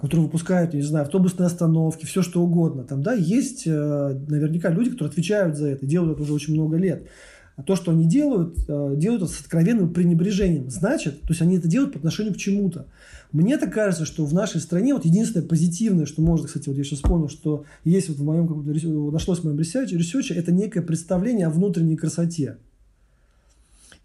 которые 0.00 0.26
выпускают, 0.26 0.74
не 0.74 0.82
знаю, 0.82 1.06
автобусные 1.06 1.48
остановки, 1.48 2.06
все 2.06 2.22
что 2.22 2.40
угодно, 2.40 2.84
там, 2.84 3.02
да, 3.02 3.14
есть 3.14 3.66
э, 3.66 3.70
наверняка 3.70 4.70
люди, 4.70 4.90
которые 4.90 5.10
отвечают 5.10 5.56
за 5.56 5.70
это, 5.70 5.84
делают 5.84 6.14
это 6.14 6.22
уже 6.22 6.32
очень 6.32 6.54
много 6.54 6.76
лет. 6.76 7.08
А 7.56 7.62
то, 7.62 7.76
что 7.76 7.92
они 7.92 8.06
делают, 8.06 8.58
э, 8.68 8.94
делают 8.96 9.22
это 9.22 9.32
с 9.32 9.40
откровенным 9.40 9.92
пренебрежением. 9.92 10.70
Значит, 10.70 11.20
то 11.20 11.28
есть 11.28 11.40
они 11.40 11.56
это 11.56 11.68
делают 11.68 11.92
по 11.92 11.98
отношению 11.98 12.34
к 12.34 12.36
чему-то. 12.36 12.86
Мне 13.30 13.58
так 13.58 13.72
кажется, 13.72 14.04
что 14.04 14.24
в 14.24 14.34
нашей 14.34 14.60
стране 14.60 14.94
вот 14.94 15.04
единственное 15.04 15.46
позитивное, 15.46 16.06
что 16.06 16.22
можно, 16.22 16.46
кстати, 16.46 16.68
вот 16.68 16.78
я 16.78 16.84
сейчас 16.84 16.98
вспомнил, 16.98 17.28
что 17.28 17.64
есть 17.84 18.08
вот 18.08 18.18
в 18.18 18.24
моем, 18.24 19.12
нашлось 19.12 19.40
в 19.40 19.44
моем 19.44 19.58
research, 19.58 20.34
это 20.34 20.52
некое 20.52 20.82
представление 20.82 21.46
о 21.46 21.50
внутренней 21.50 21.96
красоте. 21.96 22.58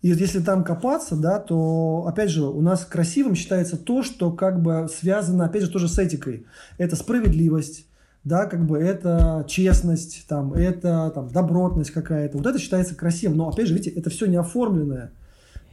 И 0.02 0.12
вот 0.12 0.22
если 0.22 0.40
там 0.40 0.64
копаться, 0.64 1.16
да, 1.16 1.40
то, 1.40 2.06
опять 2.08 2.30
же, 2.30 2.44
у 2.44 2.62
нас 2.62 2.86
красивым 2.86 3.36
считается 3.36 3.78
то, 3.78 4.02
что 4.02 4.32
как 4.32 4.62
бы 4.62 4.88
связано, 4.90 5.46
опять 5.46 5.64
же, 5.64 5.70
тоже 5.70 5.90
с 5.90 6.00
этикой. 6.00 6.46
Это 6.78 6.96
справедливость, 6.96 7.86
да, 8.24 8.46
как 8.46 8.66
бы 8.66 8.78
это 8.78 9.46
честность, 9.48 10.26
там, 10.28 10.54
это 10.54 11.12
там, 11.16 11.30
добротность 11.30 11.92
какая-то. 11.92 12.38
Вот 12.38 12.48
это 12.48 12.60
считается 12.60 12.96
красивым. 12.96 13.38
Но, 13.38 13.50
опять 13.50 13.68
же, 13.68 13.74
видите, 13.74 13.98
это 13.98 14.10
все 14.10 14.26
не 14.26 14.36
оформленное. 14.36 15.12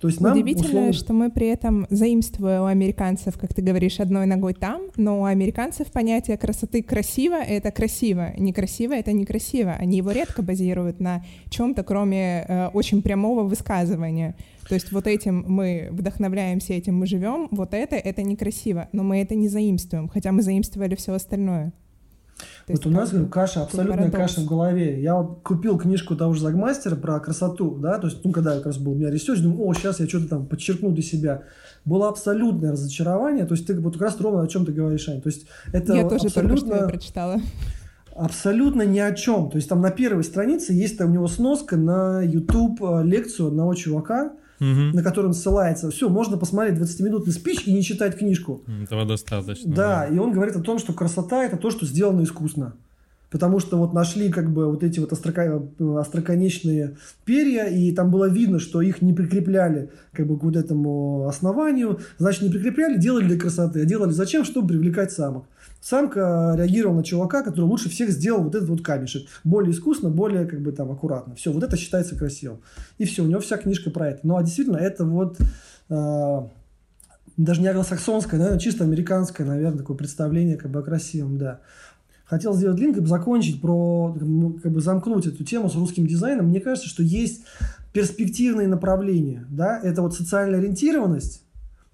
То 0.00 0.08
есть 0.08 0.20
нам, 0.20 0.34
Удивительно, 0.34 0.68
условно... 0.68 0.92
что 0.92 1.12
мы 1.14 1.30
при 1.30 1.46
этом 1.46 1.86
заимствуем 1.88 2.62
у 2.62 2.66
американцев, 2.66 3.38
как 3.38 3.54
ты 3.54 3.62
говоришь, 3.62 3.98
одной 3.98 4.26
ногой 4.26 4.52
там, 4.52 4.82
но 4.96 5.22
у 5.22 5.24
американцев 5.24 5.90
понятие 5.90 6.36
красоты 6.36 6.82
красиво— 6.82 7.34
это 7.48 7.70
красиво, 7.70 8.32
некрасиво— 8.36 8.92
это 8.94 9.12
некрасиво. 9.12 9.72
Они 9.72 9.96
его 9.96 10.10
редко 10.10 10.42
базируют 10.42 11.00
на 11.00 11.24
чем-то, 11.48 11.82
кроме 11.82 12.44
э, 12.46 12.68
очень 12.74 13.00
прямого 13.00 13.44
высказывания. 13.44 14.36
То 14.68 14.74
есть 14.74 14.92
вот 14.92 15.06
этим 15.06 15.44
мы 15.48 15.88
вдохновляемся, 15.90 16.74
этим 16.74 16.98
мы 16.98 17.06
живем, 17.06 17.48
вот 17.50 17.72
это— 17.72 17.96
это 17.96 18.22
некрасиво, 18.22 18.88
но 18.92 19.02
мы 19.02 19.22
это 19.22 19.34
не 19.34 19.48
заимствуем, 19.48 20.08
хотя 20.08 20.30
мы 20.30 20.42
заимствовали 20.42 20.94
все 20.94 21.14
остальное. 21.14 21.72
То 22.66 22.72
вот 22.72 22.86
у 22.86 22.90
нас 22.90 23.10
говорю, 23.10 23.28
каша, 23.28 23.62
абсолютная 23.62 24.10
парадокс. 24.10 24.34
каша 24.34 24.40
в 24.40 24.46
голове. 24.46 25.00
Я 25.00 25.14
вот 25.14 25.40
купил 25.44 25.78
книжку 25.78 26.16
того 26.16 26.34
же 26.34 26.40
Загмайстера 26.40 26.96
про 26.96 27.20
красоту, 27.20 27.76
да, 27.76 27.98
то 27.98 28.08
есть, 28.08 28.24
ну, 28.24 28.32
когда 28.32 28.56
как 28.56 28.66
раз 28.66 28.78
был 28.78 28.92
у 28.92 28.94
меня 28.96 29.08
research, 29.08 29.38
думаю, 29.38 29.68
о, 29.68 29.72
сейчас 29.72 30.00
я 30.00 30.08
что-то 30.08 30.26
там 30.26 30.46
подчеркну 30.46 30.90
для 30.90 31.02
себя. 31.04 31.42
Было 31.84 32.08
абсолютное 32.08 32.72
разочарование, 32.72 33.46
то 33.46 33.54
есть 33.54 33.68
ты 33.68 33.78
вот 33.78 33.92
как 33.92 34.02
раз 34.02 34.20
ровно 34.20 34.42
о 34.42 34.48
чем 34.48 34.66
ты 34.66 34.72
говоришь, 34.72 35.08
Ань. 35.08 35.22
То 35.22 35.28
есть 35.28 35.46
это 35.72 35.94
я 35.94 36.08
тоже 36.08 36.26
абсолютно... 36.26 36.56
только 36.56 36.76
что 36.76 36.88
прочитала. 36.88 37.40
Абсолютно 38.16 38.82
ни 38.82 38.98
о 38.98 39.12
чем. 39.12 39.48
То 39.48 39.58
есть 39.58 39.68
там 39.68 39.80
на 39.80 39.92
первой 39.92 40.24
странице 40.24 40.72
есть 40.72 40.98
там 40.98 41.10
у 41.10 41.12
него 41.12 41.28
сноска 41.28 41.76
на 41.76 42.20
YouTube 42.20 42.82
э, 42.82 43.04
лекцию 43.04 43.48
одного 43.48 43.74
чувака, 43.74 44.32
угу. 44.60 44.96
на 44.96 45.02
который 45.02 45.26
он 45.26 45.34
ссылается. 45.34 45.90
Все, 45.90 46.08
можно 46.08 46.36
посмотреть 46.36 46.78
20-минутный 46.78 47.32
спич 47.32 47.62
и 47.66 47.72
не 47.72 47.82
читать 47.82 48.16
книжку. 48.16 48.62
Этого 48.82 49.04
достаточно. 49.04 49.74
Да, 49.74 50.06
да, 50.08 50.14
и 50.14 50.18
он 50.18 50.32
говорит 50.32 50.56
о 50.56 50.62
том, 50.62 50.78
что 50.78 50.92
красота 50.92 51.44
это 51.44 51.56
то, 51.56 51.70
что 51.70 51.86
сделано 51.86 52.22
искусно. 52.22 52.74
Потому 53.30 53.58
что 53.58 53.76
вот 53.76 53.92
нашли 53.92 54.30
как 54.30 54.50
бы 54.50 54.66
вот 54.70 54.84
эти 54.84 55.00
вот 55.00 55.12
острока... 55.12 55.60
остроконечные 55.98 56.96
перья, 57.24 57.64
и 57.64 57.92
там 57.92 58.10
было 58.10 58.28
видно, 58.28 58.60
что 58.60 58.80
их 58.80 59.02
не 59.02 59.12
прикрепляли 59.12 59.90
как 60.12 60.26
бы 60.28 60.38
к 60.38 60.44
вот 60.44 60.56
этому 60.56 61.26
основанию. 61.26 61.98
Значит, 62.18 62.42
не 62.42 62.50
прикрепляли, 62.50 62.98
делали 62.98 63.26
для 63.26 63.38
красоты. 63.38 63.82
А 63.82 63.84
делали 63.84 64.12
зачем? 64.12 64.44
Чтобы 64.44 64.68
привлекать 64.68 65.10
самок. 65.10 65.44
Самка 65.88 66.56
реагировала 66.58 66.96
на 66.96 67.04
чувака, 67.04 67.44
который 67.44 67.66
лучше 67.66 67.88
всех 67.88 68.10
сделал 68.10 68.42
вот 68.42 68.56
этот 68.56 68.68
вот 68.68 68.82
камешек. 68.82 69.28
Более 69.44 69.70
искусно, 69.70 70.10
более 70.10 70.44
как 70.44 70.60
бы 70.60 70.72
там 70.72 70.90
аккуратно. 70.90 71.36
Все, 71.36 71.52
вот 71.52 71.62
это 71.62 71.76
считается 71.76 72.16
красивым. 72.16 72.58
И 72.98 73.04
все, 73.04 73.22
у 73.22 73.28
него 73.28 73.38
вся 73.38 73.56
книжка 73.56 73.90
про 73.90 74.08
это. 74.08 74.20
Ну, 74.24 74.36
а 74.36 74.42
действительно, 74.42 74.78
это 74.78 75.04
вот... 75.04 75.38
Э, 75.88 76.40
даже 77.36 77.60
не 77.60 77.68
англосаксонское, 77.68 78.36
наверное, 78.36 78.58
чисто 78.58 78.82
американское, 78.82 79.46
наверное, 79.46 79.78
такое 79.78 79.96
представление 79.96 80.56
как 80.56 80.72
бы 80.72 80.80
о 80.80 80.82
красивом, 80.82 81.38
да. 81.38 81.60
Хотел 82.24 82.52
сделать 82.54 82.80
линк 82.80 82.96
и 82.96 83.06
закончить 83.06 83.60
про, 83.60 84.12
как 84.60 84.72
бы 84.72 84.80
замкнуть 84.80 85.26
эту 85.28 85.44
тему 85.44 85.70
с 85.70 85.76
русским 85.76 86.08
дизайном. 86.08 86.46
Мне 86.46 86.60
кажется, 86.60 86.88
что 86.88 87.04
есть 87.04 87.44
перспективные 87.92 88.66
направления, 88.66 89.46
да, 89.48 89.78
это 89.80 90.02
вот 90.02 90.16
социальная 90.16 90.58
ориентированность, 90.58 91.45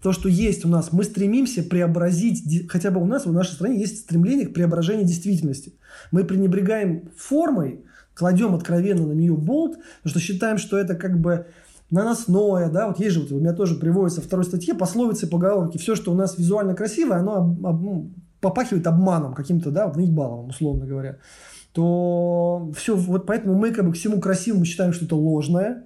то, 0.02 0.10
что 0.12 0.28
есть 0.28 0.64
у 0.64 0.68
нас, 0.68 0.92
мы 0.92 1.04
стремимся 1.04 1.62
преобразить, 1.62 2.68
хотя 2.68 2.90
бы 2.90 3.00
у 3.00 3.06
нас, 3.06 3.24
в 3.24 3.32
нашей 3.32 3.52
стране 3.52 3.78
есть 3.78 4.00
стремление 4.00 4.46
к 4.46 4.52
преображению 4.52 5.06
действительности. 5.06 5.74
Мы 6.10 6.24
пренебрегаем 6.24 7.10
формой, 7.16 7.84
кладем 8.14 8.54
откровенно 8.54 9.06
на 9.06 9.12
нее 9.12 9.36
болт, 9.36 9.78
потому 10.02 10.10
что 10.10 10.20
считаем, 10.20 10.58
что 10.58 10.76
это 10.76 10.96
как 10.96 11.20
бы 11.20 11.46
наносное, 11.90 12.68
да, 12.68 12.88
вот 12.88 12.98
есть 12.98 13.14
же, 13.14 13.20
вот 13.20 13.30
у 13.32 13.38
меня 13.38 13.52
тоже 13.52 13.76
приводится 13.76 14.20
во 14.20 14.26
второй 14.26 14.44
статье 14.44 14.74
пословицы, 14.74 15.28
поговорки, 15.28 15.78
все, 15.78 15.94
что 15.94 16.10
у 16.10 16.14
нас 16.14 16.36
визуально 16.36 16.74
красивое, 16.74 17.18
оно 17.18 17.36
об, 17.36 17.66
об, 17.66 17.82
ну, 17.82 18.10
попахивает 18.40 18.86
обманом 18.86 19.34
каким-то, 19.34 19.70
да, 19.70 19.86
вот 19.86 19.96
наебаловым, 19.96 20.48
условно 20.48 20.84
говоря, 20.84 21.18
то 21.72 22.72
все, 22.76 22.96
вот 22.96 23.26
поэтому 23.26 23.54
мы 23.54 23.70
как 23.70 23.84
бы 23.84 23.92
к 23.92 23.96
всему 23.96 24.20
красивому 24.20 24.64
считаем, 24.64 24.92
что 24.92 25.04
это 25.04 25.14
ложное, 25.14 25.84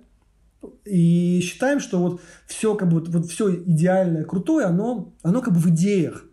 и 0.84 1.40
считаем, 1.42 1.80
что 1.80 1.98
вот 1.98 2.20
все 2.46 2.74
как 2.74 2.88
бы 2.88 3.00
вот 3.00 3.26
все 3.26 3.54
идеальное, 3.54 4.24
крутое, 4.24 4.66
оно, 4.66 5.14
оно 5.22 5.40
как 5.42 5.54
бы 5.54 5.60
в 5.60 5.68
идеях. 5.68 6.24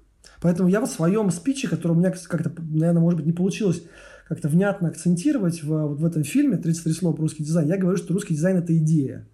Поэтому 0.41 0.69
я 0.69 0.81
в 0.81 0.88
своем 0.88 1.31
спиче, 1.31 1.67
который 1.67 1.93
у 1.93 1.95
меня 1.95 2.11
как-то, 2.11 2.51
наверное, 2.57 3.01
может 3.01 3.17
быть, 3.17 3.25
не 3.25 3.34
получилось 3.34 3.84
как-то 4.27 4.47
внятно 4.47 4.89
акцентировать 4.89 5.63
в, 5.63 5.67
вот 5.67 5.99
в 5.99 6.05
этом 6.05 6.23
фильме 6.23 6.57
«33 6.57 6.91
слова 6.91 7.15
про 7.15 7.23
русский 7.23 7.43
дизайн», 7.43 7.67
я 7.67 7.77
говорю, 7.77 7.97
что 7.97 8.13
русский 8.13 8.34
дизайн– 8.34 8.57
это 8.59 8.75
идея. 8.77 9.27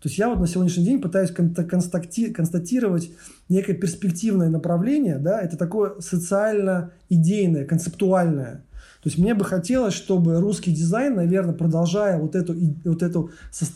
То 0.00 0.08
есть 0.08 0.18
я 0.18 0.28
вот 0.28 0.40
на 0.40 0.48
сегодняшний 0.48 0.84
день 0.84 1.00
пытаюсь 1.00 1.30
констатировать 1.30 3.10
некое 3.48 3.74
перспективное 3.74 4.48
направление, 4.48 5.18
да, 5.18 5.40
это 5.40 5.56
такое 5.56 6.00
социально-идейное, 6.00 7.64
концептуальное– 7.64 8.64
то 9.02 9.08
есть 9.08 9.18
мне 9.18 9.34
бы 9.34 9.44
хотелось, 9.44 9.94
чтобы 9.94 10.38
русский 10.38 10.70
дизайн, 10.70 11.16
наверное, 11.16 11.54
продолжая 11.54 12.20
вот 12.20 12.36
эту, 12.36 12.54
вот 12.84 13.02
эту 13.02 13.30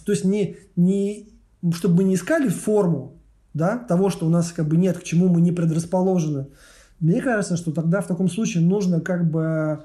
то 0.04 0.12
есть 0.12 0.24
не, 0.24 0.56
не, 0.76 1.28
чтобы 1.72 1.96
мы 1.96 2.04
не 2.04 2.14
искали 2.14 2.48
форму 2.48 3.16
да, 3.52 3.76
того, 3.76 4.08
что 4.08 4.26
у 4.26 4.28
нас 4.28 4.52
как 4.52 4.68
бы 4.68 4.76
нет, 4.76 4.98
к 4.98 5.02
чему 5.02 5.28
мы 5.28 5.40
не 5.40 5.50
предрасположены. 5.50 6.46
Мне 7.00 7.20
кажется, 7.20 7.56
что 7.56 7.72
тогда 7.72 8.02
в 8.02 8.06
таком 8.06 8.28
случае 8.28 8.62
нужно 8.62 9.00
как 9.00 9.28
бы 9.28 9.82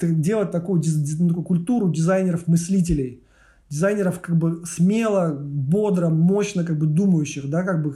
делать 0.00 0.50
такую, 0.50 0.82
такую 0.82 1.42
культуру 1.44 1.90
дизайнеров-мыслителей, 1.90 3.22
дизайнеров 3.70 4.20
как 4.20 4.36
бы 4.36 4.66
смело, 4.66 5.34
бодро, 5.34 6.10
мощно 6.10 6.62
как 6.62 6.78
бы 6.78 6.86
думающих, 6.86 7.48
да, 7.48 7.62
как 7.62 7.82
бы 7.82 7.92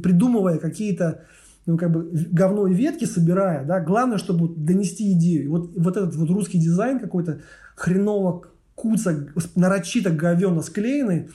придумывая 0.00 0.58
какие-то 0.58 1.22
ну, 1.66 1.78
как 1.78 1.90
бы 1.90 2.10
говно 2.30 2.66
и 2.66 2.74
ветки 2.74 3.04
собирая, 3.04 3.64
да, 3.64 3.80
главное, 3.80 4.18
чтобы 4.18 4.54
донести 4.54 5.12
идею. 5.12 5.44
И 5.44 5.48
вот, 5.48 5.72
вот 5.76 5.96
этот 5.96 6.14
вот 6.16 6.30
русский 6.30 6.58
дизайн 6.58 6.98
какой-то 6.98 7.40
хреново 7.74 8.44
куца, 8.74 9.28
нарочито 9.54 10.10
говенно 10.10 10.62
склеенный, 10.62 11.28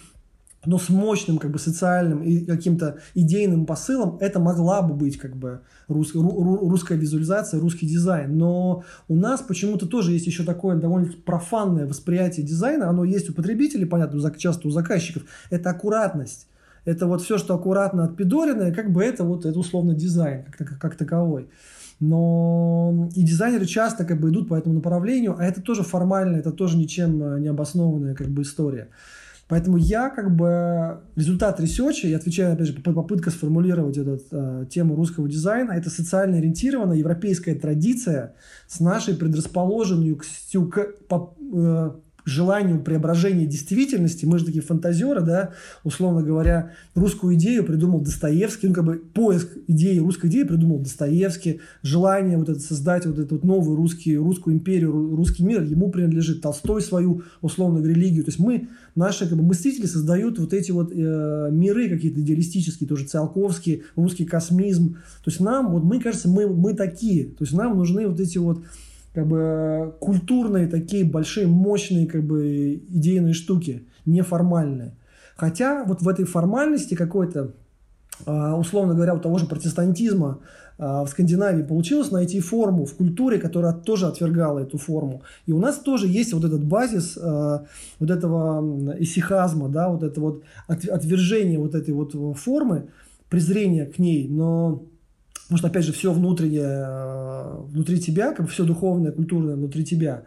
но 0.65 0.77
с 0.77 0.89
мощным 0.89 1.37
как 1.37 1.51
бы 1.51 1.59
социальным 1.59 2.21
и 2.21 2.45
каким-то 2.45 2.99
идейным 3.15 3.65
посылом, 3.65 4.17
это 4.19 4.39
могла 4.39 4.81
бы 4.81 4.93
быть 4.93 5.17
как 5.17 5.35
бы 5.35 5.61
рус, 5.87 6.13
ру, 6.13 6.69
русская 6.69 6.97
визуализация, 6.97 7.61
русский 7.61 7.87
дизайн. 7.87 8.37
Но 8.37 8.83
у 9.07 9.15
нас 9.15 9.41
почему-то 9.41 9.87
тоже 9.87 10.11
есть 10.11 10.27
еще 10.27 10.43
такое 10.43 10.75
довольно 10.75 11.11
профанное 11.25 11.87
восприятие 11.87 12.45
дизайна. 12.45 12.89
Оно 12.89 13.05
есть 13.05 13.29
у 13.29 13.33
потребителей, 13.33 13.85
понятно, 13.85 14.19
часто 14.37 14.67
у 14.67 14.71
заказчиков. 14.71 15.23
Это 15.49 15.69
аккуратность. 15.69 16.47
Это 16.89 17.05
вот 17.05 17.21
все, 17.21 17.37
что 17.37 17.53
аккуратно 17.53 18.03
отпидоренное, 18.03 18.73
как 18.73 18.91
бы 18.91 19.03
это 19.03 19.23
вот 19.23 19.45
это 19.45 19.59
условно 19.59 19.93
дизайн 19.93 20.45
как, 20.57 20.79
как 20.79 20.95
таковой. 20.95 21.47
Но 21.99 23.09
и 23.15 23.23
дизайнеры 23.23 23.65
часто 23.65 24.05
как 24.05 24.19
бы 24.19 24.29
идут 24.29 24.47
по 24.47 24.55
этому 24.55 24.75
направлению, 24.75 25.35
а 25.37 25.43
это 25.43 25.61
тоже 25.61 25.83
формально, 25.83 26.37
это 26.37 26.51
тоже 26.51 26.77
ничем 26.77 27.21
э, 27.21 27.39
не 27.41 27.47
обоснованная 27.47 28.15
как 28.15 28.27
бы 28.27 28.41
история. 28.41 28.87
Поэтому 29.49 29.77
я 29.77 30.09
как 30.09 30.35
бы 30.35 31.01
результат 31.15 31.59
research 31.59 31.98
а, 31.98 32.07
и 32.07 32.13
отвечаю, 32.13 32.53
опять 32.53 32.67
же, 32.67 32.73
попытка 32.73 33.31
сформулировать 33.31 33.97
эту 33.97 34.19
э, 34.31 34.65
тему 34.69 34.95
русского 34.95 35.27
дизайна, 35.27 35.73
это 35.73 35.89
социально 35.89 36.37
ориентированная 36.37 36.97
европейская 36.97 37.55
традиция 37.55 38.35
с 38.67 38.79
нашей 38.79 39.15
предрасположенностью 39.15 40.69
к, 40.69 40.87
по, 41.07 41.35
э, 41.53 41.91
желанию 42.29 42.81
преображения 42.81 43.45
действительности, 43.45 44.25
мы 44.25 44.39
же 44.39 44.45
такие 44.45 44.61
фантазеры, 44.63 45.21
да, 45.21 45.51
условно 45.83 46.21
говоря, 46.21 46.71
русскую 46.95 47.35
идею 47.35 47.63
придумал 47.63 48.01
Достоевский, 48.01 48.67
ну, 48.67 48.73
как 48.73 48.85
бы 48.85 48.95
поиск 48.95 49.49
идеи, 49.67 49.97
русской 49.97 50.27
идеи 50.27 50.43
придумал 50.43 50.79
Достоевский, 50.79 51.59
желание 51.81 52.37
вот 52.37 52.49
это 52.49 52.59
создать 52.59 53.05
вот 53.05 53.19
эту 53.19 53.35
вот 53.35 53.43
новую 53.43 53.75
русский, 53.75 54.17
русскую 54.17 54.55
империю, 54.55 54.91
русский 55.15 55.43
мир, 55.43 55.63
ему 55.63 55.89
принадлежит. 55.89 56.41
Толстой 56.41 56.81
свою, 56.81 57.23
условно, 57.41 57.85
религию, 57.85 58.23
то 58.23 58.29
есть 58.29 58.39
мы, 58.39 58.69
наши 58.95 59.27
как 59.27 59.37
бы 59.37 59.43
мыслители 59.43 59.85
создают 59.85 60.39
вот 60.39 60.53
эти 60.53 60.71
вот 60.71 60.91
э, 60.91 61.49
миры 61.51 61.89
какие-то 61.89 62.21
идеалистические, 62.21 62.87
тоже 62.87 63.05
Циолковский, 63.05 63.83
русский 63.95 64.25
космизм, 64.25 64.95
то 65.23 65.31
есть 65.31 65.39
нам, 65.39 65.71
вот 65.71 65.83
мы, 65.83 65.99
кажется, 65.99 66.29
мы, 66.29 66.47
мы 66.47 66.73
такие, 66.73 67.25
то 67.25 67.43
есть 67.43 67.53
нам 67.53 67.77
нужны 67.77 68.07
вот 68.07 68.19
эти 68.19 68.37
вот 68.37 68.63
как 69.13 69.27
бы 69.27 69.95
культурные 69.99 70.67
такие 70.67 71.03
большие, 71.03 71.47
мощные 71.47 72.07
как 72.07 72.23
бы 72.23 72.75
идейные 72.89 73.33
штуки, 73.33 73.87
неформальные. 74.05 74.95
Хотя 75.35 75.83
вот 75.85 76.01
в 76.01 76.07
этой 76.07 76.25
формальности 76.25 76.95
какой-то, 76.95 77.53
а, 78.25 78.57
условно 78.57 78.93
говоря, 78.93 79.15
у 79.15 79.19
того 79.19 79.37
же 79.37 79.45
протестантизма 79.45 80.39
а, 80.77 81.05
в 81.05 81.09
Скандинавии 81.09 81.63
получилось 81.63 82.11
найти 82.11 82.39
форму 82.39 82.85
в 82.85 82.93
культуре, 82.93 83.39
которая 83.39 83.73
тоже 83.73 84.07
отвергала 84.07 84.59
эту 84.59 84.77
форму. 84.77 85.23
И 85.45 85.51
у 85.51 85.59
нас 85.59 85.77
тоже 85.77 86.07
есть 86.07 86.33
вот 86.33 86.43
этот 86.43 86.63
базис 86.63 87.17
а, 87.17 87.65
вот 87.99 88.09
этого 88.09 88.95
исихазма, 88.99 89.69
да, 89.69 89.89
вот 89.89 90.03
это 90.03 90.19
вот 90.19 90.43
отвержение 90.67 91.57
вот 91.57 91.73
этой 91.73 91.93
вот 91.93 92.13
формы, 92.37 92.89
презрение 93.29 93.85
к 93.85 93.97
ней, 93.97 94.27
но 94.27 94.83
Потому 95.49 95.57
что, 95.57 95.67
опять 95.67 95.83
же, 95.83 95.93
все 95.93 96.13
внутреннее, 96.13 96.85
э, 96.85 97.61
внутри 97.69 97.99
тебя, 97.99 98.33
как 98.33 98.45
бы 98.45 98.51
все 98.51 98.65
духовное, 98.65 99.11
культурное 99.11 99.55
внутри 99.55 99.83
тебя, 99.83 100.21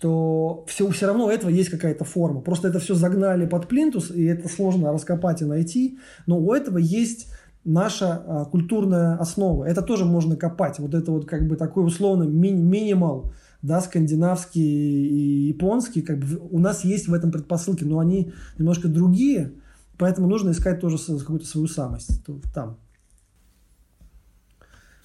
то 0.00 0.64
все, 0.66 0.90
все 0.90 1.06
равно 1.06 1.26
у 1.26 1.30
этого 1.30 1.50
есть 1.50 1.70
какая-то 1.70 2.04
форма. 2.04 2.40
Просто 2.40 2.66
это 2.66 2.80
все 2.80 2.96
загнали 2.96 3.46
под 3.46 3.68
плинтус, 3.68 4.10
и 4.10 4.24
это 4.24 4.48
сложно 4.48 4.92
раскопать 4.92 5.40
и 5.40 5.44
найти. 5.44 5.98
Но 6.26 6.40
у 6.40 6.52
этого 6.52 6.78
есть 6.78 7.28
наша 7.64 8.24
а, 8.26 8.44
культурная 8.46 9.16
основа. 9.18 9.66
Это 9.66 9.82
тоже 9.82 10.04
можно 10.04 10.34
копать. 10.34 10.80
Вот 10.80 10.94
это 10.94 11.12
вот 11.12 11.26
как 11.26 11.46
бы 11.46 11.54
такой 11.54 11.86
условно 11.86 12.24
ми- 12.24 12.50
минимал, 12.50 13.32
да, 13.62 13.80
скандинавский 13.80 14.62
и 14.62 15.46
японский, 15.46 16.02
как 16.02 16.18
бы 16.18 16.40
у 16.50 16.58
нас 16.58 16.84
есть 16.84 17.06
в 17.06 17.14
этом 17.14 17.30
предпосылки, 17.30 17.84
но 17.84 18.00
они 18.00 18.32
немножко 18.58 18.88
другие, 18.88 19.52
поэтому 19.96 20.26
нужно 20.26 20.50
искать 20.50 20.80
тоже 20.80 20.98
какую-то 20.98 21.46
свою 21.46 21.68
самость 21.68 22.20
там. 22.52 22.78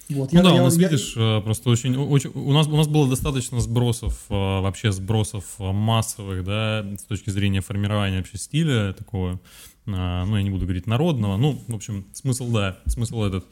Вот, 0.08 0.32
ну 0.32 0.38
я, 0.38 0.44
да, 0.44 0.54
я, 0.54 0.60
у 0.60 0.64
нас, 0.64 0.76
я... 0.76 0.88
видишь, 0.88 1.14
э, 1.16 1.40
просто 1.42 1.70
очень, 1.70 1.96
очень... 1.96 2.30
У, 2.34 2.52
нас, 2.52 2.66
у 2.66 2.76
нас 2.76 2.88
было 2.88 3.08
достаточно 3.08 3.60
сбросов, 3.60 4.24
э, 4.28 4.34
вообще 4.34 4.92
сбросов 4.92 5.44
э, 5.58 5.72
массовых, 5.72 6.44
да, 6.44 6.84
с 6.98 7.04
точки 7.04 7.30
зрения 7.30 7.60
формирования 7.60 8.18
вообще 8.18 8.36
стиля 8.36 8.92
такого, 8.92 9.40
ну, 9.84 10.36
я 10.36 10.42
не 10.42 10.50
буду 10.50 10.64
говорить 10.64 10.86
народного, 10.86 11.36
ну, 11.36 11.60
в 11.66 11.74
общем, 11.74 12.06
смысл, 12.12 12.50
да, 12.52 12.78
смысл 12.86 13.24
этот. 13.24 13.46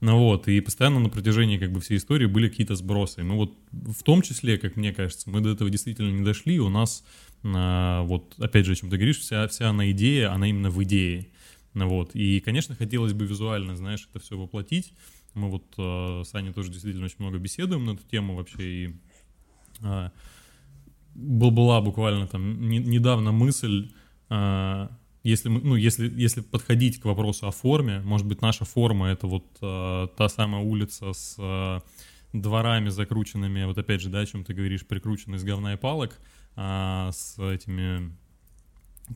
Ну 0.00 0.18
вот, 0.18 0.48
и 0.48 0.60
постоянно 0.60 0.98
на 0.98 1.08
протяжении 1.08 1.56
как 1.56 1.72
бы 1.72 1.80
всей 1.80 1.98
истории 1.98 2.26
были 2.26 2.48
какие-то 2.48 2.74
сбросы. 2.74 3.22
Мы 3.22 3.36
вот 3.36 3.54
в 3.70 4.02
том 4.02 4.22
числе, 4.22 4.58
как 4.58 4.76
мне 4.76 4.92
кажется, 4.92 5.30
мы 5.30 5.40
до 5.40 5.50
этого 5.50 5.70
действительно 5.70 6.10
не 6.10 6.24
дошли, 6.24 6.58
у 6.58 6.68
нас 6.68 7.04
вот, 7.42 8.34
опять 8.38 8.64
же, 8.64 8.72
о 8.72 8.74
чем 8.74 8.88
ты 8.88 8.96
говоришь, 8.96 9.20
вся, 9.20 9.46
вся 9.48 9.68
она 9.68 9.90
идея, 9.90 10.32
она 10.32 10.48
именно 10.48 10.70
в 10.70 10.82
идее. 10.82 11.28
Вот, 11.74 12.14
и, 12.14 12.40
конечно, 12.40 12.76
хотелось 12.76 13.12
бы 13.12 13.26
визуально, 13.26 13.76
знаешь, 13.76 14.06
это 14.08 14.20
все 14.20 14.38
воплотить, 14.38 14.92
мы 15.34 15.50
вот 15.50 15.64
э, 15.76 16.22
с 16.24 16.34
Аней 16.34 16.52
тоже 16.52 16.70
действительно 16.70 17.06
очень 17.06 17.16
много 17.18 17.38
беседуем 17.38 17.84
на 17.84 17.90
эту 17.92 18.04
тему 18.04 18.36
вообще, 18.36 18.62
и 18.62 18.96
э, 19.82 20.10
была 21.14 21.80
буквально 21.80 22.28
там 22.28 22.68
не, 22.68 22.78
недавно 22.78 23.32
мысль, 23.32 23.90
э, 24.30 24.88
если, 25.24 25.48
мы, 25.48 25.60
ну, 25.62 25.74
если, 25.74 26.08
если 26.14 26.42
подходить 26.42 27.00
к 27.00 27.06
вопросу 27.06 27.48
о 27.48 27.50
форме, 27.50 28.00
может 28.00 28.26
быть, 28.26 28.42
наша 28.42 28.64
форма— 28.64 29.06
это 29.08 29.26
вот 29.26 29.46
э, 29.60 30.08
та 30.16 30.28
самая 30.28 30.62
улица 30.62 31.12
с 31.12 31.36
э, 31.38 31.80
дворами 32.32 32.90
закрученными, 32.90 33.64
вот 33.64 33.78
опять 33.78 34.00
же, 34.00 34.10
да, 34.10 34.20
о 34.20 34.26
чем 34.26 34.44
ты 34.44 34.54
говоришь, 34.54 34.86
прикрученные 34.86 35.38
с 35.38 35.44
говна 35.44 35.74
и 35.74 35.76
палок, 35.76 36.20
э, 36.56 37.08
с 37.10 37.38
этими 37.38 38.14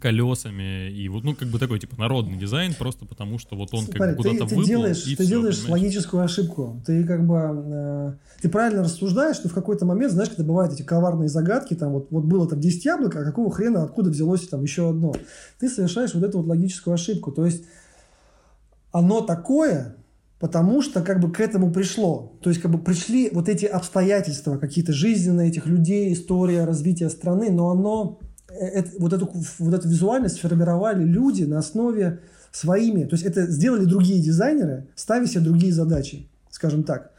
колесами 0.01 0.91
и 0.91 1.09
вот 1.09 1.25
ну 1.25 1.35
как 1.35 1.49
бы 1.49 1.59
такой 1.59 1.79
типа 1.79 1.99
народный 1.99 2.37
дизайн 2.37 2.75
просто 2.75 3.07
потому 3.07 3.39
что 3.39 3.57
вот 3.57 3.73
он 3.73 3.85
Смотри, 3.85 3.99
как 3.99 4.11
бы 4.11 4.17
куда-то 4.17 4.39
ты, 4.39 4.45
выплыл 4.45 4.67
делаешь, 4.67 5.07
и 5.07 5.17
ты 5.17 5.23
все, 5.23 5.33
делаешь 5.33 5.63
понимаешь? 5.63 5.83
логическую 5.83 6.23
ошибку 6.23 6.83
ты 6.85 7.05
как 7.05 7.27
бы 7.27 7.37
э, 7.39 8.13
ты 8.43 8.49
правильно 8.51 8.83
рассуждаешь 8.83 9.37
что 9.37 9.49
в 9.49 9.55
какой-то 9.55 9.87
момент 9.87 10.13
знаешь 10.13 10.29
когда 10.29 10.45
бывают 10.45 10.75
эти 10.75 10.83
коварные 10.83 11.29
загадки 11.29 11.75
там 11.75 11.93
вот 11.93 12.09
вот 12.11 12.25
было 12.25 12.47
там 12.47 12.61
10 12.61 12.85
яблок 12.85 13.17
а 13.17 13.25
какого 13.25 13.51
хрена 13.51 13.83
откуда 13.83 14.11
взялось 14.11 14.47
там 14.47 14.63
еще 14.63 14.91
одно 14.91 15.15
ты 15.59 15.71
совершаешь 15.71 16.13
вот 16.15 16.23
эту 16.23 16.39
вот 16.39 16.47
логическую 16.49 16.93
ошибку 16.93 17.33
то 17.33 17.47
есть 17.47 17.65
оно 18.93 19.23
такое 19.23 19.97
потому 20.39 20.83
что 20.83 21.03
как 21.03 21.21
бы 21.21 21.33
к 21.33 21.41
этому 21.41 21.73
пришло. 21.73 22.39
То 22.43 22.51
есть 22.51 22.63
как 22.63 22.71
бы 22.71 22.79
пришли 22.79 23.29
вот 23.33 23.49
эти 23.49 23.65
обстоятельства 23.67 24.57
какие-то 24.57 24.93
жизненные 24.93 25.49
этих 25.49 25.67
людей, 25.67 26.13
история 26.13 26.65
развития 26.65 27.11
страны, 27.11 27.51
но 27.51 27.71
оно 27.71 28.21
это, 28.49 28.91
вот, 28.99 29.13
эту, 29.13 29.31
вот 29.59 29.75
эту 29.75 29.89
визуальность 29.89 30.41
формировали 30.41 31.05
люди 31.05 31.45
на 31.45 31.59
основе 31.59 32.21
своими. 32.51 33.05
То 33.05 33.15
есть 33.15 33.25
это 33.25 33.47
сделали 33.47 33.85
другие 33.85 34.23
дизайнеры, 34.23 34.89
ставя 34.95 35.27
себе 35.27 35.41
другие 35.43 35.73
задачи, 35.73 36.29
скажем 36.51 36.83
так. 36.83 37.13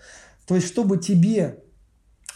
То 0.48 0.56
есть 0.56 0.68
чтобы 0.68 0.98
тебе 0.98 1.60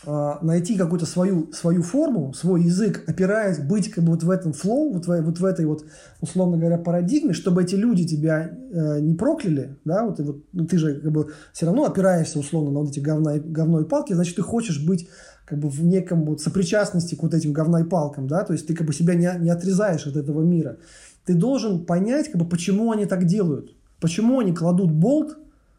э, 0.06 0.32
найти 0.44 0.78
какую-то 0.78 1.08
свою, 1.08 1.52
свою 1.52 1.82
форму, 1.82 2.34
свой 2.34 2.64
язык, 2.64 3.04
опираясь, 3.08 3.58
быть 3.58 3.90
как 3.90 4.04
бы 4.04 4.12
вот 4.12 4.22
в 4.22 4.30
этом 4.30 4.54
флоу, 4.54 4.94
вот 4.94 5.08
в, 5.08 5.22
вот 5.22 5.40
в 5.40 5.46
этой 5.46 5.66
вот, 5.66 5.86
условно 6.22 6.58
говоря, 6.58 6.78
парадигме, 6.78 7.34
чтобы 7.34 7.64
эти 7.64 7.74
люди 7.74 8.06
тебя 8.06 8.52
э, 8.72 9.00
не 9.00 9.16
прокляли, 9.16 9.78
да, 9.86 10.06
вот, 10.06 10.20
и 10.20 10.24
вот 10.24 10.44
ну, 10.54 10.68
ты 10.68 10.78
же 10.78 11.00
как 11.02 11.12
бы 11.12 11.34
все 11.52 11.66
равно 11.66 11.86
опираешься 11.86 12.38
условно 12.38 12.70
на 12.70 12.80
вот 12.82 12.92
эти 12.92 13.00
говна, 13.00 13.40
говной 13.40 13.86
палки, 13.86 14.14
значит, 14.14 14.36
ты 14.36 14.44
хочешь 14.44 14.86
быть 14.86 15.10
как 15.46 15.60
бы 15.60 15.70
в 15.70 15.84
неком 15.84 16.26
вот 16.26 16.42
сопричастности 16.42 17.16
к 17.16 17.24
вот 17.24 17.34
этим 17.34 17.54
говной 17.54 17.86
палкам, 17.86 18.28
да, 18.28 18.44
то 18.44 18.54
есть 18.54 18.68
ты 18.68 18.74
как 18.74 18.88
бы 18.88 18.94
себя 18.94 19.14
не, 19.14 19.30
не 19.40 19.50
отрезаешь 19.50 20.08
от 20.08 20.16
этого 20.16 20.42
мира. 20.42 20.78
Ты 21.26 21.36
должен 21.36 21.86
понять, 21.86 22.30
как 22.32 22.42
бы, 22.42 22.46
почему 22.46 22.92
они 22.92 23.06
так 23.06 23.26
делают, 23.26 23.76
почему 24.00 24.40
они 24.40 24.54
кладут 24.54 24.92
болт, 24.92 25.38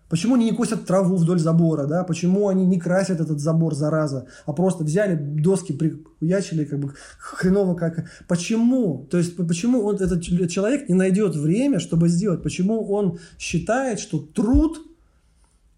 почему 0.08 0.34
они 0.34 0.44
не 0.44 0.56
косят 0.56 0.86
траву 0.86 1.16
вдоль 1.16 1.38
забора, 1.38 1.86
да, 1.86 2.04
почему 2.04 2.48
они 2.48 2.66
не 2.66 2.78
красят 2.78 3.20
этот 3.20 3.40
забор, 3.40 3.74
зараза, 3.74 4.26
а 4.46 4.52
просто 4.52 4.84
взяли 4.84 5.16
доски, 5.16 5.72
прихуячили, 5.72 6.64
как 6.64 6.78
бы, 6.78 6.92
хреново 7.18 7.74
как... 7.74 8.04
Почему? 8.28 9.06
То 9.10 9.18
есть, 9.18 9.36
почему 9.36 9.82
он, 9.82 9.96
этот 9.96 10.22
человек 10.22 10.88
не 10.88 10.94
найдет 10.94 11.36
время, 11.36 11.80
чтобы 11.80 12.08
сделать? 12.08 12.42
Почему 12.42 12.84
он 12.92 13.18
считает, 13.38 13.98
что 13.98 14.18
труд, 14.18 14.78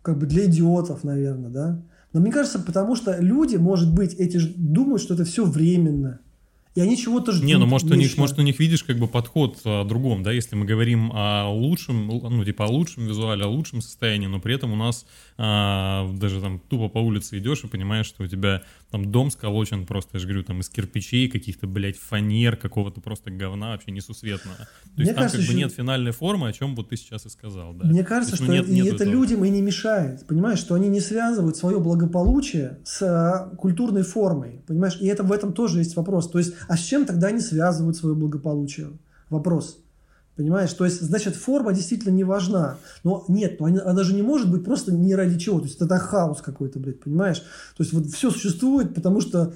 как 0.03 0.19
бы, 0.19 0.27
для 0.27 0.47
идиотов, 0.47 1.05
наверное, 1.05 1.51
да? 1.51 1.83
Но 2.17 2.23
мне 2.23 2.33
кажется, 2.33 2.59
потому 2.59 2.97
что 2.97 3.15
люди, 3.21 3.57
может 3.57 3.93
быть, 3.93 4.15
эти 4.15 4.39
думают, 4.57 5.03
что 5.03 5.13
это 5.13 5.27
все 5.27 5.45
временно. 5.45 6.21
И 6.75 6.81
они 6.81 6.97
чего-то 6.97 7.33
ждут. 7.33 7.47
Не, 7.47 7.59
ну 7.59 7.67
может 7.67 7.91
у 7.91 7.95
них, 7.95 8.17
может 8.17 8.39
у 8.39 8.43
них 8.43 8.59
видишь 8.59 8.85
как 8.85 8.99
бы 8.99 9.07
подход 9.07 9.59
о 9.67 9.85
другом, 9.85 10.23
да, 10.23 10.33
если 10.33 10.57
мы 10.57 10.65
говорим 10.65 11.13
о 11.13 11.51
лучшем, 11.51 12.07
ну 12.07 12.43
типа 12.43 12.65
о 12.65 12.69
лучшем 12.69 13.07
визуале, 13.07 13.45
о 13.45 13.49
лучшем 13.49 13.83
состоянии, 13.83 14.29
но 14.29 14.41
при 14.41 14.55
этом 14.55 14.73
у 14.73 14.77
нас 14.77 15.05
а, 15.37 16.11
даже 16.15 16.41
там 16.41 16.59
тупо 16.59 16.89
по 16.89 16.99
улице 16.99 17.37
идешь 17.37 17.65
и 17.65 17.67
понимаешь, 17.67 18.07
что 18.07 18.25
у 18.25 18.27
тебя 18.27 18.63
там 18.91 19.11
дом 19.11 19.31
сколочен 19.31 19.85
просто, 19.85 20.11
я 20.15 20.21
же 20.21 20.27
говорю, 20.27 20.45
там 20.45 20.61
из 20.61 20.69
кирпичей, 20.69 21.29
каких-то, 21.29 21.67
блядь, 21.67 21.97
фанер, 21.97 22.57
какого-то 22.57 23.01
просто 23.01 23.31
говна 23.31 23.73
вообще 23.73 23.91
несусветного. 23.91 24.57
То 24.57 24.65
Мне 24.97 25.05
есть 25.07 25.15
кажется, 25.15 25.39
там 25.39 25.47
как 25.47 25.55
бы 25.55 25.59
нет 25.61 25.73
финальной 25.73 26.13
формы, 26.13 26.49
о 26.49 26.53
чем 26.53 26.77
вот 26.77 26.91
ты 26.91 26.97
сейчас 26.97 27.27
и 27.27 27.29
сказал, 27.29 27.75
да. 27.75 27.87
Мне 27.87 28.05
кажется, 28.05 28.37
что 28.37 28.47
нет, 28.47 28.69
и 28.69 28.73
нет 28.73 28.87
это 28.87 29.05
этого. 29.05 29.11
людям 29.11 29.45
и 29.45 29.51
не 29.51 29.61
мешает, 29.61 30.27
понимаешь, 30.27 30.59
что 30.59 30.75
они 30.75 30.89
не 30.89 31.01
связывают 31.01 31.57
свое 31.57 31.81
благополучие 31.81 32.79
с 32.85 33.03
а, 33.03 33.51
культурной 33.57 34.03
формой, 34.03 34.63
понимаешь, 34.67 34.99
и 35.01 35.07
это 35.07 35.25
в 35.25 35.33
этом 35.33 35.53
тоже 35.53 35.79
есть 35.79 35.97
вопрос. 35.97 36.31
То 36.31 36.39
есть, 36.39 36.55
а 36.69 36.77
с 36.77 36.81
чем 36.81 37.07
тогда 37.07 37.29
они 37.29 37.41
связывают 37.41 37.97
свое 37.97 38.15
благополучие? 38.15 38.93
Вопрос. 39.31 39.81
Понимаешь? 40.37 40.73
То 40.75 40.85
есть, 40.85 41.01
значит, 41.01 41.35
форма 41.35 41.73
действительно 41.73 42.13
не 42.13 42.23
важна. 42.23 42.77
Но 43.05 43.25
нет, 43.27 43.59
но 43.59 43.67
она, 43.67 43.83
она 43.87 44.05
же 44.05 44.15
не 44.15 44.21
может 44.21 44.51
быть 44.51 44.65
просто 44.65 44.93
ни 44.93 45.15
ради 45.15 45.39
чего. 45.39 45.61
То 45.61 45.65
есть, 45.65 45.81
это 45.81 45.99
хаос 45.99 46.43
какой-то, 46.43 46.79
блядь, 46.79 47.01
понимаешь? 47.01 47.39
То 47.39 47.83
есть, 47.83 47.95
вот 47.95 48.07
все 48.09 48.31
существует, 48.31 48.95
потому 48.95 49.23
что 49.23 49.55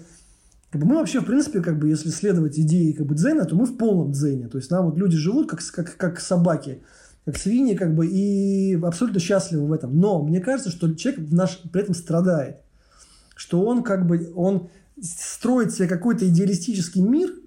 как 0.71 0.81
бы 0.81 0.87
мы 0.87 0.95
вообще, 0.97 1.21
в 1.21 1.27
принципе, 1.27 1.61
как 1.61 1.79
бы, 1.79 1.89
если 1.89 2.09
следовать 2.09 2.59
идее 2.59 2.95
как 2.95 3.07
бы, 3.07 3.15
дзена, 3.15 3.45
то 3.45 3.55
мы 3.57 3.67
в 3.67 3.77
полном 3.77 4.13
дзене. 4.13 4.49
То 4.49 4.57
есть, 4.57 4.71
нам 4.71 4.87
вот 4.87 4.97
люди 4.97 5.19
живут 5.19 5.51
как, 5.51 5.61
как, 5.73 5.97
как 5.99 6.19
собаки, 6.19 6.83
как 7.27 7.37
свиньи, 7.37 7.75
как 7.75 7.95
бы, 7.95 8.07
и 8.07 8.81
абсолютно 8.83 9.21
счастливы 9.21 9.67
в 9.67 9.73
этом. 9.73 10.01
Но 10.01 10.23
мне 10.23 10.41
кажется, 10.41 10.71
что 10.71 10.95
человек 10.95 11.31
наш, 11.31 11.61
при 11.71 11.83
этом 11.83 11.95
страдает. 11.95 12.63
Что 13.37 13.63
он 13.67 13.83
как 13.83 14.07
бы, 14.07 14.33
он 14.35 14.71
строит 15.03 15.75
себе 15.75 15.89
какой-то 15.89 16.27
идеалистический 16.27 17.03
мир– 17.03 17.35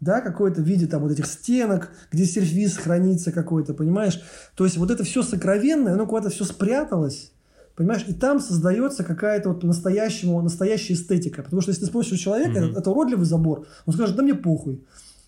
да, 0.00 0.20
какой-то 0.20 0.62
в 0.62 0.64
виде 0.64 0.86
там 0.86 1.02
вот 1.02 1.12
этих 1.12 1.26
стенок, 1.26 1.90
где 2.10 2.24
сервис 2.24 2.76
хранится 2.76 3.32
какой-то, 3.32 3.74
понимаешь? 3.74 4.20
То 4.54 4.64
есть 4.64 4.76
вот 4.76 4.90
это 4.90 5.04
все 5.04 5.22
сокровенное, 5.22 5.94
оно 5.94 6.06
куда-то 6.06 6.30
все 6.30 6.44
спряталось, 6.44 7.32
понимаешь? 7.76 8.04
И 8.06 8.12
там 8.12 8.40
создается 8.40 9.04
какая-то 9.04 9.50
вот 9.50 9.64
настоящему, 9.64 10.40
настоящая 10.40 10.94
эстетика. 10.94 11.42
Потому 11.42 11.62
что 11.62 11.70
если 11.70 11.82
ты 11.82 11.88
спросишь 11.88 12.12
у 12.12 12.16
человека, 12.16 12.58
mm-hmm. 12.58 12.70
это, 12.70 12.80
это 12.80 12.90
уродливый 12.90 13.26
забор, 13.26 13.66
он 13.86 13.94
скажет, 13.94 14.16
да 14.16 14.22
мне 14.22 14.34
похуй. 14.34 14.76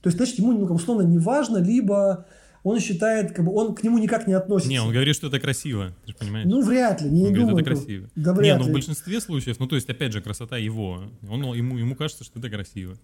То 0.02 0.08
есть, 0.08 0.16
значит, 0.16 0.38
ему 0.38 0.52
ну, 0.52 0.64
условно 0.74 1.02
не 1.02 1.18
важно, 1.18 1.58
либо 1.58 2.26
он 2.62 2.78
считает, 2.78 3.32
как 3.32 3.44
бы 3.44 3.52
он 3.54 3.74
к 3.74 3.82
нему 3.82 3.98
никак 3.98 4.26
не 4.26 4.34
относится. 4.34 4.70
Не, 4.70 4.80
он 4.80 4.92
говорит, 4.92 5.14
что 5.14 5.28
это 5.28 5.40
красиво, 5.40 5.94
ты 6.04 6.12
же 6.12 6.18
понимаешь? 6.18 6.46
Ну, 6.46 6.62
вряд 6.62 7.00
ли, 7.00 7.10
не, 7.10 7.22
он 7.22 7.28
не 7.28 7.34
говорит, 7.34 7.48
думаю. 7.48 7.64
это 7.64 7.74
красиво. 7.74 8.10
Да, 8.16 8.32
не, 8.32 8.38
вряд 8.38 8.58
ну 8.58 8.64
ли. 8.64 8.70
в 8.70 8.72
большинстве 8.72 9.20
случаев, 9.20 9.58
ну 9.58 9.66
то 9.66 9.76
есть, 9.76 9.88
опять 9.88 10.12
же, 10.12 10.20
красота 10.20 10.56
его. 10.58 11.04
Он, 11.28 11.42
ему, 11.54 11.78
ему 11.78 11.94
кажется, 11.94 12.24
что 12.24 12.38
это 12.38 12.50
красиво. 12.50 12.96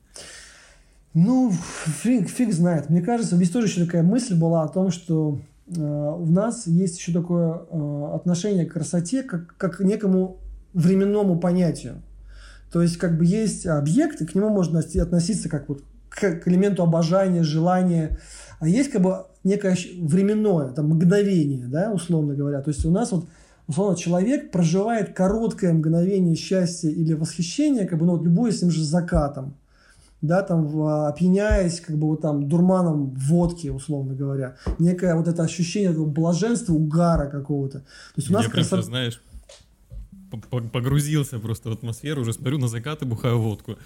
Ну, 1.14 1.52
фиг, 2.02 2.28
фиг 2.28 2.52
знает. 2.52 2.90
Мне 2.90 3.00
кажется, 3.00 3.36
здесь 3.36 3.50
тоже 3.50 3.66
еще 3.68 3.84
такая 3.84 4.02
мысль 4.02 4.38
была 4.38 4.64
о 4.64 4.68
том, 4.68 4.90
что 4.90 5.38
э, 5.66 5.80
у 5.80 6.26
нас 6.26 6.66
есть 6.66 6.98
еще 6.98 7.12
такое 7.12 7.54
э, 7.70 8.10
отношение 8.14 8.66
к 8.66 8.74
красоте, 8.74 9.22
как, 9.22 9.56
как 9.56 9.78
к 9.78 9.80
некому 9.80 10.38
временному 10.74 11.38
понятию. 11.38 12.02
То 12.70 12.82
есть, 12.82 12.98
как 12.98 13.16
бы 13.16 13.24
есть 13.24 13.66
объект, 13.66 14.20
и 14.20 14.26
к 14.26 14.34
нему 14.34 14.50
можно 14.50 14.80
относиться 14.80 15.48
как 15.48 15.68
вот 15.68 15.82
к, 16.10 16.40
к 16.40 16.48
элементу 16.48 16.82
обожания, 16.82 17.42
желания. 17.42 18.18
А 18.60 18.68
есть 18.68 18.90
как 18.90 19.00
бы 19.00 19.24
некое 19.42 19.76
временное, 19.98 20.68
там, 20.68 20.88
мгновение, 20.88 21.66
да, 21.66 21.92
условно 21.92 22.34
говоря. 22.34 22.60
То 22.60 22.70
есть, 22.70 22.84
у 22.84 22.90
нас 22.90 23.12
вот 23.12 23.26
условно, 23.68 23.96
человек 23.96 24.50
проживает 24.50 25.14
короткое 25.14 25.72
мгновение 25.72 26.36
счастья 26.36 26.90
или 26.90 27.14
восхищения, 27.14 27.86
как 27.86 27.98
бы, 27.98 28.06
ну, 28.06 28.12
вот 28.12 28.24
любое 28.24 28.52
с 28.52 28.62
ним 28.62 28.70
же 28.70 28.84
закатом 28.84 29.54
да, 30.22 30.42
там, 30.42 30.82
опьяняясь, 31.06 31.80
как 31.80 31.96
бы, 31.96 32.08
вот 32.08 32.22
там, 32.22 32.48
дурманом 32.48 33.10
водки, 33.10 33.68
условно 33.68 34.14
говоря. 34.14 34.56
Некое 34.78 35.14
вот 35.14 35.28
это 35.28 35.42
ощущение 35.42 35.90
этого 35.90 36.06
блаженства, 36.06 36.72
угара 36.72 37.28
какого-то. 37.28 37.80
То 37.80 37.86
есть 38.16 38.30
у 38.30 38.32
нас 38.32 38.44
Я 38.44 38.50
прям 38.50 38.64
сейчас, 38.64 38.86
знаешь, 38.86 39.20
погрузился 40.72 41.38
просто 41.38 41.70
в 41.70 41.72
атмосферу, 41.72 42.22
уже 42.22 42.32
смотрю 42.32 42.58
на 42.58 42.68
закат 42.68 43.02
и 43.02 43.04
бухаю 43.04 43.40
водку. 43.40 43.76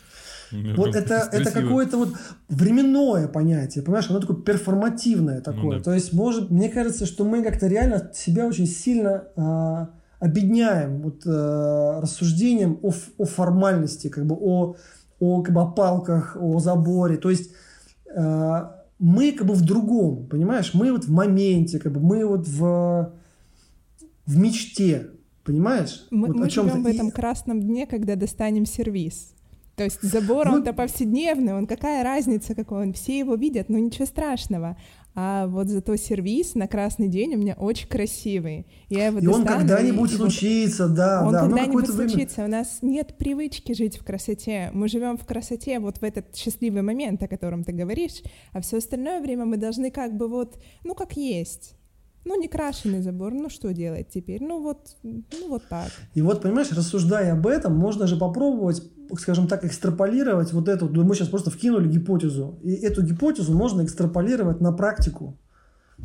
Вот 0.52 0.96
это, 0.96 1.28
это 1.30 1.50
какое-то 1.52 1.96
вот 1.96 2.14
временное 2.48 3.28
понятие, 3.28 3.84
понимаешь, 3.84 4.10
оно 4.10 4.18
такое 4.18 4.36
перформативное 4.36 5.40
такое. 5.40 5.62
Ну, 5.62 5.72
да. 5.74 5.82
То 5.82 5.94
есть, 5.94 6.12
может, 6.12 6.50
мне 6.50 6.68
кажется, 6.68 7.06
что 7.06 7.24
мы 7.24 7.44
как-то 7.44 7.68
реально 7.68 8.10
себя 8.14 8.46
очень 8.46 8.66
сильно 8.66 9.24
э, 9.36 9.86
обедняем 10.18 11.02
вот 11.02 11.22
э, 11.24 12.00
рассуждением 12.02 12.80
о, 12.82 12.92
о 13.18 13.24
формальности, 13.26 14.08
как 14.08 14.26
бы 14.26 14.36
о 14.40 14.74
о, 15.20 15.42
как 15.42 15.54
бы, 15.54 15.60
о 15.60 15.66
палках, 15.66 16.36
о 16.40 16.58
заборе. 16.58 17.16
То 17.16 17.30
есть 17.30 17.52
э, 18.12 18.62
мы 18.98 19.32
как 19.32 19.46
бы 19.46 19.54
в 19.54 19.62
другом, 19.62 20.26
понимаешь? 20.26 20.72
Мы 20.74 20.92
вот 20.92 21.04
в 21.04 21.12
моменте, 21.12 21.78
как 21.78 21.92
бы 21.92 22.00
мы 22.00 22.26
вот 22.26 22.48
в, 22.48 23.12
в 24.26 24.38
мечте, 24.38 25.10
понимаешь? 25.44 26.06
Мы, 26.10 26.28
вот 26.28 26.36
мы 26.36 26.50
живем 26.50 26.82
в 26.82 26.86
этом 26.86 27.08
и... 27.08 27.12
красном 27.12 27.60
дне, 27.60 27.86
когда 27.86 28.16
достанем 28.16 28.66
сервис. 28.66 29.34
То 29.76 29.84
есть 29.84 30.02
забор, 30.02 30.46
ну, 30.46 30.56
он-то 30.56 30.74
повседневный, 30.74 31.54
он 31.54 31.66
какая 31.66 32.04
разница 32.04 32.54
какой 32.54 32.82
он, 32.82 32.92
все 32.92 33.18
его 33.18 33.34
видят, 33.34 33.70
но 33.70 33.78
ничего 33.78 34.04
страшного. 34.04 34.76
А 35.14 35.46
вот 35.48 35.68
зато 35.68 35.96
сервис 35.96 36.54
на 36.54 36.68
красный 36.68 37.08
день 37.08 37.34
у 37.34 37.38
меня 37.38 37.54
очень 37.54 37.88
красивый. 37.88 38.66
Я 38.88 39.06
его 39.06 39.18
и 39.18 39.26
он 39.26 39.44
когда-нибудь 39.44 40.12
случится, 40.12 40.86
вот... 40.86 40.96
да. 40.96 41.24
Он 41.26 41.32
да, 41.32 41.40
когда-нибудь 41.40 41.86
случится. 41.86 42.42
Время... 42.42 42.48
У 42.48 42.50
нас 42.58 42.78
нет 42.82 43.18
привычки 43.18 43.72
жить 43.72 43.98
в 43.98 44.04
красоте. 44.04 44.70
Мы 44.72 44.88
живем 44.88 45.16
в 45.16 45.26
красоте 45.26 45.80
вот 45.80 45.98
в 45.98 46.04
этот 46.04 46.36
счастливый 46.36 46.82
момент, 46.82 47.22
о 47.22 47.28
котором 47.28 47.64
ты 47.64 47.72
говоришь, 47.72 48.22
а 48.52 48.60
все 48.60 48.78
остальное 48.78 49.20
время 49.20 49.46
мы 49.46 49.56
должны 49.56 49.90
как 49.90 50.16
бы 50.16 50.28
вот, 50.28 50.58
ну 50.84 50.94
как 50.94 51.16
есть. 51.16 51.74
Ну, 52.24 52.38
не 52.38 52.48
крашеный 52.48 53.00
забор, 53.00 53.32
ну 53.32 53.48
что 53.48 53.72
делать 53.72 54.08
теперь? 54.12 54.42
Ну 54.42 54.62
вот, 54.62 54.96
ну 55.02 55.48
вот 55.48 55.62
так. 55.68 55.88
И 56.14 56.20
вот, 56.20 56.42
понимаешь, 56.42 56.70
рассуждая 56.70 57.32
об 57.32 57.46
этом, 57.46 57.74
можно 57.74 58.06
же 58.06 58.16
попробовать, 58.16 58.82
скажем 59.18 59.48
так, 59.48 59.64
экстраполировать 59.64 60.52
вот 60.52 60.68
эту, 60.68 60.88
мы 61.02 61.14
сейчас 61.14 61.28
просто 61.28 61.50
вкинули 61.50 61.88
гипотезу, 61.88 62.58
и 62.62 62.72
эту 62.74 63.02
гипотезу 63.02 63.56
можно 63.56 63.84
экстраполировать 63.84 64.60
на 64.60 64.72
практику. 64.72 65.38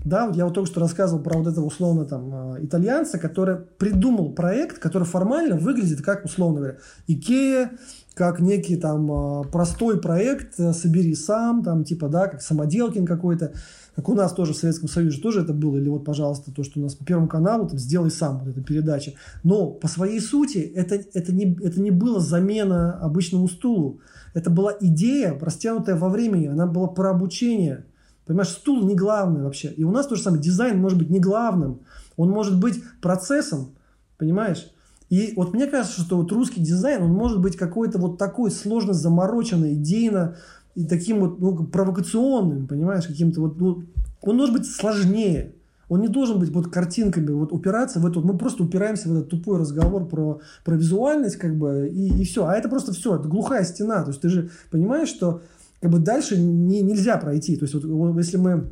Да, 0.03 0.27
вот 0.27 0.35
я 0.35 0.45
вот 0.45 0.53
только 0.53 0.69
что 0.69 0.81
рассказывал 0.81 1.23
про 1.23 1.37
вот 1.37 1.47
этого 1.47 1.65
условно 1.65 2.05
там 2.05 2.55
э, 2.57 2.65
итальянца, 2.65 3.17
который 3.17 3.55
придумал 3.55 4.33
проект, 4.33 4.77
который 4.77 5.05
формально 5.05 5.55
выглядит 5.57 6.01
как, 6.01 6.25
условно 6.25 6.57
говоря, 6.57 6.77
Икея, 7.07 7.71
как 8.13 8.39
некий 8.39 8.75
там 8.75 9.09
э, 9.09 9.43
простой 9.49 9.99
проект 10.01 10.55
«собери 10.75 11.15
сам», 11.15 11.63
там 11.63 11.83
типа, 11.83 12.09
да, 12.09 12.27
как 12.27 12.41
самоделкин 12.41 13.05
какой-то 13.05 13.53
как 13.95 14.09
у 14.09 14.13
нас 14.13 14.33
тоже 14.33 14.53
в 14.53 14.57
Советском 14.57 14.89
Союзе 14.89 15.21
тоже 15.21 15.41
это 15.41 15.53
было, 15.53 15.77
или 15.77 15.87
вот, 15.87 16.03
пожалуйста, 16.03 16.51
то, 16.51 16.63
что 16.63 16.79
у 16.79 16.83
нас 16.83 16.95
по 16.95 17.05
Первому 17.05 17.27
каналу, 17.27 17.67
там, 17.67 17.77
сделай 17.77 18.11
сам, 18.11 18.39
вот 18.39 18.49
эта 18.49 18.61
передача. 18.61 19.13
Но 19.43 19.71
по 19.71 19.87
своей 19.87 20.19
сути 20.19 20.57
это, 20.57 20.95
это, 20.95 21.33
не, 21.33 21.57
это 21.63 21.79
не 21.79 21.91
было 21.91 22.19
замена 22.19 22.99
обычному 22.99 23.47
стулу. 23.47 24.01
Это 24.33 24.49
была 24.49 24.73
идея, 24.81 25.39
растянутая 25.39 25.95
во 25.95 26.09
времени, 26.09 26.47
она 26.47 26.67
была 26.67 26.87
про 26.87 27.11
обучение. 27.11 27.85
Понимаешь, 28.25 28.49
стул 28.49 28.85
не 28.85 28.95
главный 28.95 29.43
вообще. 29.43 29.69
И 29.69 29.83
у 29.85 29.91
нас 29.91 30.07
то 30.07 30.15
же 30.15 30.23
самое, 30.23 30.41
дизайн 30.41 30.77
может 30.79 30.97
быть 30.97 31.09
не 31.09 31.19
главным, 31.19 31.81
он 32.17 32.29
может 32.29 32.59
быть 32.59 32.83
процессом, 33.01 33.75
понимаешь? 34.17 34.71
И 35.09 35.33
вот 35.35 35.53
мне 35.53 35.67
кажется, 35.67 36.01
что 36.01 36.17
вот 36.17 36.31
русский 36.31 36.61
дизайн, 36.61 37.03
он 37.03 37.13
может 37.13 37.39
быть 37.39 37.55
какой-то 37.55 37.99
вот 37.99 38.17
такой 38.17 38.51
сложно 38.51 38.93
замороченный, 38.93 39.75
идейно 39.75 40.35
и 40.75 40.85
таким 40.85 41.21
вот 41.21 41.39
ну, 41.39 41.65
провокационным, 41.65 42.67
понимаешь, 42.67 43.07
каким-то 43.07 43.41
вот, 43.41 43.57
ну, 43.57 43.83
он 44.21 44.37
должен 44.37 44.55
быть 44.55 44.67
сложнее. 44.67 45.53
Он 45.87 46.01
не 46.01 46.07
должен 46.07 46.39
быть 46.39 46.49
вот 46.49 46.71
картинками 46.71 47.31
вот 47.31 47.51
упираться 47.51 47.99
в 47.99 48.05
эту, 48.05 48.21
мы 48.21 48.37
просто 48.37 48.63
упираемся 48.63 49.07
в 49.07 49.13
этот 49.13 49.29
тупой 49.29 49.59
разговор 49.59 50.07
про, 50.07 50.41
про 50.63 50.75
визуальность, 50.75 51.37
как 51.37 51.55
бы, 51.55 51.89
и, 51.93 52.21
и 52.21 52.25
все. 52.25 52.45
А 52.45 52.55
это 52.55 52.69
просто 52.69 52.91
все, 52.91 53.15
это 53.15 53.27
глухая 53.27 53.63
стена. 53.63 54.01
То 54.03 54.09
есть 54.09 54.21
ты 54.21 54.29
же 54.29 54.49
понимаешь, 54.71 55.09
что 55.09 55.41
как 55.81 55.91
бы 55.91 55.99
дальше 55.99 56.37
не, 56.39 56.81
нельзя 56.81 57.17
пройти. 57.17 57.55
То 57.55 57.65
есть 57.65 57.75
вот, 57.75 58.17
если 58.17 58.37
мы 58.37 58.71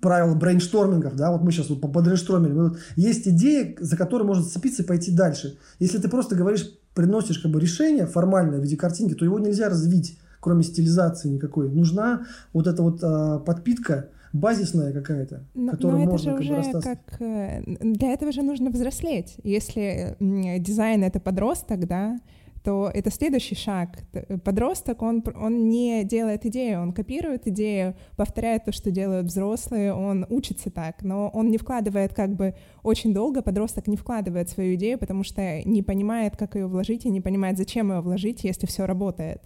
правила 0.00 0.34
brainstorming 0.34 1.01
ов, 1.01 1.16
да, 1.16 1.32
вот 1.32 1.42
мы 1.42 1.50
сейчас 1.50 1.68
вот 1.68 1.80
по 1.80 1.89
brainstorm 1.89 2.34
или, 2.34 2.52
вот, 2.52 2.78
есть 2.94 3.26
идея, 3.26 3.74
за 3.80 3.96
которой 3.96 4.22
можно 4.22 4.44
зацепиться 4.44 4.84
и 4.84 4.86
пойти 4.86 5.10
дальше. 5.10 5.58
Если 5.80 5.98
ты 5.98 6.08
просто 6.08 6.36
говоришь, 6.36 6.70
приносишь 6.94 7.40
как 7.40 7.50
бы 7.50 7.60
решение 7.60 8.06
формальное 8.06 8.60
в 8.60 8.62
виде 8.62 8.76
картинки, 8.76 9.14
то 9.14 9.24
его 9.24 9.40
нельзя 9.40 9.68
развить 9.68 10.18
кроме 10.44 10.62
стилизации 10.62 11.30
никакой. 11.30 11.70
Нужна 11.70 12.26
вот 12.52 12.66
эта 12.66 12.82
вот 12.82 13.00
а, 13.02 13.38
подпитка 13.38 14.10
базисная 14.34 14.92
какая-то, 14.92 15.44
но, 15.54 15.72
которую 15.72 16.00
но 16.00 16.02
это 16.02 16.10
можно 16.10 16.42
же 16.42 16.52
уже 16.52 16.62
как 16.62 16.72
бы 16.72 16.82
как 16.82 17.20
э, 17.22 17.62
для 17.80 18.12
этого 18.12 18.30
же 18.30 18.42
нужно 18.42 18.68
взрослеть. 18.68 19.36
Если 19.42 20.16
дизайн 20.20 21.02
это 21.02 21.18
подросток, 21.18 21.86
да, 21.86 22.18
то 22.62 22.90
это 22.92 23.10
следующий 23.10 23.54
шаг. 23.54 24.00
Подросток, 24.44 25.00
он, 25.00 25.24
он 25.34 25.70
не 25.70 26.04
делает 26.04 26.44
идею, 26.44 26.82
он 26.82 26.92
копирует 26.92 27.46
идею, 27.46 27.94
повторяет 28.16 28.64
то, 28.64 28.72
что 28.72 28.90
делают 28.90 29.28
взрослые, 29.28 29.94
он 29.94 30.26
учится 30.28 30.70
так, 30.70 31.02
но 31.02 31.30
он 31.30 31.48
не 31.48 31.56
вкладывает 31.56 32.12
как 32.12 32.34
бы 32.34 32.54
очень 32.82 33.14
долго, 33.14 33.40
подросток 33.40 33.86
не 33.86 33.96
вкладывает 33.96 34.50
свою 34.50 34.74
идею, 34.74 34.98
потому 34.98 35.24
что 35.24 35.62
не 35.64 35.82
понимает, 35.82 36.36
как 36.36 36.54
ее 36.54 36.66
вложить, 36.66 37.06
и 37.06 37.10
не 37.10 37.22
понимает, 37.22 37.56
зачем 37.56 37.90
ее 37.90 38.02
вложить, 38.02 38.44
если 38.44 38.66
все 38.66 38.84
работает 38.84 39.40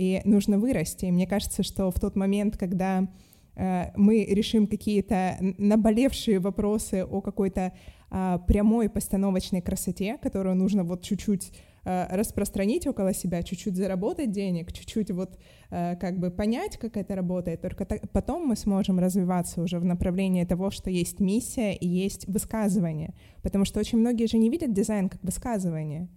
и 0.00 0.22
нужно 0.24 0.58
вырасти. 0.58 1.04
И 1.04 1.12
мне 1.12 1.26
кажется, 1.26 1.62
что 1.62 1.90
в 1.90 2.00
тот 2.00 2.16
момент, 2.16 2.56
когда 2.56 3.06
э, 3.54 3.90
мы 3.94 4.24
решим 4.24 4.66
какие-то 4.66 5.36
наболевшие 5.58 6.38
вопросы 6.38 7.04
о 7.04 7.20
какой-то 7.20 7.74
э, 8.10 8.38
прямой 8.46 8.88
постановочной 8.88 9.60
красоте, 9.60 10.16
которую 10.16 10.56
нужно 10.56 10.84
вот 10.84 11.02
чуть-чуть 11.02 11.52
э, 11.84 12.16
распространить 12.16 12.86
около 12.86 13.12
себя, 13.12 13.42
чуть-чуть 13.42 13.76
заработать 13.76 14.30
денег, 14.30 14.72
чуть-чуть 14.72 15.10
вот 15.10 15.38
э, 15.70 15.96
как 15.96 16.18
бы 16.18 16.30
понять, 16.30 16.78
как 16.78 16.96
это 16.96 17.14
работает, 17.14 17.60
только 17.60 17.84
так, 17.84 18.10
потом 18.10 18.46
мы 18.46 18.56
сможем 18.56 18.98
развиваться 18.98 19.60
уже 19.60 19.78
в 19.78 19.84
направлении 19.84 20.44
того, 20.44 20.70
что 20.70 20.88
есть 20.88 21.20
миссия 21.20 21.74
и 21.74 21.86
есть 21.86 22.26
высказывание, 22.26 23.12
потому 23.42 23.66
что 23.66 23.80
очень 23.80 23.98
многие 23.98 24.26
же 24.28 24.38
не 24.38 24.48
видят 24.48 24.72
дизайн 24.72 25.10
как 25.10 25.22
высказывание. 25.22 26.08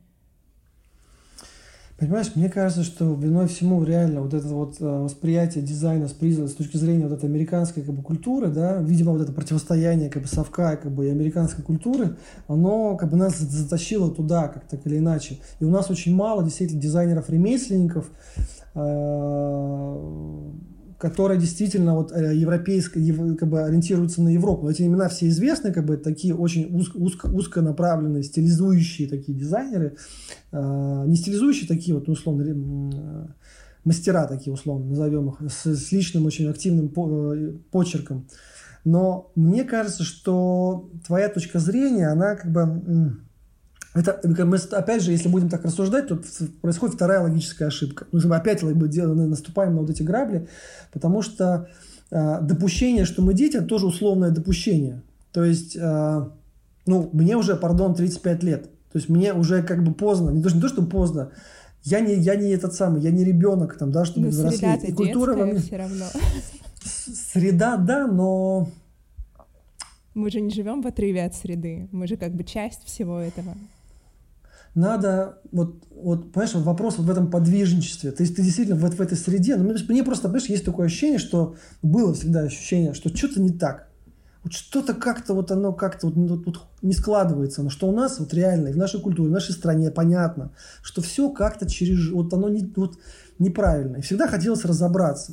Понимаешь, 1.98 2.32
мне 2.36 2.50
кажется, 2.50 2.84
что 2.84 3.14
виной 3.14 3.48
всему 3.48 3.84
реально 3.84 4.22
вот 4.22 4.34
это 4.34 4.48
вот 4.48 4.78
э, 4.80 4.86
восприятие 4.86 5.64
дизайна 5.64 6.08
с, 6.08 6.12
приза, 6.12 6.48
с 6.48 6.54
точки 6.54 6.76
зрения 6.78 7.08
вот 7.08 7.14
этой 7.14 7.30
американской 7.30 7.84
как 7.84 7.94
бы, 7.94 8.02
культуры, 8.02 8.48
да, 8.48 8.78
видимо, 8.78 9.12
вот 9.12 9.22
это 9.22 9.32
противостояние 9.32 10.10
как 10.10 10.24
бы 10.24 10.28
совка 10.28 10.76
как 10.76 10.91
бы, 10.91 11.06
и 11.08 11.12
американской 11.12 11.64
культуры, 11.64 12.18
оно 12.48 12.98
как 12.98 13.12
бы 13.12 13.18
нас 13.18 13.38
затащило 13.38 14.10
туда, 14.10 14.48
как 14.48 14.68
так 14.68 14.86
или 14.88 14.98
иначе. 14.98 15.38
И 15.60 15.66
у 15.66 15.70
нас 15.70 15.91
очень 15.91 16.16
мало 16.16 16.44
действительно 16.44 16.82
дизайнеров-ремесленников, 16.82 18.10
которые 21.04 21.38
действительно 21.38 21.95
вот 21.95 22.14
э, 22.14 22.34
европейско, 22.34 22.97
как 23.38 23.49
бы 23.49 23.62
ориентируются 23.62 24.22
на 24.22 24.30
Европу. 24.30 24.70
Эти 24.70 24.84
имена 24.84 25.10
все 25.10 25.28
известны, 25.28 25.74
как 25.74 25.86
бы 25.86 25.97
такие 25.97 26.34
очень 26.34 26.74
узко, 26.74 26.95
узко, 26.95 27.26
узконаправленные, 27.26 28.24
стилизующие 28.24 29.10
такие 29.10 29.38
дизайнеры, 29.38 29.97
э, 30.54 31.04
не 31.06 31.18
стилизующие 31.18 31.68
такие 31.68 31.93
вот, 31.93 32.08
условно, 32.08 32.43
э, 32.43 33.28
мастера 33.84 34.28
такие, 34.28 34.54
условно, 34.54 34.86
назовем 34.86 35.32
их, 35.32 35.51
с, 35.51 35.66
с 35.76 35.91
личным 35.91 36.26
очень 36.26 36.47
активным 36.47 36.88
по, 36.88 37.34
э, 37.36 37.51
почерком. 37.70 38.26
Но 38.86 39.30
мне 39.36 39.66
кажется, 39.66 40.06
что 40.06 40.89
твоя 41.06 41.28
точка 41.28 41.60
зрения, 41.60 42.08
она 42.08 42.36
как 42.38 42.49
бы 42.49 43.18
это, 43.94 44.20
мы, 44.46 44.58
опять 44.58 45.04
же, 45.04 45.12
если 45.12 45.30
будем 45.30 45.50
так 45.50 45.64
рассуждать, 45.66 46.08
то 46.08 46.20
происходит 46.62 46.96
вторая 46.96 47.22
логическая 47.22 47.68
ошибка. 47.68 48.08
Мы 48.12 48.36
опять 48.36 48.64
наступаем 48.64 49.76
на 49.76 49.82
вот 49.82 49.89
эти 49.91 50.02
грабли, 50.02 50.48
потому 50.91 51.22
что 51.22 51.70
э, 52.10 52.39
допущение, 52.41 53.06
что 53.06 53.22
мы 53.22 53.36
дети, 53.36 53.58
это 53.58 53.68
тоже 53.68 53.86
условное 53.86 54.32
допущение. 54.32 55.04
То 55.32 55.44
есть, 55.44 55.76
э, 55.76 56.26
ну, 56.88 57.10
мне 57.14 57.38
уже, 57.38 57.56
пардон, 57.56 57.94
35 57.94 58.44
лет. 58.44 58.64
То 58.91 58.98
есть, 58.98 59.10
мне 59.10 59.32
уже 59.34 59.62
как 59.62 59.84
бы 59.84 59.94
поздно, 59.94 60.32
не 60.32 60.41
то, 60.41 60.50
не 60.50 60.60
то 60.60 60.70
что 60.70 60.84
поздно, 60.84 61.32
я 61.84 62.00
не, 62.00 62.16
я 62.16 62.36
не 62.36 62.50
этот 62.50 62.74
самый, 62.74 63.02
я 63.02 63.12
не 63.12 63.24
ребенок, 63.24 63.78
там, 63.78 63.91
да, 63.91 64.06
чтобы 64.06 64.28
ну, 64.28 64.32
взрослеть. 64.32 64.86
И 64.86 64.91
культура 64.91 65.36
во 65.36 65.46
мне... 65.46 65.60
все 65.60 65.78
равно. 65.78 66.06
Среда, 66.82 67.78
да, 67.78 68.08
но... 68.08 68.70
Мы 70.16 70.32
же 70.32 70.41
не 70.41 70.50
живем 70.50 70.82
в 70.82 70.88
отрыве 70.88 71.26
от 71.26 71.36
среды, 71.36 71.89
мы 71.91 72.08
же 72.08 72.18
как 72.18 72.34
бы 72.34 72.44
часть 72.44 72.86
всего 72.86 73.20
этого 73.20 73.56
надо, 74.76 75.40
вот, 75.52 75.76
вот 75.92 76.32
понимаешь, 76.32 76.56
вот 76.56 76.64
вопрос 76.64 76.98
вот 76.98 77.08
в 77.08 77.10
этом 77.10 77.30
подвижничестве. 77.30 78.12
То 78.12 78.24
есть 78.24 78.36
ты 78.36 78.42
действительно 78.42 78.78
вот 78.78 78.96
в 78.96 79.02
этой 79.02 79.18
среде, 79.18 79.56
ну, 79.56 79.64
мне 79.88 80.04
просто, 80.04 80.28
понимаешь, 80.28 80.50
есть 80.50 80.66
такое 80.66 80.88
ощущение, 80.88 81.20
что 81.20 81.56
было 81.82 82.14
всегда 82.14 82.42
ощущение, 82.42 82.94
что 82.94 83.16
что-то 83.16 83.42
не 83.42 83.52
так. 83.52 83.88
Вот 84.44 84.52
что-то 84.52 84.94
как-то 84.94 85.34
вот 85.34 85.52
оно 85.52 85.72
как-то 85.72 86.08
вот, 86.08 86.16
вот, 86.16 86.46
вот 86.46 86.62
не 86.82 86.94
складывается. 86.94 87.64
Но 87.64 87.70
что 87.70 87.88
у 87.88 87.94
нас 87.94 88.20
вот 88.20 88.34
реально 88.34 88.72
в 88.72 88.78
нашей 88.78 89.00
культуре, 89.00 89.30
в 89.30 89.32
нашей 89.32 89.54
стране 89.54 89.90
понятно, 89.90 90.52
что 90.82 91.02
все 91.02 91.30
как-то 91.30 91.70
через... 91.70 92.10
Вот 92.12 92.34
оно 92.34 92.50
не, 92.50 92.70
вот, 92.76 92.98
неправильно. 93.40 93.98
И 93.98 94.02
всегда 94.02 94.28
хотелось 94.28 94.66
разобраться. 94.66 95.32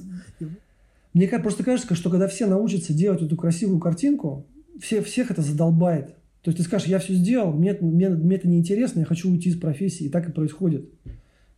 Мне 1.12 1.26
просто 1.26 1.64
кажется, 1.64 1.92
что 1.96 2.08
когда 2.08 2.28
все 2.28 2.46
научатся 2.46 2.92
делать 2.92 3.20
эту 3.20 3.36
красивую 3.36 3.80
картинку, 3.80 4.46
все, 4.80 5.02
всех 5.02 5.32
это 5.32 5.42
задолбает. 5.42 6.14
То 6.42 6.48
есть 6.48 6.58
ты 6.58 6.64
скажешь, 6.64 6.88
я 6.88 6.98
все 6.98 7.14
сделал, 7.14 7.52
мне, 7.52 7.76
мне, 7.80 8.08
мне 8.08 8.36
это 8.36 8.48
неинтересно, 8.48 9.00
я 9.00 9.04
хочу 9.04 9.30
уйти 9.30 9.50
из 9.50 9.58
профессии. 9.58 10.04
И 10.04 10.08
так 10.08 10.28
и 10.28 10.32
происходит. 10.32 10.88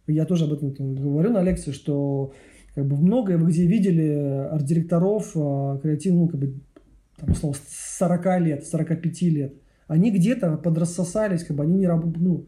Я 0.09 0.25
тоже 0.25 0.45
об 0.45 0.53
этом 0.53 0.73
говорю 0.73 1.31
на 1.31 1.43
лекции, 1.43 1.71
что 1.71 2.33
как 2.75 2.87
бы 2.87 2.97
многое 2.97 3.39
вы 3.39 3.51
где 3.51 3.67
видели 3.67 4.49
арт-директоров 4.51 5.33
а, 5.37 5.79
креативных, 5.79 6.23
ну, 6.23 6.29
как 6.29 6.41
бы, 6.41 6.55
там, 7.17 7.31
условно, 7.31 7.59
40 7.99 8.41
лет, 8.41 8.67
45 8.67 9.23
лет. 9.23 9.55
Они 9.87 10.11
где-то 10.11 10.57
подрассосались, 10.57 11.45
как 11.45 11.57
бы 11.57 11.63
они 11.63 11.77
не 11.77 11.87
работают, 11.87 12.21
ну, 12.21 12.47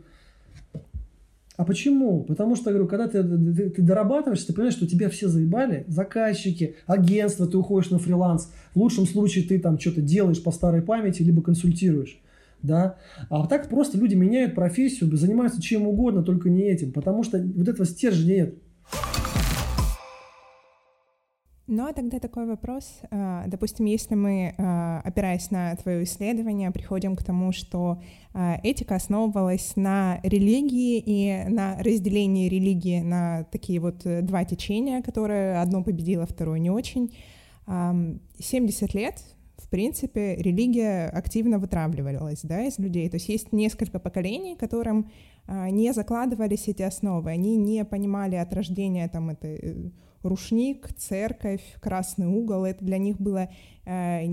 а 1.57 1.64
почему? 1.64 2.24
Потому 2.24 2.57
что, 2.57 2.70
говорю, 2.70 2.89
когда 2.89 3.07
ты, 3.07 3.22
ты, 3.22 3.70
ты 3.70 3.82
дорабатываешь, 3.82 4.43
ты 4.43 4.53
понимаешь, 4.53 4.74
что 4.74 4.89
тебя 4.89 5.09
все 5.09 5.28
заебали, 5.28 5.85
заказчики, 5.87 6.74
агентство, 6.87 7.47
ты 7.47 7.57
уходишь 7.57 7.91
на 7.91 8.01
фриланс. 8.01 8.51
В 8.74 8.80
лучшем 8.80 9.07
случае 9.07 9.45
ты 9.45 9.61
там 9.61 9.78
что-то 9.78 10.03
делаешь 10.03 10.43
по 10.43 10.51
старой 10.51 10.82
памяти, 10.82 11.22
либо 11.22 11.43
консультируешь. 11.43 12.20
Да? 12.64 12.96
А 13.30 13.46
так 13.46 13.68
просто 13.68 13.98
люди 13.98 14.14
меняют 14.14 14.54
профессию, 14.54 15.14
занимаются 15.16 15.62
чем 15.62 15.86
угодно, 15.86 16.22
только 16.22 16.50
не 16.50 16.62
этим, 16.62 16.92
потому 16.92 17.22
что 17.22 17.38
вот 17.38 17.68
этого 17.68 17.86
стержня 17.86 18.34
нет. 18.34 18.54
Ну, 21.66 21.86
а 21.88 21.94
тогда 21.94 22.18
такой 22.18 22.46
вопрос. 22.46 23.00
А, 23.10 23.44
допустим, 23.46 23.86
если 23.86 24.14
мы, 24.14 24.54
а, 24.58 25.00
опираясь 25.02 25.50
на 25.50 25.74
твое 25.76 26.04
исследование, 26.04 26.70
приходим 26.70 27.16
к 27.16 27.24
тому, 27.24 27.52
что 27.52 28.02
а, 28.34 28.60
этика 28.62 28.96
основывалась 28.96 29.72
на 29.74 30.20
религии 30.22 30.98
и 30.98 31.48
на 31.48 31.78
разделении 31.78 32.50
религии 32.50 33.00
на 33.00 33.44
такие 33.44 33.80
вот 33.80 34.04
э, 34.04 34.20
два 34.20 34.44
течения, 34.44 35.00
которые 35.00 35.58
одно 35.58 35.82
победило, 35.82 36.26
второе 36.26 36.58
не 36.58 36.70
очень. 36.70 37.14
70 37.66 38.92
лет, 38.92 39.24
принципе, 39.74 40.36
религия 40.36 41.08
активно 41.08 41.58
вытравливалась 41.58 42.42
да, 42.44 42.62
из 42.62 42.78
людей. 42.78 43.08
То 43.08 43.16
есть 43.16 43.28
есть 43.28 43.52
несколько 43.52 43.98
поколений, 43.98 44.54
которым 44.54 45.10
не 45.48 45.92
закладывались 45.92 46.68
эти 46.68 46.82
основы, 46.82 47.30
они 47.30 47.56
не 47.56 47.84
понимали 47.84 48.36
от 48.36 48.54
рождения 48.54 49.08
там, 49.08 49.30
этой 49.30 49.58
э, 49.60 49.90
рушник, 50.22 50.94
церковь, 50.96 51.60
красный 51.80 52.28
угол, 52.28 52.64
это 52.64 52.84
для 52.84 52.98
них 52.98 53.20
было, 53.20 53.50
э, 53.84 54.26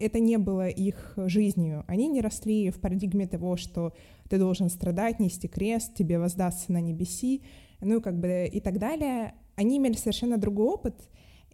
это 0.00 0.18
не 0.18 0.38
было 0.38 0.66
их 0.66 1.12
жизнью. 1.18 1.84
Они 1.86 2.08
не 2.08 2.22
росли 2.22 2.70
в 2.70 2.80
парадигме 2.80 3.26
того, 3.26 3.58
что 3.58 3.92
ты 4.30 4.38
должен 4.38 4.70
страдать, 4.70 5.20
нести 5.20 5.46
крест, 5.46 5.94
тебе 5.94 6.18
воздастся 6.18 6.72
на 6.72 6.80
небеси, 6.80 7.42
ну 7.82 8.00
как 8.00 8.18
бы 8.18 8.48
и 8.50 8.60
так 8.60 8.78
далее. 8.78 9.34
Они 9.56 9.76
имели 9.76 9.92
совершенно 9.92 10.38
другой 10.38 10.68
опыт, 10.68 10.96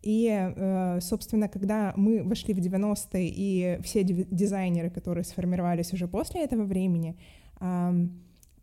и, 0.02 0.28
э, 0.30 0.98
собственно, 1.00 1.48
когда 1.48 1.92
мы 1.96 2.22
вошли 2.22 2.54
в 2.54 2.58
90-е, 2.58 3.32
и 3.34 3.80
все 3.82 4.02
дизайнеры, 4.02 4.90
которые 4.90 5.24
сформировались 5.24 5.92
уже 5.92 6.08
после 6.08 6.44
этого 6.44 6.64
времени, 6.64 7.16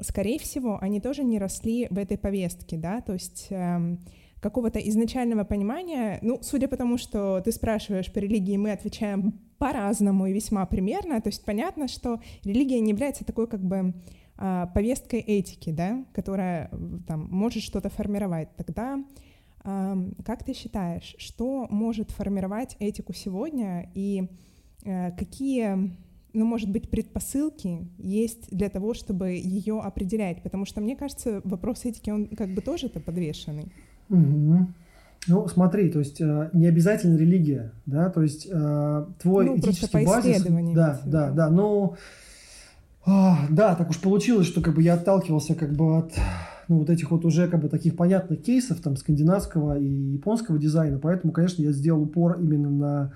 скорее 0.01 0.37
всего, 0.39 0.77
они 0.81 0.99
тоже 0.99 1.23
не 1.23 1.39
росли 1.39 1.87
в 1.89 1.97
этой 1.97 2.17
повестке, 2.17 2.77
да, 2.77 3.01
то 3.01 3.13
есть 3.13 3.47
эм, 3.49 3.99
какого-то 4.39 4.77
изначального 4.79 5.45
понимания, 5.45 6.19
ну, 6.21 6.39
судя 6.41 6.67
по 6.67 6.77
тому, 6.77 6.97
что 6.97 7.41
ты 7.41 7.51
спрашиваешь 7.51 8.11
по 8.11 8.19
религии, 8.19 8.57
мы 8.57 8.71
отвечаем 8.71 9.39
по-разному 9.57 10.27
и 10.27 10.33
весьма 10.33 10.65
примерно, 10.65 11.21
то 11.21 11.29
есть 11.29 11.45
понятно, 11.45 11.87
что 11.87 12.19
религия 12.43 12.79
не 12.81 12.91
является 12.91 13.23
такой 13.23 13.47
как 13.47 13.63
бы 13.63 13.93
а, 14.35 14.67
повесткой 14.67 15.19
этики, 15.19 15.71
да, 15.71 16.03
которая 16.13 16.69
там 17.07 17.27
может 17.31 17.63
что-то 17.63 17.89
формировать. 17.89 18.49
Тогда 18.57 19.03
как 19.63 20.43
ты 20.43 20.53
считаешь, 20.53 21.15
что 21.17 21.67
может 21.69 22.11
формировать 22.11 22.75
этику 22.79 23.13
сегодня 23.13 23.89
и 23.93 24.27
э, 24.83 25.11
какие 25.11 25.93
ну, 26.33 26.45
может 26.45 26.71
быть, 26.71 26.89
предпосылки 26.89 27.87
есть 27.99 28.49
для 28.49 28.69
того, 28.69 28.95
чтобы 28.95 29.31
ее 29.31 29.79
определять? 29.79 30.41
Потому 30.41 30.65
что, 30.65 30.81
мне 30.81 30.95
кажется, 30.95 31.41
вопрос 31.43 31.85
этики, 31.85 32.09
он 32.09 32.27
как 32.27 32.49
бы 32.49 32.61
тоже 32.61 32.87
это 32.87 32.99
подвешенный. 32.99 33.71
Угу. 34.09 34.67
Ну, 35.27 35.47
смотри, 35.47 35.89
то 35.89 35.99
есть 35.99 36.19
э, 36.19 36.49
не 36.53 36.67
обязательно 36.67 37.17
религия, 37.17 37.71
да, 37.85 38.09
то 38.09 38.21
есть 38.21 38.47
э, 38.51 39.05
твой 39.21 39.45
ну, 39.45 39.57
этический 39.57 40.05
базис, 40.05 40.43
да, 40.73 40.99
да, 41.05 41.31
да, 41.31 41.49
но 41.49 41.95
э, 43.05 43.11
да, 43.49 43.75
так 43.75 43.89
уж 43.89 43.99
получилось, 43.99 44.47
что 44.47 44.59
как 44.59 44.75
бы 44.75 44.81
я 44.81 44.95
отталкивался 44.95 45.55
как 45.55 45.71
бы 45.73 45.97
от 45.97 46.13
ну, 46.67 46.79
вот 46.79 46.89
этих 46.89 47.11
вот 47.11 47.25
уже 47.25 47.47
как 47.47 47.61
бы 47.61 47.69
таких 47.69 47.95
понятных 47.95 48.41
кейсов 48.41 48.81
там 48.81 48.95
скандинавского 48.95 49.79
и 49.79 49.85
японского 49.85 50.57
дизайна, 50.57 50.99
поэтому, 50.99 51.33
конечно, 51.33 51.61
я 51.61 51.71
сделал 51.71 52.03
упор 52.03 52.39
именно 52.39 52.69
на 52.69 53.13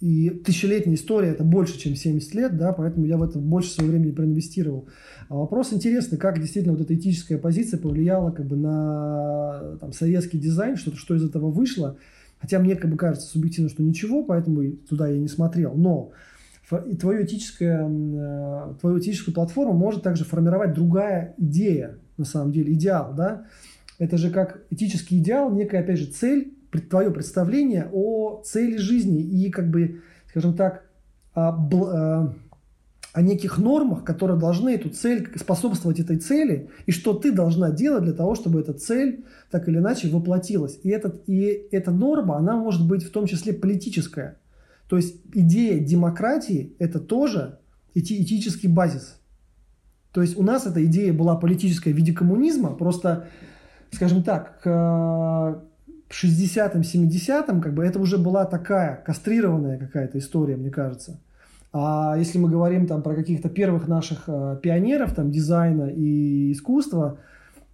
и 0.00 0.30
тысячелетняя 0.30 0.96
история– 0.96 1.28
это 1.30 1.44
больше, 1.44 1.78
чем 1.78 1.94
70 1.94 2.34
лет, 2.34 2.56
да, 2.56 2.72
поэтому 2.72 3.04
я 3.04 3.18
в 3.18 3.22
это 3.22 3.38
больше 3.38 3.70
своего 3.70 3.90
времени 3.92 4.12
проинвестировал. 4.12 4.88
А 5.28 5.34
вопрос 5.34 5.74
интересный, 5.74 6.16
как 6.16 6.40
действительно 6.40 6.72
вот 6.72 6.80
эта 6.80 6.94
этическая 6.94 7.36
позиция 7.36 7.78
повлияла 7.78 8.30
как 8.30 8.46
бы 8.46 8.56
на 8.56 9.76
там, 9.78 9.92
советский 9.92 10.38
дизайн, 10.38 10.76
что, 10.76 10.96
что 10.96 11.14
из 11.14 11.22
этого 11.22 11.50
вышло. 11.50 11.98
Хотя 12.40 12.58
мне 12.60 12.76
как 12.76 12.90
бы 12.90 12.96
кажется 12.96 13.28
субъективно, 13.28 13.68
что 13.68 13.82
ничего, 13.82 14.24
поэтому 14.24 14.72
туда 14.88 15.06
я 15.08 15.18
не 15.18 15.28
смотрел. 15.28 15.74
Но 15.74 16.12
и 16.86 16.96
твою, 16.96 17.24
этическое, 17.24 17.86
э, 17.86 18.74
твою 18.80 19.00
этическую 19.00 19.34
платформу 19.34 19.74
может 19.74 20.02
также 20.02 20.24
формировать 20.24 20.72
другая 20.72 21.34
идея, 21.36 21.98
на 22.20 22.24
самом 22.24 22.52
деле, 22.52 22.72
идеал, 22.74 23.12
да. 23.14 23.46
Это 23.98 24.16
же 24.16 24.30
как 24.30 24.62
этический 24.70 25.18
идеал, 25.18 25.50
некая, 25.50 25.80
опять 25.80 25.98
же, 25.98 26.06
цель, 26.06 26.54
твое 26.88 27.10
представление 27.10 27.88
о 27.92 28.42
цели 28.44 28.76
жизни 28.76 29.20
и, 29.20 29.50
как 29.50 29.68
бы, 29.68 30.02
скажем 30.28 30.54
так, 30.54 30.84
о, 31.34 31.50
о, 31.50 32.34
о 33.12 33.22
неких 33.22 33.58
нормах, 33.58 34.04
которые 34.04 34.38
должны 34.38 34.70
эту 34.70 34.88
цель, 34.88 35.28
способствовать 35.36 35.98
этой 35.98 36.18
цели, 36.18 36.70
и 36.86 36.92
что 36.92 37.12
ты 37.14 37.32
должна 37.32 37.70
делать 37.70 38.04
для 38.04 38.12
того, 38.12 38.34
чтобы 38.34 38.60
эта 38.60 38.72
цель 38.72 39.24
так 39.50 39.68
или 39.68 39.78
иначе 39.78 40.08
воплотилась. 40.08 40.78
И, 40.82 40.90
этот, 40.90 41.22
и 41.26 41.66
эта 41.72 41.90
норма, 41.90 42.36
она 42.36 42.56
может 42.56 42.86
быть 42.86 43.02
в 43.02 43.10
том 43.10 43.26
числе 43.26 43.52
политическая. 43.52 44.38
То 44.88 44.96
есть 44.96 45.16
идея 45.34 45.78
демократии– 45.80 46.74
это 46.78 47.00
тоже 47.00 47.58
эти, 47.94 48.20
этический 48.20 48.68
базис. 48.68 49.19
То 50.12 50.22
есть 50.22 50.36
у 50.38 50.42
нас 50.42 50.66
эта 50.66 50.84
идея 50.84 51.12
была 51.12 51.36
политическая 51.36 51.92
в 51.92 51.96
виде 51.96 52.12
коммунизма, 52.12 52.70
просто, 52.70 53.26
скажем 53.92 54.22
так, 54.22 54.60
к 54.60 55.62
60-м, 56.10 56.80
70-м, 56.80 57.60
как 57.60 57.74
бы 57.74 57.84
это 57.84 58.00
уже 58.00 58.18
была 58.18 58.44
такая 58.44 59.02
кастрированная 59.06 59.78
какая-то 59.78 60.18
история, 60.18 60.56
мне 60.56 60.70
кажется. 60.70 61.20
А 61.72 62.16
если 62.18 62.38
мы 62.38 62.50
говорим 62.50 62.88
там 62.88 63.02
про 63.02 63.14
каких-то 63.14 63.48
первых 63.48 63.86
наших 63.86 64.24
э, 64.26 64.58
пионеров 64.60 65.14
там 65.14 65.30
дизайна 65.30 65.84
и 65.84 66.50
искусства, 66.50 67.18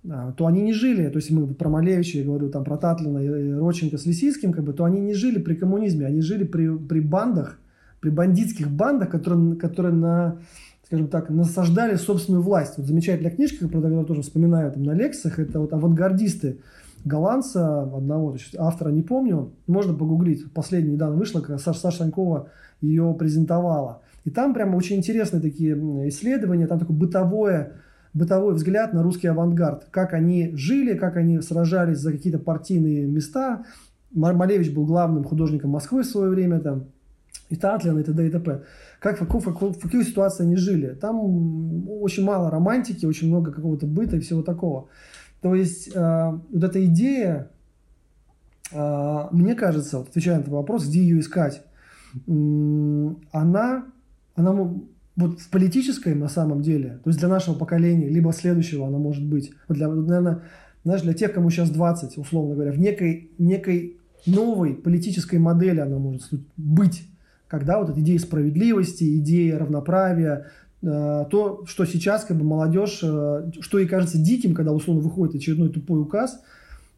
э, 0.04 0.32
то 0.36 0.46
они 0.46 0.60
не 0.60 0.74
жили, 0.74 1.08
то 1.08 1.16
есть 1.16 1.30
мы 1.30 1.46
про 1.54 1.70
Малевича, 1.70 2.18
я 2.18 2.24
говорю 2.24 2.50
там 2.50 2.62
про 2.62 2.76
Татлина 2.76 3.18
и 3.20 3.52
Роченко 3.54 3.96
с 3.96 4.04
Лисицким, 4.04 4.52
как 4.52 4.64
бы, 4.64 4.74
то 4.74 4.84
они 4.84 5.00
не 5.00 5.14
жили 5.14 5.38
при 5.38 5.54
коммунизме, 5.54 6.04
они 6.04 6.20
жили 6.20 6.44
при, 6.44 6.76
при 6.76 7.00
бандах, 7.00 7.58
при 8.00 8.10
бандитских 8.10 8.70
бандах, 8.70 9.08
которые, 9.08 9.56
которые 9.56 9.94
на, 9.94 10.36
скажем 10.86 11.08
так, 11.08 11.30
насаждали 11.30 11.96
собственную 11.96 12.42
власть. 12.42 12.74
Вот 12.76 12.86
замечательная 12.86 13.32
книжка, 13.32 13.66
про 13.68 13.80
которую 13.80 14.06
тоже 14.06 14.22
вспоминаю 14.22 14.70
там, 14.70 14.84
на 14.84 14.92
лекциях, 14.92 15.38
это 15.38 15.60
вот 15.60 15.72
авангардисты 15.72 16.58
голландца 17.04 17.82
одного, 17.82 18.32
то 18.32 18.38
есть 18.38 18.56
автора 18.56 18.90
не 18.90 19.02
помню, 19.02 19.52
можно 19.66 19.94
погуглить, 19.94 20.52
последняя 20.52 20.92
недавно 20.92 21.16
вышла, 21.16 21.40
как 21.40 21.60
Саша, 21.60 21.78
Саша 21.78 22.10
ее 22.80 23.14
презентовала. 23.18 24.02
И 24.24 24.30
там 24.30 24.54
прямо 24.54 24.76
очень 24.76 24.96
интересные 24.96 25.40
такие 25.40 25.74
исследования, 26.08 26.66
там 26.66 26.80
такое 26.80 26.96
бытовое, 26.96 27.72
бытовой 28.12 28.54
взгляд 28.54 28.92
на 28.92 29.02
русский 29.02 29.28
авангард, 29.28 29.86
как 29.90 30.14
они 30.14 30.50
жили, 30.54 30.94
как 30.94 31.16
они 31.16 31.40
сражались 31.40 31.98
за 31.98 32.12
какие-то 32.12 32.38
партийные 32.38 33.06
места. 33.06 33.64
Малевич 34.12 34.72
был 34.72 34.84
главным 34.84 35.22
художником 35.22 35.70
Москвы 35.70 36.02
в 36.02 36.06
свое 36.06 36.30
время, 36.30 36.58
там, 36.58 36.86
и 37.50 37.56
Татлин, 37.56 37.98
и 37.98 38.02
т.д. 38.02 38.26
и 38.26 38.30
т.п. 38.30 38.62
Как, 39.00 39.20
в, 39.20 39.24
в, 39.24 39.46
в, 39.46 39.72
в 39.72 39.80
какой 39.80 40.04
ситуации 40.04 40.44
они 40.44 40.56
жили. 40.56 40.94
Там 40.94 41.88
очень 41.88 42.24
мало 42.24 42.50
романтики, 42.50 43.06
очень 43.06 43.28
много 43.28 43.52
какого-то 43.52 43.86
быта 43.86 44.16
и 44.16 44.20
всего 44.20 44.42
такого. 44.42 44.88
То 45.40 45.54
есть 45.54 45.90
э, 45.94 46.40
вот 46.52 46.64
эта 46.64 46.84
идея, 46.86 47.50
э, 48.72 49.24
мне 49.32 49.54
кажется, 49.54 49.98
вот 49.98 50.08
отвечая 50.08 50.36
на 50.36 50.40
этот 50.40 50.52
вопрос, 50.52 50.86
где 50.86 51.00
ее 51.00 51.20
искать, 51.20 51.62
э, 52.14 52.30
она, 53.32 53.84
она 54.34 54.52
вот 55.16 55.40
в 55.40 55.50
политической 55.50 56.14
на 56.14 56.28
самом 56.28 56.62
деле, 56.62 57.00
то 57.04 57.10
есть 57.10 57.18
для 57.18 57.28
нашего 57.28 57.54
поколения, 57.54 58.08
либо 58.08 58.32
следующего 58.32 58.86
она 58.86 58.98
может 58.98 59.24
быть, 59.24 59.52
вот 59.68 59.76
для, 59.76 59.88
наверное, 59.88 60.42
знаешь, 60.84 61.02
для 61.02 61.14
тех, 61.14 61.32
кому 61.32 61.50
сейчас 61.50 61.70
20, 61.70 62.18
условно 62.18 62.54
говоря, 62.54 62.72
в 62.72 62.78
некой, 62.78 63.30
некой 63.38 63.98
новой 64.26 64.74
политической 64.74 65.38
модели 65.38 65.80
она 65.80 65.98
может 65.98 66.22
быть, 66.56 67.08
когда 67.48 67.78
вот 67.78 67.90
эта 67.90 68.00
идея 68.00 68.18
справедливости, 68.18 69.18
идея 69.18 69.58
равноправия, 69.58 70.46
Э, 70.82 71.24
то, 71.30 71.64
что 71.66 71.84
сейчас 71.84 72.24
как 72.24 72.36
бы 72.36 72.44
молодежь, 72.44 73.00
э, 73.02 73.50
что 73.60 73.78
ей 73.78 73.88
кажется 73.88 74.18
диким, 74.18 74.54
когда 74.54 74.72
условно 74.72 75.02
выходит 75.02 75.34
очередной 75.34 75.70
тупой 75.70 76.00
указ, 76.00 76.40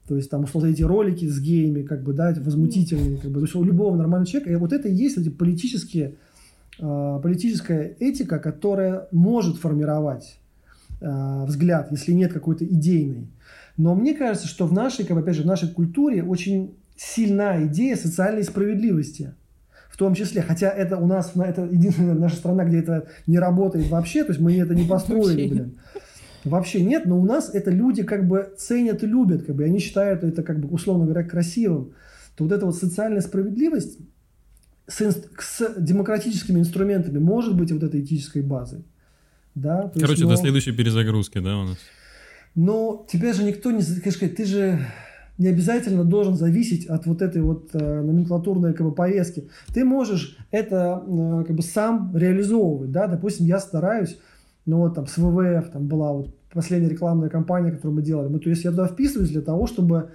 то 0.06 0.16
есть 0.16 0.30
там 0.30 0.44
условно 0.44 0.68
эти 0.68 0.82
ролики 0.82 1.26
с 1.26 1.40
геями, 1.40 1.82
как 1.82 2.02
бы, 2.02 2.12
да, 2.12 2.34
возмутительные, 2.36 3.18
как 3.18 3.30
бы, 3.30 3.38
то 3.38 3.44
есть 3.44 3.54
у 3.54 3.62
любого 3.62 3.96
нормального 3.96 4.26
человека, 4.26 4.50
и 4.52 4.56
вот 4.56 4.72
это 4.72 4.88
и 4.88 4.94
есть 4.94 5.16
эти 5.16 5.28
политические, 5.28 6.16
э, 6.80 7.20
политическая 7.22 7.96
этика, 7.98 8.38
которая 8.38 9.08
может 9.10 9.56
формировать 9.56 10.38
взгляд, 11.00 11.92
если 11.92 12.10
нет 12.10 12.32
какой-то 12.32 12.64
идейной. 12.64 13.28
Но 13.76 13.94
мне 13.94 14.14
кажется, 14.14 14.48
что 14.48 14.66
в 14.66 14.72
нашей, 14.72 15.04
как 15.04 15.16
бы, 15.16 15.22
опять 15.22 15.36
же, 15.36 15.44
в 15.44 15.46
нашей 15.46 15.68
культуре 15.68 16.24
очень 16.24 16.74
сильна 16.96 17.64
идея 17.66 17.94
социальной 17.94 18.42
справедливости– 18.42 19.32
в 19.98 20.04
том 20.06 20.14
числе, 20.14 20.42
хотя 20.42 20.70
это 20.70 20.96
у 20.96 21.08
нас, 21.08 21.32
это 21.34 21.62
единственная 21.62 22.14
наша 22.14 22.36
страна, 22.36 22.64
где 22.64 22.78
это 22.78 23.08
не 23.26 23.40
работает 23.40 23.88
вообще, 23.88 24.22
то 24.22 24.30
есть 24.30 24.40
мы 24.40 24.56
это 24.56 24.72
не 24.72 24.84
построили, 24.84 25.42
вообще. 25.42 25.48
блин. 25.48 25.78
Вообще 26.44 26.84
нет, 26.84 27.04
но 27.04 27.18
у 27.18 27.24
нас 27.24 27.52
это 27.52 27.72
люди 27.72 28.04
как 28.04 28.28
бы 28.28 28.48
ценят 28.56 29.02
и 29.02 29.08
любят, 29.08 29.42
как 29.44 29.56
бы, 29.56 29.64
и 29.64 29.66
они 29.66 29.80
считают 29.80 30.22
это, 30.22 30.44
как 30.44 30.60
бы, 30.60 30.68
условно 30.68 31.04
говоря, 31.04 31.24
красивым. 31.24 31.94
То 32.36 32.44
вот 32.44 32.52
эта 32.52 32.64
вот 32.64 32.76
социальная 32.76 33.22
справедливость 33.22 33.98
с, 34.86 35.00
с 35.40 35.74
демократическими 35.76 36.60
инструментами 36.60 37.18
может 37.18 37.56
быть 37.56 37.72
вот 37.72 37.82
этой 37.82 38.00
этической 38.00 38.42
базой. 38.42 38.84
Да? 39.56 39.88
То 39.88 39.98
Короче, 39.98 40.12
есть, 40.12 40.22
но... 40.22 40.30
до 40.30 40.36
следующей 40.36 40.70
перезагрузки, 40.70 41.40
да, 41.40 41.58
у 41.58 41.64
нас? 41.64 41.78
Но 42.54 43.04
тебя 43.10 43.32
же 43.32 43.42
никто 43.42 43.72
не... 43.72 43.82
Ты 43.82 44.44
же 44.44 44.78
не 45.38 45.48
обязательно 45.48 46.04
должен 46.04 46.34
зависеть 46.34 46.86
от 46.86 47.06
вот 47.06 47.22
этой 47.22 47.42
вот 47.42 47.70
э, 47.72 48.02
номенклатурной 48.02 48.74
как 48.74 48.86
бы, 48.86 48.92
повестки. 48.92 49.48
Ты 49.72 49.84
можешь 49.84 50.36
это 50.50 51.02
э, 51.06 51.44
как 51.46 51.56
бы 51.56 51.62
сам 51.62 52.14
реализовывать, 52.16 52.90
да, 52.90 53.06
допустим, 53.06 53.46
я 53.46 53.60
стараюсь, 53.60 54.18
ну 54.66 54.78
вот 54.78 54.94
там 54.94 55.06
с 55.06 55.16
ВВФ, 55.16 55.70
там 55.70 55.86
была 55.86 56.12
вот 56.12 56.34
последняя 56.52 56.88
рекламная 56.88 57.28
кампания, 57.28 57.70
которую 57.70 57.94
мы 57.94 58.02
делали, 58.02 58.28
ну, 58.28 58.40
то 58.40 58.50
есть 58.50 58.64
я 58.64 58.70
туда 58.70 58.88
вписываюсь 58.88 59.30
для 59.30 59.42
того, 59.42 59.66
чтобы 59.68 60.10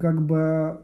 как 0.00 0.26
бы 0.26 0.80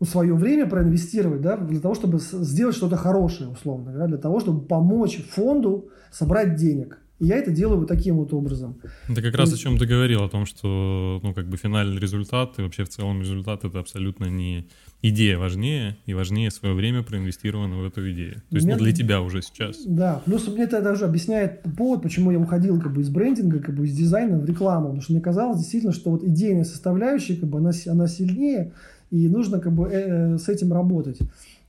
ну, 0.00 0.06
свое 0.06 0.34
время 0.34 0.66
проинвестировать, 0.66 1.42
да, 1.42 1.56
для 1.56 1.80
того, 1.80 1.94
чтобы 1.94 2.18
сделать 2.18 2.76
что-то 2.76 2.96
хорошее, 2.96 3.50
условно, 3.50 3.92
да, 3.92 4.06
для 4.06 4.18
того, 4.18 4.40
чтобы 4.40 4.66
помочь 4.66 5.22
фонду 5.30 5.90
собрать 6.10 6.56
денег. 6.56 6.98
И 7.18 7.26
я 7.26 7.36
это 7.36 7.50
делаю 7.50 7.80
вот 7.80 7.88
таким 7.88 8.16
вот 8.16 8.32
образом. 8.32 8.76
Это 9.08 9.22
как 9.22 9.34
раз 9.34 9.50
есть... 9.50 9.60
о 9.60 9.64
чем 9.64 9.78
ты 9.78 9.86
говорил, 9.86 10.22
о 10.22 10.28
том, 10.28 10.44
что, 10.44 11.20
ну, 11.22 11.32
как 11.32 11.48
бы 11.48 11.56
финальный 11.56 11.98
результат 11.98 12.58
и 12.58 12.62
вообще 12.62 12.84
в 12.84 12.88
целом 12.88 13.20
результат 13.20 13.64
это 13.64 13.80
абсолютно 13.80 14.26
не 14.26 14.68
идея 15.02 15.38
важнее, 15.38 15.96
и 16.04 16.14
важнее 16.14 16.50
свое 16.50 16.74
время 16.74 17.02
проинвестировано 17.02 17.78
в 17.78 17.84
эту 17.84 18.10
идею. 18.12 18.34
То 18.50 18.56
есть, 18.56 18.66
меня... 18.66 18.76
ну, 18.76 18.84
для 18.84 18.92
тебя 18.92 19.22
уже 19.22 19.40
сейчас. 19.42 19.84
Да, 19.86 20.22
плюс 20.24 20.46
мне 20.48 20.64
это 20.64 20.82
даже 20.82 21.04
объясняет 21.04 21.62
повод, 21.76 22.02
почему 22.02 22.30
я 22.30 22.38
уходил 22.38 22.80
как 22.80 22.92
бы 22.92 23.02
из 23.02 23.08
брендинга, 23.08 23.60
как 23.60 23.74
бы 23.74 23.86
из 23.86 23.96
дизайна 23.96 24.38
в 24.38 24.44
рекламу, 24.44 24.86
потому 24.86 25.02
что 25.02 25.12
мне 25.12 25.22
казалось 25.22 25.58
действительно, 25.58 25.92
что 25.92 26.10
вот 26.10 26.24
идейная 26.24 26.64
составляющая, 26.64 27.36
как 27.36 27.48
бы 27.48 27.58
она, 27.58 27.70
она 27.86 28.08
сильнее, 28.08 28.72
и 29.10 29.28
нужно 29.28 29.60
как 29.60 29.72
бы 29.72 29.88
э, 29.88 30.34
э, 30.34 30.38
с 30.38 30.48
этим 30.48 30.72
работать. 30.72 31.18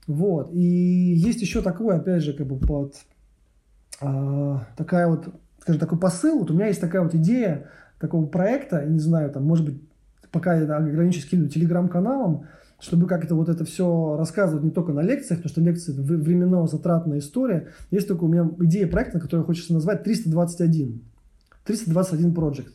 Вот. 0.08 0.50
И 0.54 0.60
есть 0.60 1.42
еще 1.42 1.62
такое, 1.62 1.98
опять 1.98 2.24
же, 2.24 2.34
как 2.34 2.48
бы 2.48 2.58
под 2.58 2.96
такая 4.00 5.08
вот, 5.08 5.34
скажем, 5.62 5.80
такой 5.80 6.00
посыл. 6.00 6.40
Вот 6.40 6.52
у 6.52 6.54
меня 6.54 6.68
есть 6.68 6.82
такая 6.82 7.02
вот 7.02 7.14
идея 7.16 7.70
такого 8.00 8.26
проекта, 8.26 8.86
не 8.86 9.00
знаю, 9.00 9.32
там, 9.32 9.44
может 9.44 9.66
быть, 9.66 9.82
пока 10.32 10.56
я 10.56 10.64
ограничусь 10.76 11.24
каким-то 11.24 11.50
телеграм-каналом, 11.50 12.46
чтобы 12.80 13.08
как-то 13.08 13.36
вот 13.36 13.50
это 13.50 13.66
все 13.66 14.16
рассказывать 14.18 14.64
не 14.64 14.72
только 14.72 14.94
на 14.94 15.02
лекциях, 15.02 15.42
потому 15.42 15.50
что 15.50 15.62
лекции 15.62 15.94
это 15.94 16.02
временно 16.02 16.68
затратная 16.68 17.20
история. 17.20 17.70
Есть 17.90 18.08
только 18.08 18.26
у 18.26 18.28
меня 18.28 18.50
идея 18.60 18.88
проекта, 18.88 19.20
который 19.20 19.44
хочется 19.46 19.74
назвать 19.74 20.04
321. 20.04 21.02
321 21.66 22.34
Project. 22.34 22.70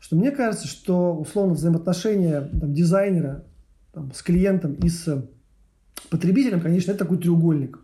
Что 0.00 0.16
мне 0.16 0.32
кажется, 0.32 0.66
что 0.66 1.16
условно 1.16 1.54
взаимоотношения 1.54 2.40
там, 2.40 2.74
дизайнера 2.74 3.44
там, 3.92 4.12
с 4.12 4.22
клиентом 4.22 4.74
и 4.74 4.88
с 4.88 5.24
потребителем, 6.10 6.60
конечно, 6.60 6.90
это 6.90 7.04
такой 7.04 7.18
треугольник. 7.18 7.78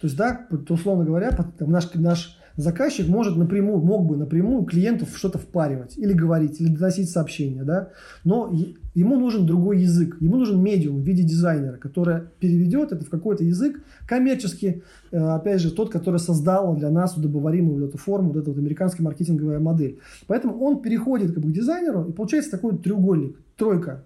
То 0.00 0.06
есть, 0.06 0.16
да, 0.16 0.46
условно 0.68 1.04
говоря, 1.04 1.30
наш, 1.60 1.94
наш 1.94 2.38
заказчик 2.56 3.08
может 3.08 3.36
напрямую, 3.36 3.78
мог 3.78 4.06
бы 4.06 4.16
напрямую 4.16 4.64
клиенту 4.64 5.06
что-то 5.06 5.38
впаривать 5.38 5.96
или 5.96 6.12
говорить, 6.12 6.60
или 6.60 6.68
доносить 6.68 7.10
сообщения, 7.10 7.64
да, 7.64 7.90
но 8.24 8.52
ему 8.94 9.18
нужен 9.18 9.46
другой 9.46 9.80
язык, 9.80 10.16
ему 10.20 10.36
нужен 10.36 10.62
медиум 10.62 11.02
в 11.02 11.04
виде 11.04 11.22
дизайнера, 11.22 11.76
который 11.76 12.22
переведет 12.38 12.92
это 12.92 13.04
в 13.04 13.10
какой-то 13.10 13.44
язык 13.44 13.82
коммерческий, 14.06 14.82
э, 15.10 15.18
опять 15.18 15.60
же, 15.60 15.70
тот, 15.72 15.90
который 15.90 16.20
создал 16.20 16.76
для 16.76 16.90
нас 16.90 17.16
удобоваримую 17.16 17.80
вот 17.80 17.88
эту 17.88 17.98
форму, 17.98 18.28
вот 18.28 18.36
эту 18.36 18.52
вот 18.52 18.58
американская 18.58 19.04
маркетинговая 19.04 19.58
модель. 19.58 19.98
Поэтому 20.26 20.58
он 20.60 20.80
переходит 20.80 21.34
как 21.34 21.42
бы 21.42 21.50
к 21.50 21.52
дизайнеру, 21.52 22.04
и 22.04 22.12
получается 22.12 22.52
такой 22.52 22.78
треугольник, 22.78 23.36
тройка. 23.56 24.04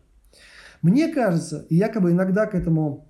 Мне 0.80 1.08
кажется, 1.08 1.66
и 1.68 1.74
якобы 1.74 2.12
иногда 2.12 2.46
к 2.46 2.54
этому 2.54 3.07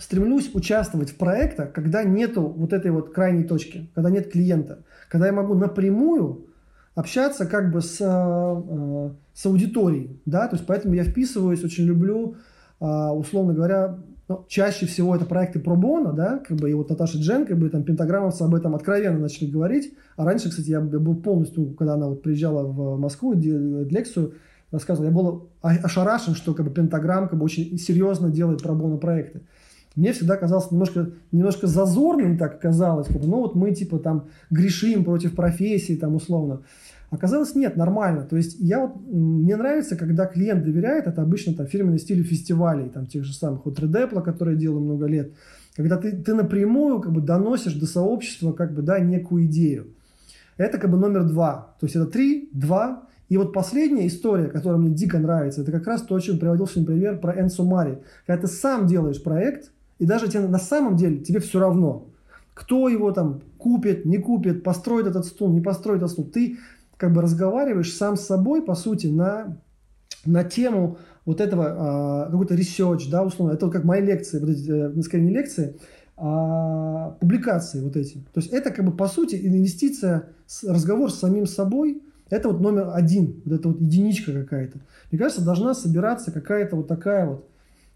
стремлюсь 0.00 0.50
участвовать 0.54 1.10
в 1.10 1.16
проектах, 1.16 1.72
когда 1.72 2.02
нету 2.02 2.42
вот 2.42 2.72
этой 2.72 2.90
вот 2.90 3.12
крайней 3.12 3.44
точки, 3.44 3.90
когда 3.94 4.10
нет 4.10 4.32
клиента, 4.32 4.80
когда 5.08 5.26
я 5.26 5.32
могу 5.32 5.54
напрямую 5.54 6.46
общаться 6.94 7.46
как 7.46 7.70
бы 7.70 7.82
с, 7.82 7.98
э, 8.00 9.10
с 9.34 9.46
аудиторией, 9.46 10.20
да, 10.26 10.48
то 10.48 10.56
есть 10.56 10.66
поэтому 10.66 10.94
я 10.94 11.04
вписываюсь, 11.04 11.62
очень 11.62 11.84
люблю, 11.84 12.36
э, 12.80 12.84
условно 12.84 13.52
говоря, 13.52 13.98
ну, 14.28 14.44
чаще 14.48 14.86
всего 14.86 15.14
это 15.14 15.24
проекты 15.24 15.60
пробона, 15.60 16.12
да, 16.12 16.38
как 16.38 16.56
бы 16.56 16.70
и 16.70 16.74
вот 16.74 16.88
Наташа 16.88 17.18
Джен, 17.18 17.46
как 17.46 17.58
бы 17.58 17.68
там 17.68 17.82
пентаграммовцы 17.82 18.42
об 18.42 18.54
этом 18.54 18.74
откровенно 18.74 19.18
начали 19.18 19.50
говорить, 19.50 19.92
а 20.16 20.24
раньше, 20.24 20.50
кстати, 20.50 20.70
я 20.70 20.80
был 20.80 21.16
полностью, 21.16 21.74
когда 21.74 21.94
она 21.94 22.08
вот 22.08 22.22
приезжала 22.22 22.64
в 22.66 22.98
Москву, 22.98 23.34
лекцию 23.34 24.34
рассказывал, 24.70 25.08
я 25.08 25.14
был 25.14 25.50
ошарашен, 25.62 26.34
что 26.34 26.54
как 26.54 26.66
бы 26.66 26.72
пентаграмм 26.72 27.28
как 27.28 27.38
бы 27.38 27.44
очень 27.44 27.76
серьезно 27.76 28.30
делает 28.30 28.62
пробона 28.62 28.98
проекты 28.98 29.42
мне 29.96 30.12
всегда 30.12 30.36
казалось 30.36 30.70
немножко, 30.70 31.10
немножко 31.32 31.66
зазорным, 31.66 32.38
так 32.38 32.60
казалось, 32.60 33.08
как 33.08 33.22
ну 33.24 33.38
вот 33.38 33.54
мы 33.54 33.74
типа 33.74 33.98
там 33.98 34.28
грешим 34.50 35.04
против 35.04 35.34
профессии, 35.34 35.96
там 35.96 36.14
условно. 36.14 36.62
Оказалось, 37.10 37.56
нет, 37.56 37.76
нормально. 37.76 38.22
То 38.22 38.36
есть 38.36 38.56
я 38.60 38.86
вот, 38.86 38.94
мне 39.10 39.56
нравится, 39.56 39.96
когда 39.96 40.26
клиент 40.26 40.62
доверяет, 40.62 41.08
это 41.08 41.22
обычно 41.22 41.54
там 41.54 41.66
фирменный 41.66 41.98
стиль 41.98 42.22
фестивалей, 42.22 42.88
там 42.88 43.06
тех 43.06 43.24
же 43.24 43.34
самых 43.34 43.66
вот 43.66 43.80
Редепла, 43.80 44.20
которые 44.20 44.54
я 44.54 44.60
делаю 44.60 44.80
много 44.80 45.06
лет, 45.06 45.32
когда 45.76 45.96
ты, 45.96 46.12
ты 46.12 46.34
напрямую 46.34 47.00
как 47.00 47.12
бы 47.12 47.20
доносишь 47.20 47.74
до 47.74 47.86
сообщества 47.86 48.52
как 48.52 48.72
бы, 48.72 48.82
да, 48.82 49.00
некую 49.00 49.46
идею. 49.46 49.88
Это 50.56 50.78
как 50.78 50.90
бы 50.90 50.98
номер 50.98 51.24
два. 51.24 51.74
То 51.80 51.86
есть 51.86 51.96
это 51.96 52.06
три, 52.06 52.48
два. 52.52 53.08
И 53.28 53.36
вот 53.36 53.52
последняя 53.52 54.06
история, 54.06 54.46
которая 54.46 54.78
мне 54.78 54.94
дико 54.94 55.18
нравится, 55.18 55.62
это 55.62 55.72
как 55.72 55.86
раз 55.86 56.02
то, 56.02 56.14
о 56.14 56.20
чем 56.20 56.38
приводил 56.38 56.68
сегодня 56.68 56.86
пример 56.86 57.18
про 57.18 57.40
Энсо 57.40 57.64
Мари. 57.64 58.02
Когда 58.26 58.42
ты 58.42 58.46
сам 58.46 58.86
делаешь 58.86 59.22
проект, 59.22 59.72
и 60.00 60.06
даже 60.06 60.28
тебе 60.28 60.48
на 60.48 60.58
самом 60.58 60.96
деле 60.96 61.18
тебе 61.18 61.38
все 61.40 61.60
равно, 61.60 62.08
кто 62.54 62.88
его 62.88 63.12
там 63.12 63.42
купит, 63.58 64.06
не 64.06 64.16
купит, 64.16 64.64
построит 64.64 65.06
этот 65.06 65.26
стул, 65.26 65.52
не 65.52 65.60
построит 65.60 65.98
этот 65.98 66.10
стул. 66.10 66.24
Ты 66.24 66.58
как 66.96 67.12
бы 67.12 67.20
разговариваешь 67.20 67.94
сам 67.94 68.16
с 68.16 68.22
собой, 68.22 68.62
по 68.62 68.74
сути, 68.74 69.06
на, 69.08 69.58
на 70.24 70.42
тему 70.42 70.96
вот 71.26 71.40
этого, 71.42 72.26
э, 72.26 72.30
какой-то 72.30 72.54
research, 72.54 73.10
да, 73.10 73.22
условно. 73.22 73.52
Это 73.52 73.66
вот 73.66 73.72
как 73.72 73.84
мои 73.84 74.00
лекции, 74.00 74.40
вот 74.40 74.48
эти, 74.48 74.70
э, 74.70 75.02
скорее 75.02 75.24
не 75.24 75.34
лекции, 75.34 75.76
а 76.16 77.10
публикации 77.20 77.82
вот 77.82 77.96
эти. 77.96 78.14
То 78.32 78.40
есть 78.40 78.52
это 78.52 78.70
как 78.70 78.86
бы 78.86 78.92
по 78.92 79.06
сути 79.06 79.36
инвестиция, 79.36 80.30
разговор 80.66 81.12
с 81.12 81.18
самим 81.18 81.46
собой, 81.46 82.02
это 82.30 82.48
вот 82.48 82.60
номер 82.60 82.90
один, 82.94 83.42
вот 83.44 83.54
это 83.54 83.68
вот 83.68 83.80
единичка 83.80 84.32
какая-то. 84.32 84.78
Мне 85.10 85.18
кажется, 85.18 85.44
должна 85.44 85.74
собираться 85.74 86.32
какая-то 86.32 86.76
вот 86.76 86.88
такая 86.88 87.26
вот 87.26 87.50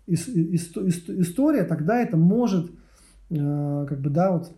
история, 0.07 1.64
тогда 1.64 2.00
это 2.00 2.16
может 2.16 2.70
э, 3.30 3.86
как 3.88 4.00
бы, 4.00 4.11
да, 4.11 4.32
вот 4.32 4.52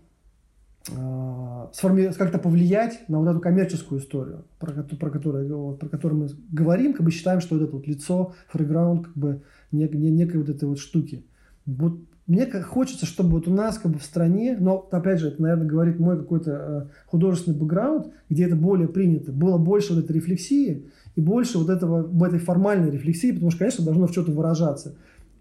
э, 0.91 2.13
как-то 2.17 2.39
повлиять 2.39 3.09
на 3.09 3.19
вот 3.19 3.29
эту 3.29 3.41
коммерческую 3.41 4.01
историю, 4.01 4.45
про, 4.59 4.73
про, 4.73 5.11
которую, 5.11 5.77
про 5.77 5.89
которую 5.89 6.23
мы 6.23 6.29
говорим, 6.51 6.93
как 6.93 7.05
бы 7.05 7.11
считаем, 7.11 7.41
что 7.41 7.57
это 7.57 7.67
вот 7.67 7.87
лицо, 7.87 8.35
фрейграунд, 8.49 9.07
как 9.07 9.17
бы 9.17 9.43
нек, 9.73 9.93
некой 9.95 10.41
вот 10.41 10.49
этой 10.49 10.69
вот 10.69 10.79
штуки. 10.79 11.25
Вот 11.65 11.99
мне 12.27 12.47
хочется, 12.47 13.07
чтобы 13.07 13.31
вот 13.31 13.47
у 13.47 13.55
нас 13.55 13.79
как 13.79 13.93
бы 13.93 13.99
в 14.01 14.03
стране, 14.03 14.57
но 14.59 14.89
опять 14.91 15.21
же, 15.21 15.29
это, 15.29 15.41
наверное, 15.41 15.69
говорит 15.69 16.01
мой 16.01 16.19
какой-то 16.19 16.51
э, 16.51 16.87
художественный 17.07 17.57
бэкграунд, 17.57 18.09
где 18.29 18.47
это 18.47 18.57
более 18.57 18.89
принято, 18.89 19.31
было 19.31 19.59
больше 19.59 19.95
вот 19.95 20.05
этой 20.05 20.17
рефлексии 20.17 20.91
и 21.15 21.21
больше 21.21 21.59
вот 21.59 21.71
этого, 21.71 22.03
в 22.03 22.23
этой 22.25 22.41
формальной 22.41 22.91
рефлексии, 22.91 23.31
потому 23.31 23.51
что, 23.51 23.61
конечно, 23.61 23.85
должно 23.85 24.09
в 24.09 24.13
чем-то 24.13 24.33
выражаться. 24.33 24.97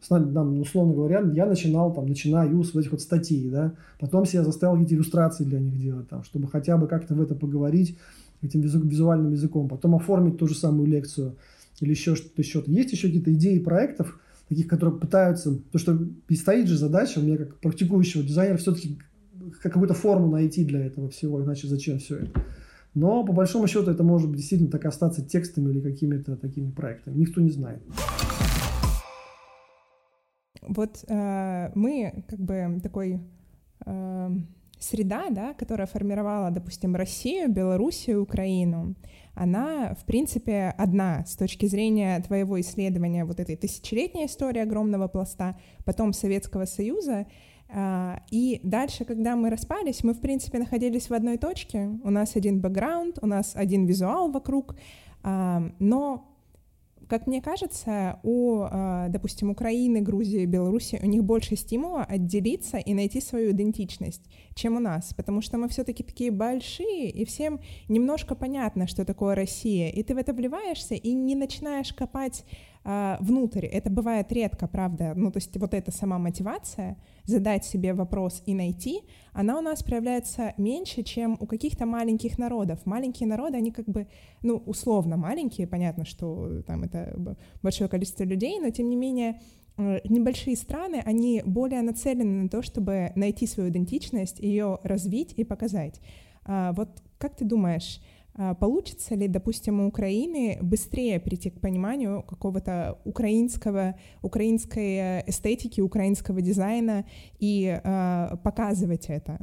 Там, 0.07 0.59
условно 0.59 0.93
говоря, 0.93 1.21
я 1.33 1.45
начинал, 1.45 1.93
там, 1.93 2.07
начинаю 2.07 2.63
с 2.63 2.75
этих 2.75 2.91
вот 2.91 3.01
статей, 3.01 3.49
да, 3.49 3.73
потом 3.99 4.25
себя 4.25 4.43
заставил 4.43 4.73
какие-то 4.73 4.95
иллюстрации 4.95 5.43
для 5.43 5.59
них 5.59 5.79
делать, 5.79 6.07
там, 6.09 6.23
чтобы 6.23 6.47
хотя 6.47 6.77
бы 6.77 6.87
как-то 6.87 7.15
в 7.15 7.21
это 7.21 7.35
поговорить 7.35 7.97
этим 8.41 8.61
визуальным 8.61 9.31
языком, 9.31 9.67
потом 9.67 9.95
оформить 9.95 10.37
ту 10.37 10.47
же 10.47 10.55
самую 10.55 10.87
лекцию 10.87 11.35
или 11.79 11.91
еще 11.91 12.15
что-то 12.15 12.41
еще. 12.41 12.63
Есть 12.67 12.91
еще 12.91 13.07
какие-то 13.07 13.33
идеи 13.33 13.59
проектов, 13.59 14.19
таких, 14.47 14.67
которые 14.67 14.97
пытаются, 14.97 15.57
то 15.71 15.77
что 15.79 15.99
стоит 16.31 16.67
же 16.67 16.77
задача 16.77 17.19
у 17.19 17.23
меня 17.23 17.37
как 17.37 17.55
практикующего 17.59 18.23
дизайнера 18.23 18.57
все-таки 18.57 18.99
какую-то 19.61 19.93
форму 19.93 20.29
найти 20.29 20.63
для 20.63 20.85
этого 20.85 21.09
всего, 21.09 21.43
иначе 21.43 21.67
зачем 21.67 21.99
все 21.99 22.17
это. 22.17 22.43
Но 22.93 23.25
по 23.25 23.33
большому 23.33 23.67
счету 23.67 23.91
это 23.91 24.03
может 24.03 24.33
действительно 24.33 24.71
так 24.71 24.85
остаться 24.85 25.21
текстами 25.21 25.71
или 25.71 25.81
какими-то 25.81 26.37
такими 26.37 26.71
проектами. 26.71 27.17
Никто 27.17 27.41
не 27.41 27.51
знает. 27.51 27.81
Вот 30.67 31.03
э, 31.07 31.71
мы 31.75 32.23
как 32.27 32.39
бы 32.39 32.79
такой 32.81 33.19
э, 33.85 34.29
среда, 34.79 35.29
да, 35.29 35.53
которая 35.53 35.87
формировала, 35.87 36.51
допустим, 36.51 36.95
Россию, 36.95 37.51
Белоруссию, 37.51 38.21
Украину, 38.21 38.95
она, 39.33 39.95
в 39.95 40.05
принципе, 40.05 40.73
одна 40.77 41.25
с 41.25 41.35
точки 41.35 41.65
зрения 41.65 42.21
твоего 42.21 42.59
исследования 42.61 43.25
вот 43.25 43.39
этой 43.39 43.57
тысячелетней 43.57 44.27
истории 44.27 44.61
огромного 44.61 45.07
пласта, 45.07 45.57
потом 45.83 46.13
Советского 46.13 46.65
Союза, 46.65 47.27
а, 47.67 48.21
и 48.31 48.59
дальше, 48.63 49.05
когда 49.05 49.35
мы 49.35 49.49
распались, 49.49 50.03
мы, 50.03 50.13
в 50.13 50.21
принципе, 50.21 50.59
находились 50.59 51.09
в 51.09 51.13
одной 51.13 51.37
точке. 51.37 51.89
У 52.03 52.09
нас 52.09 52.35
один 52.35 52.61
бэкграунд, 52.61 53.19
у 53.21 53.27
нас 53.27 53.53
один 53.55 53.85
визуал 53.85 54.31
вокруг, 54.31 54.75
а, 55.23 55.63
но 55.79 56.34
как 57.07 57.27
мне 57.27 57.41
кажется, 57.41 58.19
у, 58.23 58.61
а, 58.61 59.07
допустим, 59.09 59.49
Украины, 59.49 60.01
Грузии, 60.01 60.45
Беларуси, 60.45 60.99
у 61.01 61.05
них 61.05 61.23
больше 61.23 61.55
стимула 61.55 62.03
отделиться 62.03 62.77
и 62.77 62.93
найти 62.93 63.21
свою 63.21 63.51
идентичность, 63.51 64.23
чем 64.53 64.77
у 64.77 64.79
нас, 64.79 65.13
потому 65.15 65.41
что 65.41 65.57
мы 65.57 65.69
все-таки 65.69 66.03
такие 66.03 66.31
большие, 66.31 67.09
и 67.09 67.25
всем 67.25 67.59
немножко 67.87 68.35
понятно, 68.35 68.87
что 68.87 69.05
такое 69.05 69.35
Россия, 69.35 69.89
и 69.89 70.03
ты 70.03 70.15
в 70.15 70.17
это 70.17 70.33
вливаешься 70.33 70.95
и 70.95 71.13
не 71.13 71.35
начинаешь 71.35 71.93
копать 71.93 72.45
внутрь. 72.85 73.65
Это 73.65 73.89
бывает 73.89 74.31
редко, 74.31 74.67
правда. 74.67 75.13
Ну, 75.15 75.31
то 75.31 75.37
есть 75.37 75.57
вот 75.57 75.73
эта 75.73 75.91
сама 75.91 76.19
мотивация 76.19 76.97
задать 77.23 77.65
себе 77.65 77.93
вопрос 77.93 78.43
и 78.45 78.53
найти, 78.53 79.01
она 79.33 79.57
у 79.57 79.61
нас 79.61 79.83
проявляется 79.83 80.53
меньше, 80.57 81.01
чем 81.01 81.35
у 81.39 81.47
каких-то 81.47 81.85
маленьких 81.85 82.37
народов. 82.37 82.85
Маленькие 82.85 83.27
народы, 83.27 83.57
они 83.57 83.71
как 83.71 83.85
бы, 83.85 84.07
ну, 84.43 84.57
условно 84.57 85.17
маленькие, 85.17 85.67
понятно, 85.67 86.05
что 86.05 86.61
там 86.67 86.83
это 86.83 87.37
большое 87.63 87.89
количество 87.89 88.23
людей, 88.23 88.59
но 88.59 88.69
тем 88.69 88.87
не 88.87 88.95
менее 88.95 89.41
э, 89.77 89.99
небольшие 90.07 90.55
страны, 90.55 91.01
они 91.03 91.41
более 91.43 91.81
нацелены 91.81 92.43
на 92.43 92.49
то, 92.49 92.61
чтобы 92.61 93.11
найти 93.15 93.47
свою 93.47 93.69
идентичность, 93.69 94.39
ее 94.39 94.79
развить 94.83 95.33
и 95.35 95.43
показать. 95.43 95.99
А, 96.45 96.73
вот 96.73 97.01
как 97.17 97.35
ты 97.35 97.45
думаешь, 97.45 97.99
а 97.99 98.14
получится 98.59 99.15
ли, 99.15 99.27
допустим, 99.27 99.79
у 99.79 99.87
Украины 99.87 100.57
быстрее 100.61 101.19
прийти 101.19 101.49
к 101.49 101.59
пониманию 101.61 102.21
какого-то 102.23 102.99
украинского, 103.05 103.95
украинской 104.21 104.97
э, 104.97 105.23
эстетики, 105.27 105.81
украинского 105.81 106.41
дизайна 106.41 107.05
и 107.39 107.79
э, 107.81 108.37
показывать 108.43 109.05
это? 109.07 109.39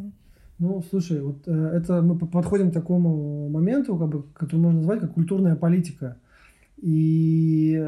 Ну, 0.59 0.83
слушай, 0.91 1.23
вот 1.23 1.49
э, 1.49 1.53
это 1.53 2.03
мы 2.03 2.19
подходим 2.19 2.71
к 2.71 2.75
такому 2.75 3.49
моменту, 3.49 3.97
как 3.97 4.09
бы, 4.09 4.23
который 4.35 4.61
можно 4.61 4.79
назвать 4.81 5.01
как 5.01 5.15
культурная 5.15 5.57
политика. 5.57 6.19
И 6.77 7.83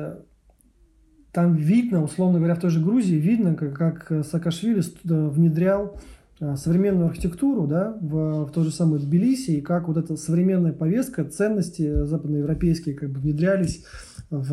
там 1.33 1.57
видно, 1.57 2.03
условно 2.03 2.39
говоря, 2.39 2.55
в 2.55 2.61
той 2.61 2.71
же 2.71 2.81
Грузии 2.83 3.17
видно, 3.17 3.55
как, 3.55 3.75
как 3.77 4.25
Саакашвили 4.25 4.83
внедрял 5.05 5.97
Э, 5.97 5.99
современную 6.57 7.09
архитектуру 7.09 7.67
да, 7.67 7.97
в, 8.01 8.47
в 8.47 8.51
то 8.51 8.65
же 8.65 8.71
самое 8.71 9.03
Тбилиси, 9.03 9.53
и 9.53 9.61
как 9.61 9.89
вот 9.89 9.97
эта 9.97 10.17
современная 10.17 10.73
повестка, 10.73 11.25
ценности 11.25 12.05
западноевропейские 12.05 12.95
как 12.95 13.11
бы 13.11 13.21
внедрялись 13.21 13.85
в, 14.31 14.51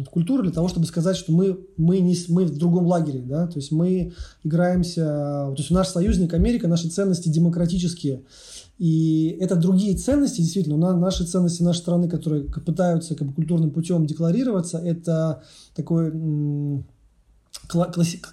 в 0.00 0.04
культуру 0.10 0.42
для 0.42 0.52
того, 0.52 0.68
чтобы 0.68 0.86
сказать, 0.86 1.16
что 1.16 1.32
мы, 1.32 1.58
мы, 1.76 2.00
не, 2.00 2.16
мы 2.28 2.44
в 2.44 2.58
другом 2.58 2.86
лагере, 2.86 3.20
да, 3.20 3.46
то 3.46 3.58
есть 3.58 3.72
мы 3.72 4.12
играемся, 4.42 5.04
то 5.04 5.54
есть 5.56 5.70
наш 5.70 5.88
союзник 5.88 6.34
Америка, 6.34 6.68
наши 6.68 6.88
ценности 6.88 7.28
демократические, 7.28 8.22
и 8.78 9.36
это 9.40 9.54
другие 9.54 9.96
ценности, 9.96 10.40
действительно, 10.40 10.96
наши 10.96 11.24
ценности 11.24 11.62
нашей 11.62 11.78
страны, 11.78 12.08
которые 12.08 12.44
пытаются 12.44 13.14
как 13.14 13.28
бы, 13.28 13.34
культурным 13.34 13.70
путем 13.70 14.04
декларироваться, 14.04 14.78
это 14.78 15.42
такой 15.76 16.12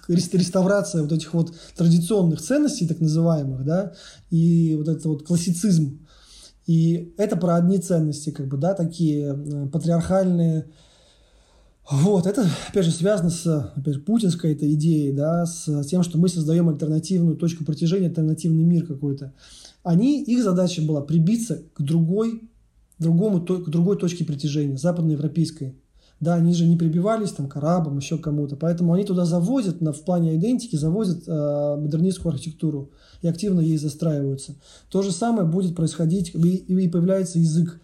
реставрация 0.08 1.02
вот 1.02 1.12
этих 1.12 1.34
вот 1.34 1.54
традиционных 1.76 2.40
ценностей, 2.40 2.86
так 2.86 3.00
называемых, 3.00 3.64
да, 3.64 3.92
и 4.30 4.74
вот 4.76 4.88
этот 4.88 5.04
вот 5.06 5.26
классицизм. 5.26 6.00
И 6.66 7.12
это 7.16 7.36
про 7.36 7.56
одни 7.56 7.78
ценности, 7.78 8.30
как 8.30 8.46
бы, 8.48 8.56
да, 8.56 8.74
такие 8.74 9.34
э, 9.34 9.66
патриархальные. 9.68 10.66
Вот, 11.90 12.26
это, 12.26 12.46
опять 12.68 12.84
же, 12.84 12.92
связано 12.92 13.30
с, 13.30 13.72
опять 13.76 13.94
же, 13.94 14.00
путинской 14.00 14.52
этой 14.52 14.72
идеей, 14.74 15.12
да, 15.12 15.44
с 15.46 15.84
тем, 15.86 16.04
что 16.04 16.18
мы 16.18 16.28
создаем 16.28 16.68
альтернативную 16.68 17.36
точку 17.36 17.64
притяжения, 17.64 18.06
альтернативный 18.06 18.62
мир 18.62 18.86
какой-то. 18.86 19.32
Они, 19.82 20.22
их 20.22 20.44
задача 20.44 20.80
была 20.82 21.00
прибиться 21.00 21.64
к 21.74 21.82
другой, 21.82 22.48
другому, 23.00 23.40
к 23.40 23.68
другой 23.68 23.98
точке 23.98 24.24
притяжения, 24.24 24.76
западноевропейской. 24.76 25.74
Да, 26.22 26.34
они 26.34 26.54
же 26.54 26.66
не 26.66 26.76
прибивались 26.76 27.32
там 27.32 27.48
к 27.48 27.56
арабам, 27.56 27.98
еще 27.98 28.16
кому-то. 28.16 28.54
Поэтому 28.54 28.92
они 28.92 29.02
туда 29.02 29.24
завозят, 29.24 29.80
на, 29.80 29.92
в 29.92 30.04
плане 30.04 30.36
айдентики, 30.36 30.76
завозят 30.76 31.24
э, 31.26 31.76
модернистскую 31.76 32.32
архитектуру 32.32 32.92
и 33.22 33.26
активно 33.26 33.58
ей 33.58 33.76
застраиваются. 33.76 34.54
То 34.88 35.02
же 35.02 35.10
самое 35.10 35.48
будет 35.48 35.74
происходить, 35.74 36.32
и, 36.32 36.58
и 36.58 36.88
появляется 36.88 37.40
язык. 37.40 37.80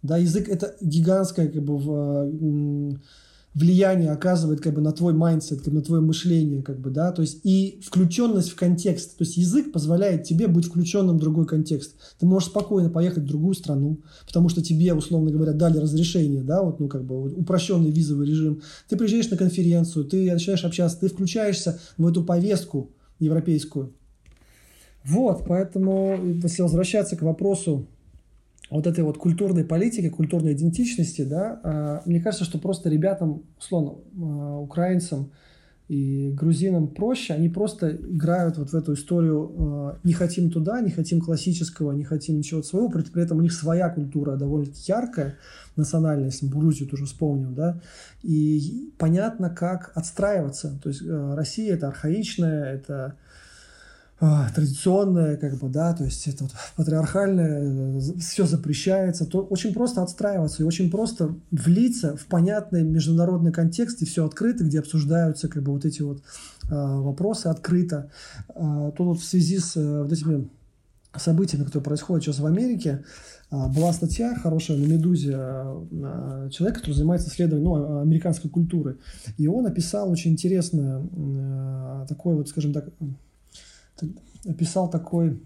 Да, 0.00 0.16
язык 0.16 0.48
это 0.48 0.74
гигантская 0.80 1.46
как 1.48 1.62
бы 1.62 1.76
в, 1.76 3.10
влияние 3.54 4.10
оказывает 4.10 4.60
как 4.60 4.74
бы 4.74 4.80
на 4.80 4.92
твой 4.92 5.14
mindset, 5.14 5.60
как 5.60 5.72
бы, 5.72 5.78
на 5.78 5.84
твое 5.84 6.02
мышление, 6.02 6.62
как 6.62 6.80
бы, 6.80 6.90
да, 6.90 7.12
то 7.12 7.22
есть 7.22 7.40
и 7.44 7.80
включенность 7.84 8.50
в 8.50 8.56
контекст, 8.56 9.16
то 9.16 9.24
есть 9.24 9.36
язык 9.36 9.72
позволяет 9.72 10.24
тебе 10.24 10.48
быть 10.48 10.66
включенным 10.66 11.16
в 11.16 11.20
другой 11.20 11.46
контекст. 11.46 11.94
Ты 12.18 12.26
можешь 12.26 12.48
спокойно 12.48 12.90
поехать 12.90 13.24
в 13.24 13.28
другую 13.28 13.54
страну, 13.54 14.00
потому 14.26 14.48
что 14.48 14.60
тебе, 14.60 14.92
условно 14.92 15.30
говоря, 15.30 15.52
дали 15.52 15.78
разрешение, 15.78 16.42
да, 16.42 16.62
вот, 16.62 16.80
ну, 16.80 16.88
как 16.88 17.04
бы, 17.04 17.32
упрощенный 17.32 17.90
визовый 17.90 18.26
режим. 18.26 18.60
Ты 18.88 18.96
приезжаешь 18.96 19.30
на 19.30 19.36
конференцию, 19.36 20.04
ты 20.04 20.32
начинаешь 20.32 20.64
общаться, 20.64 20.98
ты 20.98 21.08
включаешься 21.08 21.80
в 21.96 22.06
эту 22.06 22.24
повестку 22.24 22.90
европейскую. 23.20 23.94
Вот, 25.04 25.44
поэтому, 25.46 26.18
если 26.42 26.62
возвращаться 26.62 27.14
к 27.14 27.22
вопросу 27.22 27.86
вот 28.74 28.86
этой 28.86 29.04
вот 29.04 29.18
культурной 29.18 29.64
политики, 29.64 30.08
культурной 30.08 30.54
идентичности, 30.54 31.22
да, 31.22 31.60
а, 31.62 32.02
мне 32.06 32.20
кажется, 32.20 32.44
что 32.44 32.58
просто 32.58 32.90
ребятам, 32.90 33.44
условно, 33.58 33.94
а, 34.20 34.58
украинцам, 34.58 35.30
И 35.86 36.32
грузинам 36.32 36.88
проще, 36.88 37.34
они 37.34 37.50
просто 37.50 37.90
играют 37.90 38.56
вот 38.56 38.70
в 38.70 38.74
эту 38.74 38.94
историю 38.94 39.52
э, 39.54 39.98
«не 40.02 40.14
хотим 40.14 40.50
туда, 40.50 40.80
не 40.80 40.90
хотим 40.90 41.20
классического, 41.20 41.92
не 41.92 42.04
хотим 42.04 42.38
ничего 42.38 42.62
своего», 42.62 42.88
при, 42.88 43.02
при 43.02 43.22
этом 43.22 43.36
у 43.38 43.42
них 43.42 43.52
своя 43.52 43.90
культура 43.90 44.36
довольно 44.36 44.72
яркая, 44.88 45.34
национальная, 45.76 46.30
если 46.30 46.48
Грузию 46.48 46.88
тоже 46.88 47.04
вспомним, 47.04 47.54
да, 47.54 47.82
и 48.22 48.94
понятно, 48.96 49.50
как 49.50 49.92
отстраиваться. 49.94 50.80
То 50.82 50.88
есть 50.88 51.02
Россия– 51.06 51.74
это 51.76 51.88
архаичная, 51.88 52.74
это 52.76 52.94
а, 52.94 53.14
традиционное, 54.18 55.36
как 55.36 55.58
бы, 55.58 55.68
да, 55.68 55.92
то 55.92 56.04
есть 56.04 56.26
это 56.28 56.44
вот 56.44 56.52
патриархальное, 56.76 58.00
все 58.20 58.46
запрещается, 58.46 59.26
то 59.26 59.40
очень 59.40 59.74
просто 59.74 60.02
отстраиваться 60.02 60.62
и 60.62 60.66
очень 60.66 60.90
просто 60.90 61.34
влиться 61.50 62.16
в 62.16 62.26
понятный 62.26 62.84
международный 62.84 63.52
контекст, 63.52 64.02
и 64.02 64.06
все 64.06 64.24
открыто, 64.24 64.64
где 64.64 64.78
обсуждаются 64.78 65.48
как 65.48 65.62
бы 65.62 65.72
вот 65.72 65.84
эти 65.84 66.02
вот 66.02 66.22
а, 66.70 67.00
вопросы 67.00 67.48
открыто. 67.48 68.10
А, 68.48 68.92
то 68.92 69.04
вот 69.04 69.20
в 69.20 69.24
связи 69.24 69.58
с 69.58 69.76
а, 69.76 70.04
вот 70.04 70.12
этими 70.12 70.48
событиями, 71.16 71.64
которые 71.64 71.84
происходят 71.84 72.24
сейчас 72.24 72.38
в 72.38 72.46
Америке, 72.46 73.04
а, 73.50 73.68
была 73.68 73.92
статья 73.92 74.34
хорошая 74.34 74.76
на 74.78 74.84
«Медузе» 74.84 75.34
а, 75.36 76.48
человек, 76.50 76.78
который 76.78 76.94
занимается 76.94 77.28
исследованием 77.28 77.70
ну, 77.70 78.00
американской 78.00 78.50
культуры. 78.50 78.98
И 79.38 79.46
он 79.46 79.66
описал 79.66 80.10
очень 80.10 80.32
интересно 80.32 81.06
такой 82.08 82.34
вот, 82.36 82.48
скажем 82.48 82.72
так, 82.72 82.86
описал 84.44 84.90
такой 84.90 85.40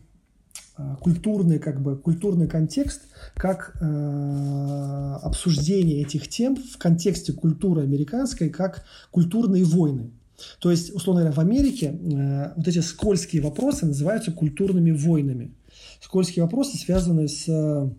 а, 0.79 0.97
культурный, 0.97 1.59
как 1.59 1.83
бы, 1.83 1.97
культурный 1.97 2.47
контекст, 2.47 3.03
как 3.35 3.77
э, 3.81 5.19
обсуждение 5.23 6.03
этих 6.03 6.29
тем 6.29 6.57
в 6.57 6.79
контексте 6.79 7.33
культуры 7.33 7.83
американской, 7.83 8.49
как 8.49 8.85
культурные 9.11 9.65
войны. 9.65 10.13
То 10.61 10.71
есть, 10.71 10.95
условно 10.95 11.23
говоря, 11.23 11.35
в 11.35 11.41
Америке 11.41 11.87
э, 11.87 12.53
вот 12.55 12.69
эти 12.69 12.79
скользкие 12.79 13.43
вопросы 13.43 13.87
называются 13.87 14.31
культурными 14.31 14.93
войнами. 14.93 15.53
Скользкие 16.01 16.45
вопросы 16.45 16.79
связаны 16.79 17.27
с 17.27 17.49
э, 17.49 17.91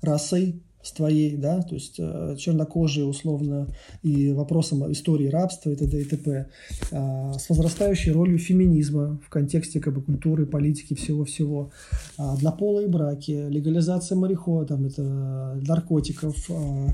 расой, 0.00 0.62
с 0.88 0.92
твоей, 0.92 1.36
да, 1.36 1.60
то 1.60 1.74
есть 1.74 1.96
э, 1.98 2.36
чернокожие 2.38 3.04
условно 3.04 3.68
и 4.02 4.32
вопросом 4.32 4.90
истории 4.90 5.28
рабства 5.28 5.70
и 5.70 5.76
т.д. 5.76 6.00
и 6.00 6.04
т.п. 6.04 6.46
Э, 6.90 7.32
с 7.38 7.48
возрастающей 7.48 8.10
ролью 8.10 8.38
феминизма 8.38 9.20
в 9.24 9.28
контексте 9.28 9.80
как 9.80 9.94
бы 9.94 10.02
культуры, 10.02 10.46
политики, 10.46 10.94
всего-всего. 10.94 11.70
Э, 12.18 12.22
однополые 12.32 12.88
браки, 12.88 13.48
легализация 13.48 14.16
марихуаны, 14.16 14.66
там 14.66 14.86
это 14.86 15.60
наркотиков, 15.66 16.36
э, 16.48 16.86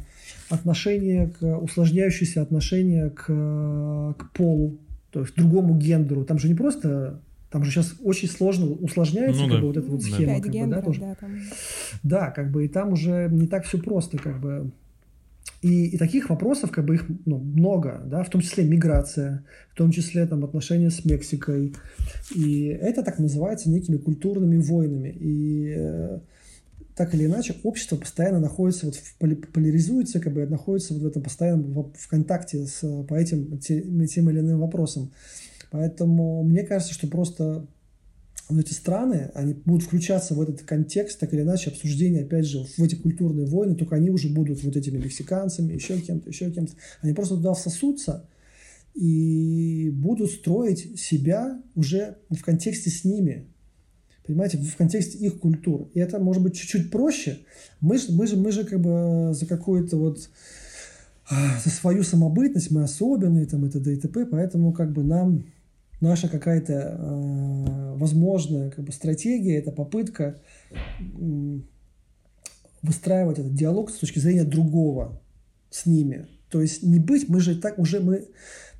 отношение 0.51 1.29
к 1.29 1.59
усложняющееся 1.59 2.43
отношение 2.43 3.11
к, 3.11 3.27
к 3.27 4.33
полу, 4.33 4.79
то 5.11 5.21
есть 5.21 5.37
другому 5.37 5.79
гендеру. 5.79 6.25
Там 6.25 6.39
же 6.39 6.49
не 6.49 6.55
просто 6.55 7.21
там 7.55 7.63
же 7.63 7.71
сейчас 7.71 7.95
очень 8.03 8.29
сложно 8.29 8.67
усложняется 8.67 9.43
ну, 9.43 9.47
как 9.47 9.55
да. 9.55 9.61
бы, 9.61 9.67
вот 9.69 9.77
эта 9.77 9.89
вот 9.89 10.03
схема. 10.03 10.41
Как 10.41 10.51
бы, 10.51 10.67
да, 10.67 10.83
тоже. 10.83 11.01
Да, 11.01 11.15
там... 11.15 11.39
да, 12.03 12.31
как 12.33 12.51
бы 12.51 12.65
и 12.65 12.69
там 12.69 12.95
уже 12.95 13.29
не 13.31 13.47
так 13.47 13.65
все 13.65 13.79
просто, 13.79 14.19
как 14.19 14.41
бы. 14.41 14.73
И, 15.63 15.87
и 15.87 15.97
таких 15.97 16.31
вопросов, 16.31 16.73
как 16.73 16.85
бы 16.85 16.97
их 16.97 17.07
ну, 17.27 17.39
много, 17.39 18.03
да, 18.07 18.25
в 18.25 18.29
том 18.29 18.41
числе 18.41 18.65
миграция, 18.65 19.45
в 19.73 19.77
том 19.77 19.93
числе 19.93 20.27
там 20.27 20.45
отношения 20.45 20.91
с 20.91 21.05
Мексикой. 21.05 21.73
И 22.35 22.65
это 22.65 23.05
так 23.05 23.21
называется 23.21 23.71
некими 23.71 23.99
культурными 23.99 24.57
войнами. 24.57 25.17
И 25.17 25.75
э, 25.77 26.19
так 26.97 27.15
или 27.15 27.27
иначе 27.27 27.55
общество 27.63 27.95
постоянно 27.95 28.41
находится, 28.41 28.87
вот 28.87 28.97
в, 28.97 29.17
поляризуется, 29.53 30.19
как 30.19 30.33
бы 30.33 30.45
находится 30.45 30.93
вот 30.93 31.05
в 31.05 31.07
этом 31.07 31.23
постоянном 31.23 31.73
в, 31.73 31.93
в 31.97 32.09
контакте 32.09 32.67
с, 32.67 32.81
по 33.05 33.15
этим 33.15 33.59
тем, 33.59 34.05
тем 34.09 34.29
или 34.29 34.41
иным 34.41 34.59
вопросам. 34.59 35.13
Поэтому 35.75 36.45
мне 36.45 36.63
кажется, 36.63 36.95
что 36.95 37.09
просто 37.09 37.67
вот 38.49 38.61
эти 38.61 38.73
страны, 38.73 39.33
они 39.35 39.55
будут 39.55 39.83
включаться 39.83 40.33
в 40.35 40.41
этот 40.41 40.63
контекст, 40.63 41.19
так 41.19 41.35
или 41.35 41.41
иначе, 41.41 41.71
обсуждение, 41.71 42.23
опять 42.23 42.45
же, 42.45 42.65
в 42.65 42.79
эти 42.81 42.95
культурные 42.95 43.45
войны, 43.45 43.75
только 43.75 43.97
они 43.97 44.09
уже 44.09 44.29
будут 44.29 44.63
вот 44.63 44.77
этими 44.77 44.99
мексиканцами, 44.99 45.73
еще 45.73 46.01
кем-то, 46.01 46.31
еще 46.31 46.49
кем-то. 46.53 46.75
Они 47.01 47.13
просто 47.13 47.35
туда 47.35 47.55
всосутся 47.55 48.29
и 48.95 49.91
будут 49.93 50.31
строить 50.31 50.97
себя 50.97 51.61
уже 51.75 52.19
в 52.31 52.41
контексте 52.45 52.91
с 52.91 53.03
ними. 53.03 53.49
Понимаете, 54.25 54.59
в 54.59 54.77
контексте 54.77 55.19
их 55.19 55.41
культур. 55.41 55.91
И 55.93 55.99
это 55.99 56.21
может 56.21 56.41
быть 56.41 56.55
чуть-чуть 56.55 56.93
проще. 56.93 57.41
Мы 57.81 57.99
же, 57.99 58.13
мы 58.13 58.29
же, 58.29 58.37
мы 58.37 58.53
же 58.53 58.63
как 58.63 58.81
бы 58.81 59.35
за 59.35 59.47
какую-то 59.47 59.97
вот 59.97 60.31
а, 61.29 61.59
за 61.65 61.71
свою 61.71 62.05
самобытность, 62.05 62.71
мы 62.71 62.85
особенные 62.85 63.47
там 63.47 63.67
и 63.67 63.71
т.д. 63.71 63.93
и 63.93 63.97
т.п., 63.97 64.25
поэтому 64.27 64.73
как 64.73 64.93
бы 64.93 65.03
нам 65.03 65.47
наша 66.01 66.29
какая-то 66.29 66.73
э, 66.73 67.95
возможная 67.97 68.71
как 68.71 68.85
бы, 68.85 68.93
стратегия, 68.93 69.59
это 69.59 69.73
попытка 69.73 70.41
э, 70.73 71.59
выстраивать 72.83 73.39
этот 73.39 73.55
диалог 73.55 73.91
с 73.91 73.99
точки 73.99 74.19
зрения 74.19 74.45
другого 74.45 75.21
с 75.71 75.87
ними. 75.87 76.27
То 76.51 76.61
есть 76.61 76.83
не 76.83 76.99
быть, 76.99 77.29
мы 77.29 77.41
же 77.41 77.57
так 77.57 77.79
уже, 77.79 78.01
мы, 78.01 78.29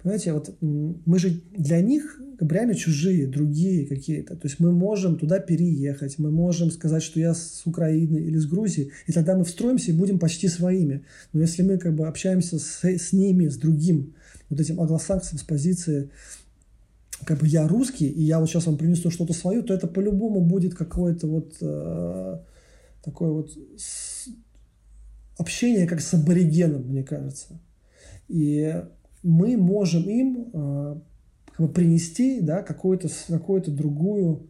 понимаете, 0.03 0.33
вот 0.33 0.57
мы 0.61 1.19
же 1.19 1.41
для 1.57 1.81
них 1.81 2.21
как 2.39 2.49
бы 2.49 2.55
реально 2.55 2.75
чужие, 2.75 3.27
другие 3.27 3.87
какие-то. 3.87 4.37
То 4.37 4.47
есть 4.47 4.61
мы 4.61 4.73
можем 4.73 5.19
туда 5.19 5.41
переехать, 5.41 6.19
мы 6.19 6.31
можем 6.31 6.71
сказать, 6.71 7.03
что 7.03 7.21
я 7.21 7.35
с 7.35 7.63
Украины 7.65 8.19
или 8.19 8.37
с 8.37 8.47
Грузии, 8.47 8.91
и 9.07 9.13
тогда 9.13 9.37
мы 9.37 9.45
встроимся 9.45 9.91
и 9.91 9.95
будем 9.95 10.19
почти 10.19 10.49
своими. 10.49 11.05
Но 11.33 11.41
если 11.41 11.63
мы 11.63 11.79
как 11.79 11.95
бы 11.95 12.07
общаемся 12.07 12.59
с, 12.59 12.85
с 12.85 13.13
ними, 13.13 13.49
с 13.49 13.57
другим, 13.57 14.15
вот 14.51 14.61
этим 14.61 14.81
англосаксом 14.81 15.39
с 15.39 15.43
позиции 15.43 16.11
как 17.25 17.39
бы 17.39 17.47
я 17.47 17.67
русский, 17.67 18.09
и 18.09 18.23
я 18.23 18.39
вот 18.39 18.49
сейчас 18.49 18.67
вам 18.67 18.77
принесу 18.77 19.11
что-то 19.11 19.33
свое, 19.33 19.63
то 19.63 19.75
это 19.75 19.87
по-любому 19.87 20.41
будет 20.41 20.75
какое-то 20.75 21.27
вот 21.27 21.57
э, 21.61 22.39
такое 23.03 23.31
вот 23.31 23.51
с, 23.77 24.29
общение 25.37 25.87
как 25.87 26.01
с 26.01 26.15
аборигеном, 26.15 26.83
мне 26.83 27.03
кажется. 27.03 27.61
И 28.29 28.83
мы 29.23 29.57
можем 29.57 30.09
им 30.09 30.51
э, 30.53 31.01
как 31.47 31.67
бы 31.67 31.73
принести 31.73 32.41
да, 32.41 32.63
какую-то 32.63 33.09
какую 33.29 33.63
другую, 33.63 34.49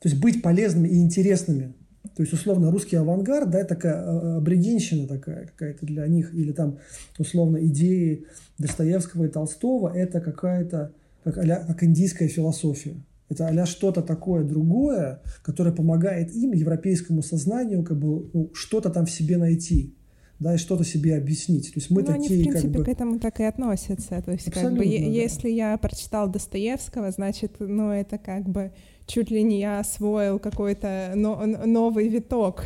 то 0.00 0.08
есть 0.08 0.20
быть 0.20 0.42
полезными 0.42 0.88
и 0.88 1.00
интересными. 1.00 1.74
То 2.16 2.22
есть, 2.22 2.32
условно, 2.32 2.70
русский 2.70 2.96
авангард, 2.96 3.50
да, 3.50 3.64
такая 3.64 3.94
э, 3.94 4.36
аборигенщина 4.36 5.06
такая 5.06 5.46
какая-то 5.46 5.86
для 5.86 6.06
них, 6.08 6.34
или 6.34 6.52
там, 6.52 6.78
условно, 7.18 7.64
идеи 7.66 8.26
Достоевского 8.58 9.24
и 9.24 9.28
Толстого, 9.28 9.88
это 9.94 10.20
какая-то 10.20 10.92
как, 11.24 11.38
а 11.38 11.64
как 11.64 11.82
индийская 11.84 12.28
философия. 12.28 12.96
Это 13.28 13.48
а 13.48 13.66
что-то 13.66 14.02
такое 14.02 14.44
другое, 14.44 15.22
которое 15.42 15.72
помогает 15.72 16.34
им, 16.34 16.52
европейскому 16.52 17.22
сознанию, 17.22 17.82
как 17.82 17.98
бы 17.98 18.30
ну, 18.34 18.50
что-то 18.52 18.90
там 18.90 19.06
в 19.06 19.10
себе 19.10 19.38
найти 19.38 19.94
да, 20.42 20.54
и 20.54 20.58
что-то 20.58 20.84
себе 20.84 21.16
объяснить. 21.16 21.72
То 21.72 21.78
есть 21.78 21.90
мы 21.90 22.02
ну, 22.02 22.08
такие, 22.08 22.26
они, 22.26 22.40
в 22.40 22.42
принципе, 22.42 22.68
как 22.68 22.78
бы... 22.78 22.84
к 22.84 22.88
этому 22.88 23.18
так 23.20 23.40
и 23.40 23.44
относятся. 23.44 24.20
То 24.22 24.32
есть, 24.32 24.48
Абсолютно, 24.48 24.78
как 24.78 24.88
бы, 24.88 24.98
да. 24.98 25.04
если 25.04 25.50
я 25.50 25.78
прочитал 25.78 26.28
Достоевского, 26.28 27.10
значит, 27.12 27.56
ну, 27.60 27.90
это 27.90 28.18
как 28.18 28.48
бы 28.48 28.72
чуть 29.06 29.30
ли 29.30 29.42
не 29.44 29.60
я 29.60 29.78
освоил 29.80 30.38
какой-то 30.38 31.12
но- 31.14 31.46
новый 31.46 32.08
виток 32.08 32.64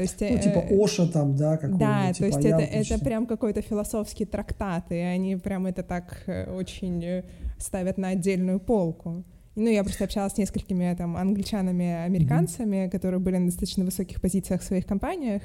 то 0.00 0.02
есть, 0.02 0.18
ну, 0.18 0.38
типа 0.38 0.64
э, 0.70 0.82
Оша 0.82 1.06
там, 1.08 1.36
да, 1.36 1.58
какой 1.58 1.78
Да, 1.78 2.10
типа, 2.14 2.18
то 2.18 2.24
есть 2.24 2.38
это, 2.46 2.94
это 2.94 3.04
прям 3.04 3.26
какой-то 3.26 3.60
философский 3.60 4.24
трактат, 4.24 4.90
и 4.90 4.94
они 4.94 5.36
прям 5.36 5.66
это 5.66 5.82
так 5.82 6.22
э, 6.26 6.50
очень 6.50 7.04
э, 7.04 7.24
ставят 7.60 7.98
на 7.98 8.08
отдельную 8.08 8.60
полку. 8.60 9.24
Ну, 9.56 9.68
я 9.68 9.82
просто 9.82 10.04
общалась 10.04 10.34
с 10.34 10.38
несколькими 10.38 10.94
там 10.96 11.16
англичанами, 11.16 12.04
американцами, 12.04 12.86
mm-hmm. 12.86 12.90
которые 12.90 13.20
были 13.20 13.36
на 13.36 13.46
достаточно 13.46 13.84
высоких 13.84 14.20
позициях 14.20 14.62
в 14.62 14.64
своих 14.64 14.86
компаниях, 14.86 15.42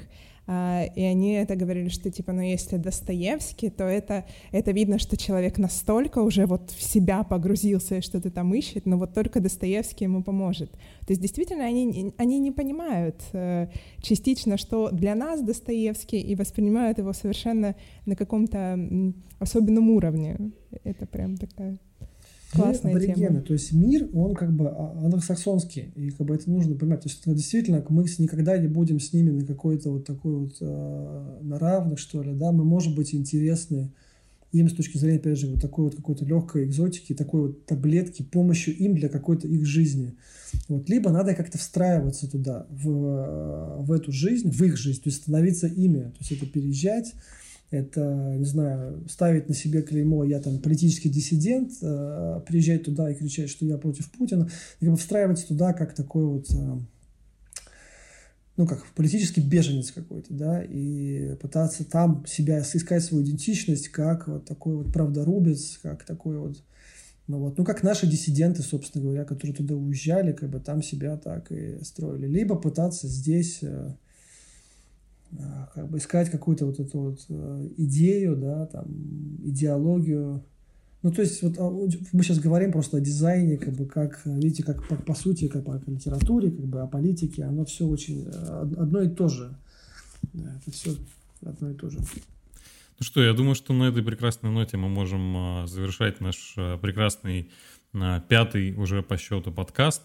а, 0.48 0.84
и 0.94 1.02
они 1.02 1.32
это 1.32 1.56
говорили, 1.56 1.88
что 1.88 2.10
типа, 2.10 2.32
ну 2.32 2.40
если 2.40 2.76
Достоевский, 2.76 3.68
то 3.68 3.84
это, 3.84 4.24
это 4.52 4.70
видно, 4.70 5.00
что 5.00 5.16
человек 5.16 5.58
настолько 5.58 6.20
уже 6.20 6.46
вот 6.46 6.70
в 6.70 6.82
себя 6.82 7.24
погрузился 7.24 7.96
и 7.96 8.00
что-то 8.00 8.30
там 8.30 8.54
ищет, 8.54 8.86
но 8.86 8.96
вот 8.96 9.12
только 9.12 9.40
Достоевский 9.40 10.04
ему 10.04 10.22
поможет. 10.22 10.70
То 10.70 11.10
есть 11.10 11.20
действительно 11.20 11.64
они, 11.64 12.12
они 12.16 12.38
не 12.38 12.52
понимают 12.52 13.20
э, 13.32 13.68
частично, 14.00 14.56
что 14.56 14.90
для 14.90 15.16
нас 15.16 15.42
Достоевский, 15.42 16.20
и 16.20 16.36
воспринимают 16.36 16.98
его 16.98 17.12
совершенно 17.12 17.74
на 18.06 18.14
каком-то 18.14 18.78
особенном 19.40 19.90
уровне. 19.90 20.52
Это 20.84 21.06
прям 21.06 21.36
такая 21.36 21.76
Классная 22.52 22.92
аборигены, 22.92 23.16
тема. 23.16 23.40
то 23.42 23.52
есть 23.52 23.72
мир, 23.72 24.08
он 24.14 24.34
как 24.34 24.52
бы 24.52 24.68
а, 24.68 24.92
англосаксонский, 25.04 25.92
и 25.96 26.10
как 26.10 26.26
бы 26.26 26.34
это 26.34 26.48
нужно 26.50 26.76
понимать. 26.76 27.02
То 27.02 27.08
есть 27.08 27.22
действительно 27.26 27.84
мы 27.88 28.04
никогда 28.18 28.56
не 28.56 28.68
будем 28.68 29.00
с 29.00 29.12
ними 29.12 29.30
на 29.30 29.44
какой-то 29.44 29.90
вот 29.90 30.04
такой 30.04 30.36
вот 30.36 30.56
э, 30.60 31.38
на 31.42 31.58
равных, 31.58 31.98
что 31.98 32.22
ли, 32.22 32.32
да, 32.34 32.52
мы 32.52 32.64
можем 32.64 32.94
быть 32.94 33.14
интересны 33.14 33.92
им 34.52 34.68
с 34.68 34.74
точки 34.74 34.98
зрения, 34.98 35.18
опять 35.18 35.38
же, 35.38 35.48
вот 35.48 35.60
такой 35.60 35.86
вот 35.86 35.96
какой-то 35.96 36.24
легкой 36.24 36.64
экзотики, 36.64 37.14
такой 37.14 37.48
вот 37.48 37.66
таблетки, 37.66 38.22
помощью 38.22 38.76
им 38.76 38.94
для 38.94 39.08
какой-то 39.08 39.48
их 39.48 39.66
жизни. 39.66 40.14
Вот. 40.68 40.88
Либо 40.88 41.10
надо 41.10 41.34
как-то 41.34 41.58
встраиваться 41.58 42.30
туда, 42.30 42.66
в, 42.70 43.82
в 43.82 43.92
эту 43.92 44.12
жизнь, 44.12 44.50
в 44.50 44.62
их 44.62 44.76
жизнь, 44.76 45.02
то 45.02 45.08
есть 45.08 45.22
становиться 45.22 45.66
ими, 45.66 46.04
то 46.04 46.16
есть 46.20 46.32
это 46.32 46.46
переезжать, 46.46 47.12
это, 47.70 48.34
не 48.38 48.44
знаю, 48.44 49.04
ставить 49.08 49.48
на 49.48 49.54
себе 49.54 49.82
клеймо, 49.82 50.24
я 50.24 50.40
там 50.40 50.60
политический 50.60 51.08
диссидент, 51.08 51.72
э, 51.82 52.40
приезжать 52.46 52.84
туда 52.84 53.10
и 53.10 53.14
кричать, 53.14 53.50
что 53.50 53.66
я 53.66 53.76
против 53.76 54.10
Путина, 54.12 54.48
и 54.80 54.84
как 54.84 54.94
бы 54.94 54.96
встраиваться 54.96 55.48
туда 55.48 55.72
как 55.72 55.94
такой 55.94 56.24
вот, 56.24 56.48
э, 56.50 56.78
ну, 58.56 58.66
как 58.66 58.86
политический 58.94 59.40
беженец 59.40 59.90
какой-то, 59.90 60.32
да, 60.32 60.62
и 60.62 61.34
пытаться 61.36 61.84
там 61.84 62.24
себя, 62.26 62.60
искать 62.60 63.02
свою 63.02 63.24
идентичность 63.24 63.88
как 63.88 64.28
вот 64.28 64.44
такой 64.46 64.76
вот 64.76 64.92
правдорубец, 64.92 65.78
как 65.82 66.04
такой 66.04 66.38
вот, 66.38 66.62
ну 67.26 67.40
вот, 67.40 67.58
ну, 67.58 67.64
как 67.64 67.82
наши 67.82 68.06
диссиденты, 68.06 68.62
собственно 68.62 69.02
говоря, 69.02 69.24
которые 69.24 69.56
туда 69.56 69.74
уезжали, 69.74 70.32
как 70.32 70.50
бы 70.50 70.60
там 70.60 70.82
себя 70.82 71.16
так 71.16 71.50
и 71.50 71.82
строили. 71.82 72.28
Либо 72.28 72.54
пытаться 72.54 73.08
здесь 73.08 73.58
э, 73.62 73.90
как 75.74 75.88
бы 75.90 75.98
искать 75.98 76.30
какую-то 76.30 76.66
вот 76.66 76.80
эту 76.80 76.98
вот 76.98 77.26
э, 77.28 77.68
идею, 77.76 78.36
да, 78.36 78.66
там, 78.66 78.86
идеологию. 79.44 80.44
Ну, 81.02 81.12
то 81.12 81.22
есть, 81.22 81.42
вот 81.42 81.54
а, 81.58 81.70
мы 82.12 82.22
сейчас 82.22 82.38
говорим 82.38 82.72
просто 82.72 82.96
о 82.96 83.00
дизайне, 83.00 83.58
как 83.58 83.74
бы, 83.74 83.86
как, 83.86 84.20
видите, 84.24 84.62
как 84.62 84.86
по, 84.88 84.96
по 84.96 85.14
сути, 85.14 85.48
как 85.48 85.64
по 85.64 85.80
литературе, 85.86 86.50
как 86.50 86.66
бы 86.66 86.80
о 86.80 86.86
политике, 86.86 87.44
оно 87.44 87.64
все 87.64 87.86
очень 87.86 88.26
э, 88.26 88.74
одно 88.78 89.02
и 89.02 89.08
то 89.08 89.28
же. 89.28 89.56
Да, 90.32 90.56
это 90.60 90.70
все 90.70 90.94
одно 91.44 91.70
и 91.70 91.74
то 91.74 91.90
же. 91.90 91.98
Ну 91.98 93.04
что, 93.04 93.22
я 93.22 93.34
думаю, 93.34 93.54
что 93.54 93.74
на 93.74 93.84
этой 93.84 94.02
прекрасной 94.02 94.50
ноте 94.50 94.78
мы 94.78 94.88
можем 94.88 95.36
а, 95.36 95.66
завершать 95.66 96.20
наш 96.20 96.54
прекрасный 96.80 97.50
пятый 98.28 98.74
уже 98.74 99.02
по 99.02 99.16
счету 99.16 99.52
подкаст. 99.52 100.02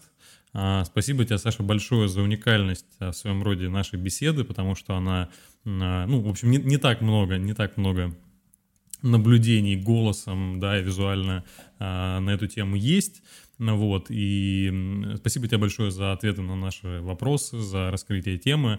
А, 0.54 0.84
спасибо 0.84 1.24
тебе, 1.24 1.38
Саша, 1.38 1.62
большое 1.62 2.08
за 2.08 2.20
уникальность 2.20 2.86
а, 2.98 3.10
в 3.10 3.16
своем 3.16 3.42
роде 3.42 3.68
нашей 3.68 3.98
беседы, 3.98 4.44
потому 4.44 4.74
что 4.74 4.94
она, 4.94 5.30
а, 5.64 6.06
ну, 6.06 6.20
в 6.20 6.28
общем, 6.28 6.50
не, 6.50 6.58
не 6.58 6.76
так 6.76 7.00
много, 7.00 7.38
не 7.38 7.54
так 7.54 7.76
много 7.76 8.14
наблюдений 9.00 9.76
голосом, 9.76 10.60
да, 10.60 10.78
и 10.78 10.82
визуально 10.82 11.44
на 11.80 12.30
эту 12.30 12.46
тему 12.46 12.76
есть. 12.76 13.22
Вот, 13.58 14.06
и 14.10 15.12
спасибо 15.16 15.48
тебе 15.48 15.58
большое 15.58 15.90
за 15.90 16.12
ответы 16.12 16.42
на 16.42 16.54
наши 16.54 17.00
вопросы, 17.00 17.58
за 17.58 17.90
раскрытие 17.90 18.38
темы. 18.38 18.78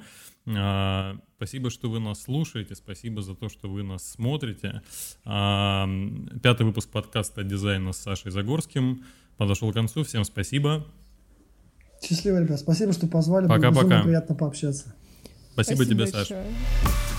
Спасибо, 1.43 1.69
что 1.69 1.89
вы 1.89 1.99
нас 1.99 2.21
слушаете, 2.21 2.73
спасибо 2.73 3.21
за 3.21 3.35
то, 3.35 3.49
что 3.49 3.67
вы 3.67 3.83
нас 3.83 4.09
смотрите. 4.09 4.81
Пятый 5.25 6.65
выпуск 6.65 6.87
подкаста 6.89 7.43
«Дизайна» 7.43 7.91
с 7.91 7.97
Сашей 7.97 8.31
Загорским 8.31 9.03
подошел 9.35 9.69
к 9.71 9.73
концу. 9.73 10.05
Всем 10.05 10.23
спасибо. 10.23 10.87
Счастливо, 12.01 12.41
ребят. 12.41 12.61
Спасибо, 12.61 12.93
что 12.93 13.07
позвали. 13.07 13.49
Пока-пока. 13.49 14.03
приятно 14.03 14.35
пообщаться. 14.35 14.95
Спасибо, 15.51 15.83
Спасибо 15.83 15.85
тебе, 15.85 16.03
большое. 16.05 16.23
Саша. 16.23 17.12